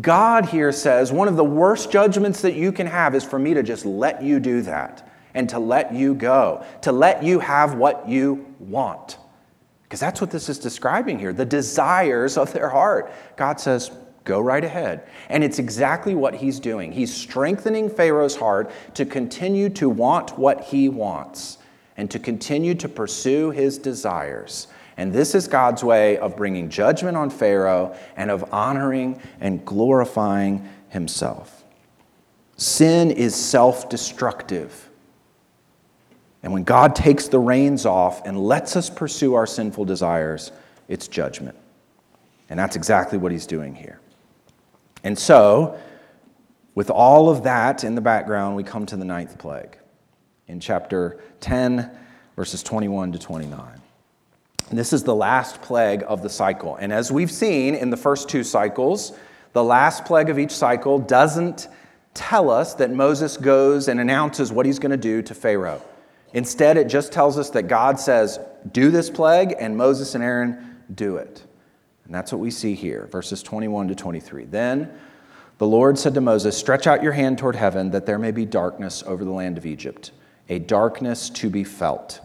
God 0.00 0.46
here 0.46 0.70
says 0.70 1.10
one 1.10 1.28
of 1.28 1.36
the 1.36 1.44
worst 1.44 1.90
judgments 1.90 2.42
that 2.42 2.54
you 2.54 2.70
can 2.70 2.86
have 2.86 3.14
is 3.14 3.24
for 3.24 3.38
me 3.38 3.54
to 3.54 3.62
just 3.62 3.84
let 3.84 4.22
you 4.22 4.38
do 4.38 4.62
that 4.62 5.08
and 5.34 5.48
to 5.48 5.58
let 5.58 5.92
you 5.92 6.14
go, 6.14 6.64
to 6.82 6.92
let 6.92 7.22
you 7.22 7.40
have 7.40 7.74
what 7.74 8.08
you 8.08 8.46
want. 8.58 9.18
Because 9.82 9.98
that's 9.98 10.20
what 10.20 10.30
this 10.30 10.48
is 10.48 10.58
describing 10.58 11.18
here 11.18 11.32
the 11.32 11.44
desires 11.44 12.36
of 12.36 12.52
their 12.52 12.68
heart. 12.68 13.12
God 13.36 13.58
says, 13.58 13.90
Go 14.24 14.40
right 14.40 14.64
ahead. 14.64 15.08
And 15.28 15.42
it's 15.42 15.58
exactly 15.58 16.14
what 16.14 16.34
he's 16.34 16.60
doing. 16.60 16.92
He's 16.92 17.12
strengthening 17.14 17.88
Pharaoh's 17.88 18.36
heart 18.36 18.70
to 18.94 19.04
continue 19.06 19.68
to 19.70 19.88
want 19.88 20.38
what 20.38 20.64
he 20.64 20.88
wants 20.88 21.58
and 21.96 22.10
to 22.10 22.18
continue 22.18 22.74
to 22.76 22.88
pursue 22.88 23.50
his 23.50 23.78
desires. 23.78 24.66
And 24.96 25.12
this 25.12 25.34
is 25.34 25.48
God's 25.48 25.82
way 25.82 26.18
of 26.18 26.36
bringing 26.36 26.68
judgment 26.68 27.16
on 27.16 27.30
Pharaoh 27.30 27.96
and 28.16 28.30
of 28.30 28.52
honoring 28.52 29.20
and 29.40 29.64
glorifying 29.64 30.68
himself. 30.88 31.64
Sin 32.56 33.10
is 33.10 33.34
self 33.34 33.88
destructive. 33.88 34.90
And 36.42 36.52
when 36.52 36.64
God 36.64 36.94
takes 36.94 37.28
the 37.28 37.38
reins 37.38 37.86
off 37.86 38.26
and 38.26 38.38
lets 38.38 38.76
us 38.76 38.90
pursue 38.90 39.34
our 39.34 39.46
sinful 39.46 39.86
desires, 39.86 40.52
it's 40.88 41.08
judgment. 41.08 41.56
And 42.48 42.58
that's 42.58 42.76
exactly 42.76 43.18
what 43.18 43.32
he's 43.32 43.46
doing 43.46 43.74
here. 43.74 44.00
And 45.04 45.18
so, 45.18 45.78
with 46.74 46.90
all 46.90 47.28
of 47.28 47.42
that 47.44 47.84
in 47.84 47.94
the 47.94 48.00
background, 48.00 48.56
we 48.56 48.62
come 48.62 48.86
to 48.86 48.96
the 48.96 49.04
ninth 49.04 49.38
plague 49.38 49.76
in 50.46 50.60
chapter 50.60 51.20
10, 51.40 51.90
verses 52.36 52.62
21 52.62 53.12
to 53.12 53.18
29. 53.18 53.80
And 54.70 54.78
this 54.78 54.92
is 54.92 55.02
the 55.02 55.14
last 55.14 55.60
plague 55.62 56.04
of 56.06 56.22
the 56.22 56.30
cycle. 56.30 56.76
And 56.76 56.92
as 56.92 57.10
we've 57.10 57.30
seen 57.30 57.74
in 57.74 57.90
the 57.90 57.96
first 57.96 58.28
two 58.28 58.44
cycles, 58.44 59.12
the 59.52 59.64
last 59.64 60.04
plague 60.04 60.30
of 60.30 60.38
each 60.38 60.52
cycle 60.52 60.98
doesn't 60.98 61.68
tell 62.14 62.50
us 62.50 62.74
that 62.74 62.90
Moses 62.90 63.36
goes 63.36 63.88
and 63.88 63.98
announces 63.98 64.52
what 64.52 64.66
he's 64.66 64.78
going 64.78 64.90
to 64.92 64.96
do 64.96 65.22
to 65.22 65.34
Pharaoh. 65.34 65.82
Instead, 66.32 66.76
it 66.76 66.88
just 66.88 67.12
tells 67.12 67.36
us 67.36 67.50
that 67.50 67.64
God 67.64 67.98
says, 67.98 68.38
Do 68.70 68.90
this 68.90 69.10
plague, 69.10 69.54
and 69.58 69.76
Moses 69.76 70.14
and 70.14 70.22
Aaron 70.22 70.82
do 70.94 71.16
it. 71.16 71.42
And 72.10 72.16
that's 72.16 72.32
what 72.32 72.40
we 72.40 72.50
see 72.50 72.74
here, 72.74 73.06
verses 73.12 73.40
21 73.40 73.86
to 73.86 73.94
23. 73.94 74.46
Then 74.46 74.92
the 75.58 75.66
Lord 75.68 75.96
said 75.96 76.12
to 76.14 76.20
Moses, 76.20 76.58
Stretch 76.58 76.88
out 76.88 77.04
your 77.04 77.12
hand 77.12 77.38
toward 77.38 77.54
heaven, 77.54 77.92
that 77.92 78.04
there 78.04 78.18
may 78.18 78.32
be 78.32 78.44
darkness 78.44 79.04
over 79.06 79.24
the 79.24 79.30
land 79.30 79.56
of 79.56 79.64
Egypt, 79.64 80.10
a 80.48 80.58
darkness 80.58 81.30
to 81.30 81.48
be 81.48 81.62
felt. 81.62 82.20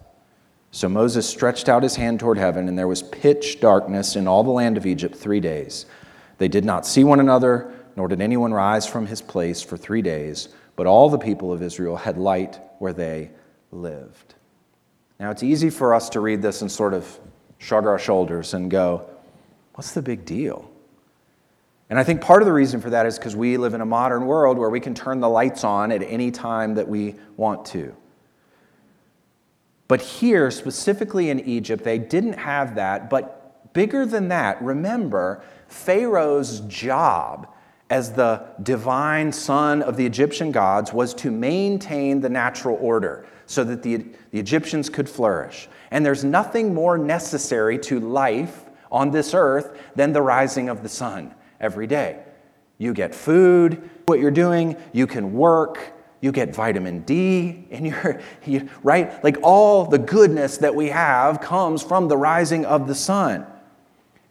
So 0.72 0.90
Moses 0.90 1.30
stretched 1.30 1.70
out 1.70 1.84
his 1.84 1.98
hand 1.98 2.20
toward 2.20 2.40
heaven, 2.40 2.68
and 2.68 2.76
there 2.76 2.88
was 2.88 3.04
pitch 3.04 3.60
darkness 3.60 4.16
in 4.16 4.28
all 4.28 4.44
the 4.44 4.50
land 4.50 4.76
of 4.76 4.88
Egypt 4.88 5.16
three 5.16 5.40
days. 5.40 5.86
They 6.40 6.48
did 6.48 6.66
not 6.66 6.88
see 6.88 7.04
one 7.04 7.20
another, 7.20 7.72
nor 7.96 8.08
did 8.08 8.22
anyone 8.22 8.56
rise 8.56 8.88
from 8.88 9.06
his 9.06 9.22
place 9.22 9.62
for 9.62 9.78
three 9.78 10.02
days, 10.02 10.50
but 10.76 10.88
all 10.88 11.12
the 11.12 11.20
people 11.20 11.54
of 11.54 11.62
Israel 11.62 11.96
had 11.96 12.18
light 12.18 12.60
where 12.80 12.94
they 12.94 13.30
lived. 13.70 14.34
Now, 15.20 15.30
it's 15.30 15.44
easy 15.44 15.70
for 15.70 15.94
us 15.94 16.10
to 16.10 16.22
read 16.22 16.42
this 16.42 16.64
and 16.64 16.72
sort 16.72 16.96
of 16.96 17.20
shrug 17.60 17.86
our 17.86 18.00
shoulders 18.00 18.56
and 18.56 18.72
go, 18.72 19.12
What's 19.76 19.94
the 19.94 20.02
big 20.02 20.26
deal? 20.26 20.70
And 21.90 22.00
I 22.00 22.04
think 22.04 22.22
part 22.22 22.42
of 22.42 22.46
the 22.48 22.54
reason 22.54 22.82
for 22.82 22.90
that 22.90 23.06
is 23.06 23.20
because 23.20 23.36
we 23.36 23.58
live 23.58 23.74
in 23.74 23.82
a 23.82 23.86
modern 23.86 24.26
world 24.26 24.58
where 24.58 24.70
we 24.70 24.80
can 24.80 24.96
turn 24.96 25.20
the 25.20 25.30
lights 25.30 25.64
on 25.64 25.92
at 25.92 26.02
any 26.02 26.32
time 26.32 26.76
that 26.76 26.88
we 26.88 27.16
want 27.38 27.66
to. 27.68 27.96
But 29.88 30.02
here, 30.02 30.50
specifically 30.50 31.30
in 31.30 31.42
Egypt, 31.42 31.84
they 31.84 32.00
didn't 32.00 32.34
have 32.34 32.76
that. 32.76 33.10
But 33.10 33.72
bigger 33.74 34.06
than 34.06 34.30
that, 34.30 34.60
remember, 34.64 35.44
Pharaoh's 35.68 36.62
job 36.62 37.48
as 37.92 38.14
the 38.14 38.44
divine 38.64 39.32
son 39.32 39.84
of 39.84 39.96
the 39.96 40.06
Egyptian 40.06 40.52
gods 40.52 40.92
was 40.92 41.14
to 41.14 41.30
maintain 41.30 42.22
the 42.22 42.30
natural 42.30 42.78
order 42.82 43.28
so 43.46 43.64
that 43.64 43.84
the, 43.84 43.98
the 44.32 44.40
Egyptians 44.40 44.90
could 44.90 45.08
flourish. 45.08 45.68
And 45.92 46.04
there's 46.04 46.24
nothing 46.24 46.74
more 46.74 46.98
necessary 46.98 47.78
to 47.80 48.00
life 48.00 48.65
on 48.96 49.12
this 49.12 49.34
earth 49.34 49.78
than 49.96 50.14
the 50.14 50.22
rising 50.22 50.70
of 50.70 50.82
the 50.82 50.88
sun 50.88 51.36
every 51.60 51.86
day. 51.86 52.24
You 52.78 52.94
get 52.94 53.14
food, 53.14 53.90
what 54.06 54.20
you're 54.20 54.32
doing, 54.32 54.78
you 54.94 55.06
can 55.06 55.34
work, 55.34 55.92
you 56.22 56.32
get 56.32 56.56
vitamin 56.56 57.02
D 57.02 57.68
in 57.70 57.86
your, 57.86 58.22
you, 58.46 58.70
right? 58.84 59.22
Like 59.22 59.38
all 59.44 59.86
the 59.86 60.00
goodness 60.00 60.58
that 60.60 60.74
we 60.74 60.88
have 60.88 61.42
comes 61.42 61.84
from 61.84 62.08
the 62.08 62.16
rising 62.16 62.66
of 62.66 62.88
the 62.88 62.96
sun. 62.96 63.46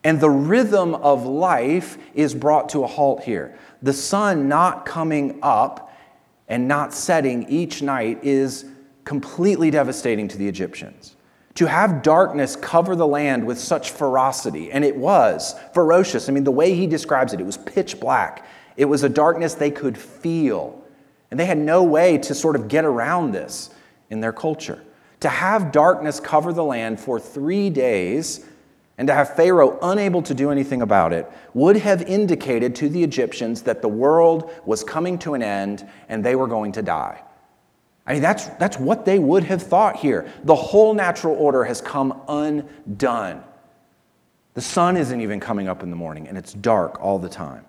And 0.02 0.18
the 0.18 0.30
rhythm 0.30 0.94
of 0.94 1.26
life 1.26 1.98
is 2.14 2.34
brought 2.34 2.70
to 2.70 2.84
a 2.84 2.86
halt 2.86 3.22
here. 3.22 3.58
The 3.82 3.92
sun 3.92 4.48
not 4.48 4.86
coming 4.86 5.38
up 5.42 5.94
and 6.48 6.66
not 6.66 6.94
setting 6.94 7.46
each 7.50 7.82
night 7.82 8.20
is 8.22 8.64
completely 9.04 9.70
devastating 9.70 10.26
to 10.28 10.38
the 10.38 10.48
Egyptians. 10.48 11.16
To 11.57 11.66
have 11.66 12.02
darkness 12.02 12.57
cover 12.57 12.96
the 12.96 13.07
land 13.07 13.46
with 13.46 13.59
such 13.61 13.92
ferocity, 13.92 14.72
and 14.72 14.84
it 14.84 14.96
was 14.96 15.55
ferocious. 15.72 16.28
I 16.28 16.32
mean, 16.32 16.44
the 16.44 16.50
way 16.50 16.74
he 16.74 16.86
describes 16.86 17.32
it, 17.32 17.40
it 17.40 17.46
was 17.46 17.59
pitch 17.59 18.00
black. 18.00 18.44
It 18.76 18.86
was 18.86 19.05
a 19.05 19.09
darkness 19.09 19.55
they 19.55 19.70
could 19.70 19.96
feel. 19.96 20.82
And 21.30 21.38
they 21.38 21.46
had 21.46 21.59
no 21.59 21.82
way 21.82 22.18
to 22.18 22.34
sort 22.34 22.57
of 22.57 22.68
get 22.68 22.84
around 22.84 23.32
this 23.32 23.70
in 24.11 24.20
their 24.20 24.32
culture. 24.32 24.82
To 25.20 25.28
have 25.28 25.72
darkness 25.72 26.20
cover 26.20 26.52
the 26.52 26.64
land 26.64 26.98
for 27.00 27.20
three 27.20 27.70
days 27.70 28.44
and 28.98 29.09
to 29.09 29.14
have 29.14 29.34
Pharaoh 29.34 29.78
unable 29.82 30.22
to 30.22 30.34
do 30.34 30.50
anything 30.50 30.82
about 30.82 31.12
it 31.12 31.30
would 31.52 31.76
have 31.76 32.02
indicated 32.02 32.74
to 32.76 32.88
the 32.88 33.02
Egyptians 33.02 33.62
that 33.62 33.82
the 33.82 33.88
world 33.88 34.50
was 34.64 34.84
coming 34.84 35.18
to 35.20 35.34
an 35.34 35.42
end 35.42 35.88
and 36.09 36.24
they 36.24 36.36
were 36.36 36.46
going 36.46 36.72
to 36.72 36.82
die. 36.82 37.22
I 38.07 38.14
mean, 38.14 38.22
that's, 38.22 38.46
that's 38.59 38.78
what 38.78 39.05
they 39.05 39.18
would 39.18 39.44
have 39.44 39.62
thought 39.62 39.96
here. 39.96 40.30
The 40.44 40.55
whole 40.55 40.92
natural 40.92 41.34
order 41.34 41.64
has 41.64 41.80
come 41.80 42.20
undone. 42.28 43.42
The 44.52 44.61
sun 44.61 44.96
isn't 44.96 45.20
even 45.20 45.40
coming 45.40 45.68
up 45.68 45.82
in 45.82 45.90
the 45.90 45.96
morning, 45.96 46.28
and 46.28 46.36
it's 46.36 46.52
dark 46.52 47.00
all 47.00 47.18
the 47.18 47.28
time. 47.28 47.64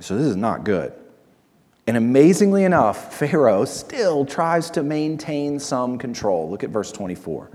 So, 0.00 0.16
this 0.16 0.26
is 0.26 0.36
not 0.36 0.64
good. 0.64 0.92
And 1.86 1.96
amazingly 1.96 2.64
enough, 2.64 3.14
Pharaoh 3.14 3.64
still 3.64 4.24
tries 4.24 4.70
to 4.70 4.82
maintain 4.82 5.58
some 5.58 5.98
control. 5.98 6.50
Look 6.50 6.62
at 6.62 6.70
verse 6.70 6.92
24. 6.92 7.50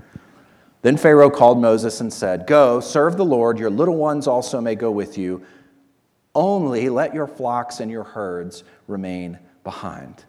Then 0.82 0.96
Pharaoh 0.96 1.30
called 1.30 1.60
Moses 1.60 2.00
and 2.00 2.12
said, 2.12 2.46
Go, 2.46 2.80
serve 2.80 3.16
the 3.16 3.24
Lord, 3.24 3.58
your 3.58 3.70
little 3.70 3.96
ones 3.96 4.26
also 4.26 4.60
may 4.60 4.74
go 4.74 4.90
with 4.90 5.16
you. 5.16 5.42
Only 6.34 6.88
let 6.88 7.14
your 7.14 7.26
flocks 7.26 7.80
and 7.80 7.90
your 7.90 8.04
herds 8.04 8.64
remain 8.86 9.38
behind. 9.62 10.24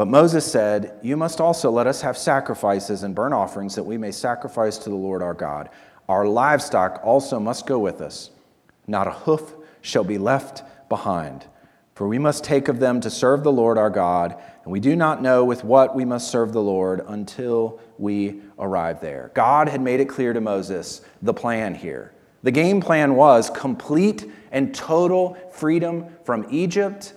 But 0.00 0.08
Moses 0.08 0.50
said, 0.50 0.98
You 1.02 1.18
must 1.18 1.42
also 1.42 1.70
let 1.70 1.86
us 1.86 2.00
have 2.00 2.16
sacrifices 2.16 3.02
and 3.02 3.14
burnt 3.14 3.34
offerings 3.34 3.74
that 3.74 3.84
we 3.84 3.98
may 3.98 4.12
sacrifice 4.12 4.78
to 4.78 4.88
the 4.88 4.96
Lord 4.96 5.20
our 5.20 5.34
God. 5.34 5.68
Our 6.08 6.24
livestock 6.24 7.02
also 7.04 7.38
must 7.38 7.66
go 7.66 7.78
with 7.78 8.00
us. 8.00 8.30
Not 8.86 9.08
a 9.08 9.10
hoof 9.10 9.52
shall 9.82 10.02
be 10.02 10.16
left 10.16 10.62
behind. 10.88 11.44
For 11.94 12.08
we 12.08 12.18
must 12.18 12.44
take 12.44 12.68
of 12.68 12.80
them 12.80 13.02
to 13.02 13.10
serve 13.10 13.42
the 13.42 13.52
Lord 13.52 13.76
our 13.76 13.90
God, 13.90 14.42
and 14.64 14.72
we 14.72 14.80
do 14.80 14.96
not 14.96 15.20
know 15.20 15.44
with 15.44 15.64
what 15.64 15.94
we 15.94 16.06
must 16.06 16.30
serve 16.30 16.54
the 16.54 16.62
Lord 16.62 17.02
until 17.06 17.78
we 17.98 18.40
arrive 18.58 19.02
there. 19.02 19.30
God 19.34 19.68
had 19.68 19.82
made 19.82 20.00
it 20.00 20.08
clear 20.08 20.32
to 20.32 20.40
Moses 20.40 21.02
the 21.20 21.34
plan 21.34 21.74
here. 21.74 22.14
The 22.42 22.52
game 22.52 22.80
plan 22.80 23.16
was 23.16 23.50
complete 23.50 24.24
and 24.50 24.74
total 24.74 25.36
freedom 25.52 26.06
from 26.24 26.46
Egypt 26.48 27.12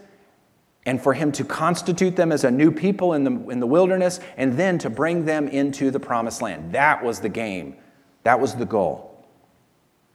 and 0.85 1.01
for 1.01 1.13
him 1.13 1.31
to 1.31 1.45
constitute 1.45 2.15
them 2.15 2.31
as 2.31 2.43
a 2.43 2.51
new 2.51 2.71
people 2.71 3.13
in 3.13 3.23
the, 3.23 3.31
in 3.49 3.59
the 3.59 3.67
wilderness 3.67 4.19
and 4.37 4.57
then 4.57 4.77
to 4.79 4.89
bring 4.89 5.25
them 5.25 5.47
into 5.47 5.91
the 5.91 5.99
promised 5.99 6.41
land. 6.41 6.73
That 6.73 7.03
was 7.03 7.19
the 7.19 7.29
game, 7.29 7.75
that 8.23 8.39
was 8.39 8.55
the 8.55 8.65
goal. 8.65 9.09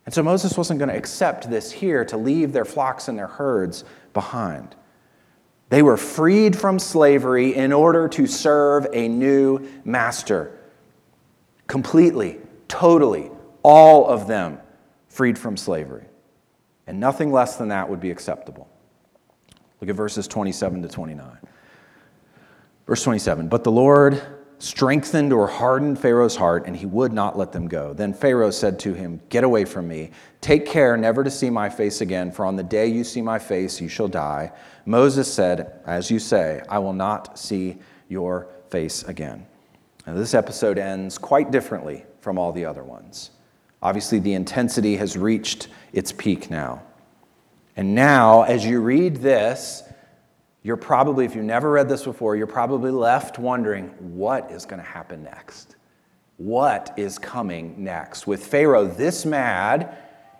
And 0.04 0.14
so 0.14 0.22
Moses 0.22 0.56
wasn't 0.56 0.78
going 0.78 0.88
to 0.88 0.96
accept 0.96 1.50
this 1.50 1.70
here 1.70 2.04
to 2.06 2.16
leave 2.16 2.52
their 2.52 2.64
flocks 2.64 3.08
and 3.08 3.18
their 3.18 3.26
herds 3.26 3.84
behind. 4.14 4.74
They 5.68 5.82
were 5.82 5.98
freed 5.98 6.56
from 6.56 6.78
slavery 6.78 7.54
in 7.54 7.72
order 7.72 8.08
to 8.08 8.26
serve 8.26 8.86
a 8.92 9.06
new 9.08 9.68
master. 9.84 10.58
Completely, 11.66 12.38
totally, 12.68 13.30
all 13.62 14.08
of 14.08 14.26
them 14.26 14.58
freed 15.08 15.38
from 15.38 15.58
slavery. 15.58 16.06
And 16.86 17.00
nothing 17.00 17.30
less 17.30 17.56
than 17.56 17.68
that 17.68 17.90
would 17.90 18.00
be 18.00 18.10
acceptable. 18.10 18.66
Look 19.80 19.90
at 19.90 19.96
verses 19.96 20.26
27 20.26 20.82
to 20.82 20.88
29. 20.88 21.38
Verse 22.86 23.02
27 23.04 23.48
But 23.48 23.64
the 23.64 23.70
Lord 23.72 24.22
strengthened 24.58 25.32
or 25.32 25.46
hardened 25.46 25.98
Pharaoh's 25.98 26.36
heart, 26.36 26.66
and 26.66 26.76
he 26.76 26.86
would 26.86 27.12
not 27.12 27.38
let 27.38 27.52
them 27.52 27.68
go. 27.68 27.92
Then 27.92 28.12
Pharaoh 28.12 28.50
said 28.50 28.78
to 28.80 28.94
him, 28.94 29.20
Get 29.28 29.44
away 29.44 29.64
from 29.64 29.86
me. 29.86 30.10
Take 30.40 30.66
care 30.66 30.96
never 30.96 31.22
to 31.22 31.30
see 31.30 31.50
my 31.50 31.68
face 31.68 32.00
again, 32.00 32.32
for 32.32 32.44
on 32.44 32.56
the 32.56 32.62
day 32.62 32.86
you 32.86 33.04
see 33.04 33.22
my 33.22 33.38
face, 33.38 33.80
you 33.80 33.88
shall 33.88 34.08
die. 34.08 34.52
Moses 34.84 35.32
said, 35.32 35.80
As 35.86 36.10
you 36.10 36.18
say, 36.18 36.62
I 36.68 36.78
will 36.78 36.92
not 36.92 37.38
see 37.38 37.78
your 38.08 38.48
face 38.70 39.04
again. 39.04 39.46
Now, 40.06 40.14
this 40.14 40.34
episode 40.34 40.78
ends 40.78 41.18
quite 41.18 41.50
differently 41.50 42.04
from 42.20 42.38
all 42.38 42.52
the 42.52 42.64
other 42.64 42.82
ones. 42.82 43.30
Obviously, 43.82 44.18
the 44.18 44.32
intensity 44.32 44.96
has 44.96 45.16
reached 45.16 45.68
its 45.92 46.12
peak 46.12 46.50
now. 46.50 46.82
And 47.78 47.94
now, 47.94 48.42
as 48.42 48.66
you 48.66 48.80
read 48.80 49.18
this, 49.18 49.84
you're 50.64 50.76
probably, 50.76 51.24
if 51.24 51.36
you've 51.36 51.44
never 51.44 51.70
read 51.70 51.88
this 51.88 52.02
before, 52.02 52.34
you're 52.34 52.48
probably 52.48 52.90
left 52.90 53.38
wondering 53.38 53.90
what 54.16 54.50
is 54.50 54.66
going 54.66 54.80
to 54.80 54.88
happen 54.88 55.22
next? 55.22 55.76
What 56.38 56.92
is 56.96 57.20
coming 57.20 57.84
next? 57.84 58.26
With 58.26 58.44
Pharaoh 58.44 58.84
this 58.84 59.24
mad 59.24 59.96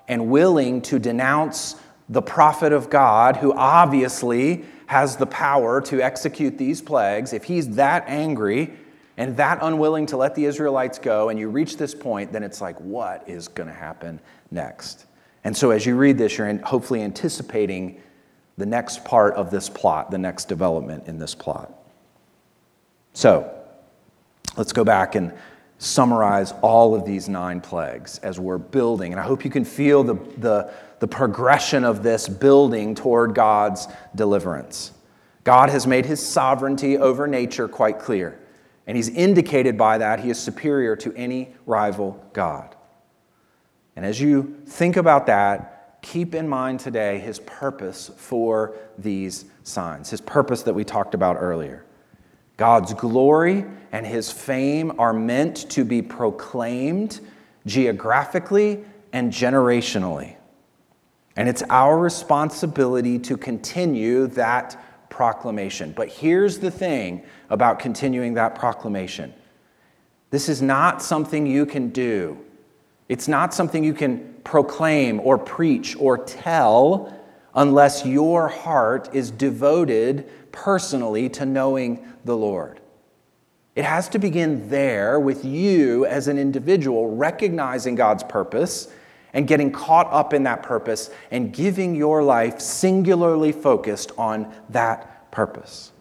and 0.09 0.29
willing 0.31 0.83
to 0.83 0.99
denounce 0.99 1.77
the 2.09 2.23
prophet 2.23 2.73
of 2.73 2.91
God, 2.91 3.37
who 3.37 3.53
obviously 3.53 4.65
has 4.87 5.17
the 5.17 5.27
power 5.27 5.81
to 5.83 6.03
execute 6.03 6.59
these 6.59 6.83
plagues, 6.83 7.33
if 7.33 7.45
he's 7.45 7.77
that 7.77 8.03
angry 8.09 8.73
and 9.17 9.37
that 9.37 9.61
unwilling 9.63 10.07
to 10.07 10.17
let 10.17 10.35
the 10.35 10.45
Israelites 10.45 10.99
go, 10.99 11.29
and 11.29 11.39
you 11.39 11.49
reach 11.49 11.77
this 11.77 11.95
point, 11.95 12.33
then 12.33 12.43
it's 12.43 12.61
like, 12.61 12.81
what 12.81 13.29
is 13.29 13.47
going 13.47 13.69
to 13.69 13.75
happen 13.75 14.19
next? 14.51 15.07
And 15.49 15.57
so 15.57 15.71
as 15.71 15.87
you 15.87 15.97
read 15.97 16.19
this, 16.19 16.37
you're 16.37 16.59
hopefully 16.59 17.01
anticipating 17.01 18.03
the 18.59 18.67
next 18.67 19.03
part 19.03 19.33
of 19.33 19.51
this 19.51 19.71
plot, 19.71 20.11
the 20.11 20.19
next 20.19 20.45
development 20.45 21.09
in 21.09 21.19
this 21.19 21.35
plot. 21.35 21.73
So, 23.15 23.51
let's 24.59 24.75
go 24.75 24.85
back 24.85 25.15
and 25.15 25.33
summarize 25.79 26.53
all 26.61 26.95
of 26.95 27.07
these 27.07 27.31
nine 27.31 27.63
plagues 27.63 28.19
as 28.19 28.39
we're 28.39 28.59
building. 28.59 29.15
And 29.15 29.19
I 29.19 29.25
hope 29.25 29.43
you 29.43 29.51
can 29.51 29.65
feel 29.65 30.05
the, 30.05 30.17
the, 30.37 30.71
the 30.99 31.09
progression 31.09 31.83
of 31.83 32.03
this 32.03 32.29
building 32.29 32.95
toward 32.95 33.35
God's 33.35 33.89
deliverance. 34.15 34.93
God 35.45 35.71
has 35.71 35.87
made 35.87 36.05
his 36.05 36.21
sovereignty 36.21 36.99
over 36.99 37.27
nature 37.27 37.69
quite 37.69 37.99
clear, 37.99 38.39
and 38.87 38.99
he's 38.99 39.09
indicated 39.09 39.79
by 39.79 39.97
that 39.97 40.21
he 40.21 40.29
is 40.29 40.39
superior 40.39 40.95
to 40.97 41.15
any 41.15 41.55
rival 41.65 42.23
God. 42.35 42.75
And 43.99 44.07
as 44.07 44.21
you 44.21 44.57
think 44.65 44.97
about 44.97 45.27
that, 45.27 45.99
keep 46.03 46.33
in 46.33 46.49
mind 46.49 46.79
today 46.79 47.19
his 47.19 47.41
purpose 47.41 48.13
for 48.17 48.77
these 48.97 49.47
signs, 49.65 50.09
his 50.09 50.21
purpose 50.21 50.63
that 50.63 50.73
we 50.73 50.85
talked 50.85 51.15
about 51.15 51.35
earlier. 51.41 51.85
God's 52.57 52.95
glory 52.95 53.65
and 53.91 54.07
his 54.07 54.31
fame 54.31 54.93
are 55.01 55.13
meant 55.13 55.69
to 55.71 55.85
be 55.85 56.01
proclaimed 56.01 57.19
geographically 57.67 58.85
and 59.13 59.33
generationally. 59.33 60.37
And 61.35 61.49
it's 61.49 61.65
our 61.69 61.99
responsibility 61.99 63.19
to 63.19 63.37
continue 63.37 64.29
that 64.29 65.11
proclamation. 65.11 65.91
But 65.91 66.09
here's 66.09 66.61
the 66.61 66.71
thing 66.71 67.25
about 67.51 67.81
continuing 67.81 68.35
that 68.35 68.55
proclamation 68.55 69.35
This 70.31 70.49
is 70.49 70.63
not 70.63 71.03
something 71.03 71.49
you 71.49 71.67
can 71.67 71.89
do. 71.89 72.45
It's 73.09 73.29
not 73.29 73.55
something 73.55 73.83
you 73.83 73.95
can 73.95 74.35
proclaim 74.45 75.21
or 75.21 75.39
preach 75.39 75.97
or 75.99 76.19
tell 76.19 77.15
unless 77.55 78.05
your 78.05 78.49
heart 78.49 79.09
is 79.15 79.31
devoted 79.31 80.29
personally 80.53 81.29
to 81.31 81.47
knowing 81.47 82.07
the 82.25 82.37
Lord. 82.37 82.81
It 83.75 83.85
has 83.85 84.09
to 84.11 84.19
begin 84.19 84.69
there 84.69 85.21
with 85.21 85.45
you 85.45 86.05
as 86.07 86.29
an 86.29 86.39
individual 86.39 87.15
recognizing 87.15 87.95
God's 87.95 88.25
purpose 88.25 88.89
and 89.33 89.47
getting 89.47 89.71
caught 89.71 90.13
up 90.13 90.35
in 90.35 90.43
that 90.45 90.63
purpose 90.63 91.11
and 91.31 91.53
giving 91.53 91.95
your 91.95 92.23
life 92.23 92.61
singularly 92.61 93.53
focused 93.53 94.13
on 94.19 94.53
that 94.71 95.31
purpose. 95.31 95.93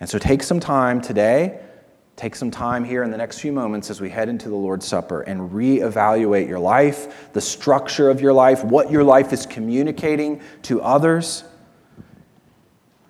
And 0.00 0.08
so 0.08 0.18
take 0.18 0.42
some 0.42 0.60
time 0.60 1.00
today 1.00 1.60
Take 2.16 2.34
some 2.34 2.50
time 2.50 2.82
here 2.82 3.02
in 3.02 3.10
the 3.10 3.18
next 3.18 3.40
few 3.40 3.52
moments 3.52 3.90
as 3.90 4.00
we 4.00 4.08
head 4.08 4.30
into 4.30 4.48
the 4.48 4.54
Lord's 4.54 4.86
Supper 4.86 5.20
and 5.20 5.50
reevaluate 5.50 6.48
your 6.48 6.58
life, 6.58 7.30
the 7.34 7.42
structure 7.42 8.08
of 8.08 8.22
your 8.22 8.32
life, 8.32 8.64
what 8.64 8.90
your 8.90 9.04
life 9.04 9.34
is 9.34 9.44
communicating 9.44 10.40
to 10.62 10.80
others, 10.80 11.44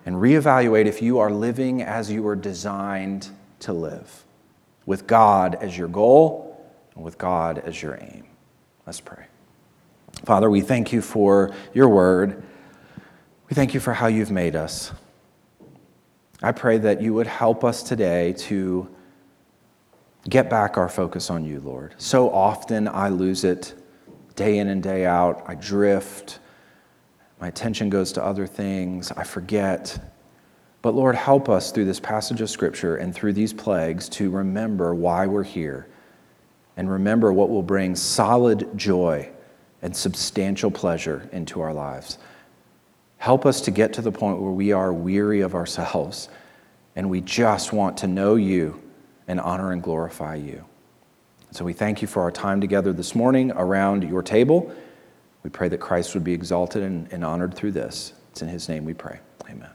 and 0.05 0.17
reevaluate 0.17 0.87
if 0.87 1.01
you 1.01 1.21
are 1.21 1.31
living 1.31 1.83
as 1.83 2.11
you 2.11 2.25
were 2.25 2.35
designed 2.35 3.29
to 3.61 3.73
live, 3.73 4.25
with 4.87 5.07
God 5.07 5.55
as 5.61 5.79
your 5.79 5.89
goal 5.89 6.61
and 6.97 7.05
with 7.05 7.17
God 7.17 7.59
as 7.59 7.81
your 7.81 7.97
aim. 8.01 8.25
Let's 8.87 9.01
pray. 9.01 9.27
Father, 10.25 10.51
we 10.51 10.63
thank 10.63 10.93
you 10.93 11.01
for 11.01 11.55
your 11.73 11.89
word. 11.89 12.43
We 13.49 13.55
thank 13.55 13.73
you 13.73 13.79
for 13.79 13.93
how 13.93 14.09
you've 14.09 14.33
made 14.33 14.57
us. 14.57 14.91
I 16.43 16.51
pray 16.51 16.79
that 16.79 17.01
you 17.01 17.15
would 17.15 17.29
help 17.29 17.63
us 17.65 17.85
today 17.85 18.33
to 18.35 18.89
get 20.29 20.51
back 20.51 20.77
our 20.77 20.89
focus 20.89 21.31
on 21.31 21.45
you, 21.45 21.61
Lord. 21.61 21.95
So 21.99 22.31
often 22.31 22.89
I 22.89 23.09
lose 23.09 23.45
it 23.45 23.75
day 24.35 24.59
in 24.59 24.69
and 24.69 24.83
day 24.83 25.07
out. 25.07 25.45
I 25.47 25.55
drift. 25.55 26.41
My 27.41 27.49
attention 27.49 27.91
goes 27.91 28.13
to 28.13 28.25
other 28.25 28.47
things. 28.47 29.13
I 29.13 29.25
forget. 29.25 29.99
But 30.83 30.95
Lord, 30.95 31.15
help 31.15 31.49
us 31.49 31.73
through 31.73 31.87
this 31.87 32.01
passage 32.01 32.41
of 32.41 32.51
Scripture 32.51 32.97
and 32.97 33.15
through 33.15 33.33
these 33.33 33.53
plagues 33.53 34.09
to 34.11 34.31
remember 34.31 34.95
why 34.95 35.27
we're 35.27 35.43
here 35.43 35.89
and 36.77 36.91
remember 36.91 37.33
what 37.33 37.49
will 37.49 37.63
bring 37.63 37.97
solid 37.97 38.69
joy 38.77 39.29
and 39.83 39.97
substantial 39.97 40.71
pleasure 40.71 41.29
into 41.33 41.61
our 41.61 41.73
lives. 41.73 42.19
Help 43.19 43.47
us 43.47 43.61
to 43.63 43.71
get 43.71 43.93
to 43.95 44.03
the 44.03 44.13
point 44.13 44.41
where 44.41 44.53
we 44.53 44.73
are 44.73 44.93
weary 44.93 45.41
of 45.41 45.55
ourselves 45.55 46.29
and 46.95 47.09
we 47.09 47.21
just 47.21 47.73
want 47.73 47.97
to 47.99 48.07
know 48.07 48.37
you 48.37 48.81
and 49.29 49.41
honor 49.41 49.73
and 49.73 49.83
glorify 49.83 50.35
you. 50.35 50.65
So 51.51 51.65
we 51.65 51.73
thank 51.73 52.03
you 52.03 52.09
for 52.09 52.23
our 52.23 52.31
time 52.31 52.61
together 52.61 52.93
this 52.93 53.15
morning 53.15 53.53
around 53.53 54.05
your 54.05 54.23
table. 54.23 54.75
We 55.43 55.51
pray 55.51 55.69
that 55.69 55.79
Christ 55.79 56.15
would 56.15 56.25
be 56.25 56.33
exalted 56.33 56.83
and, 56.83 57.11
and 57.13 57.25
honored 57.25 57.55
through 57.55 57.73
this. 57.73 58.13
It's 58.33 58.43
in 58.43 58.49
his 58.49 58.69
name 58.69 58.85
we 58.85 58.95
pray. 58.95 59.21
Amen. 59.49 59.71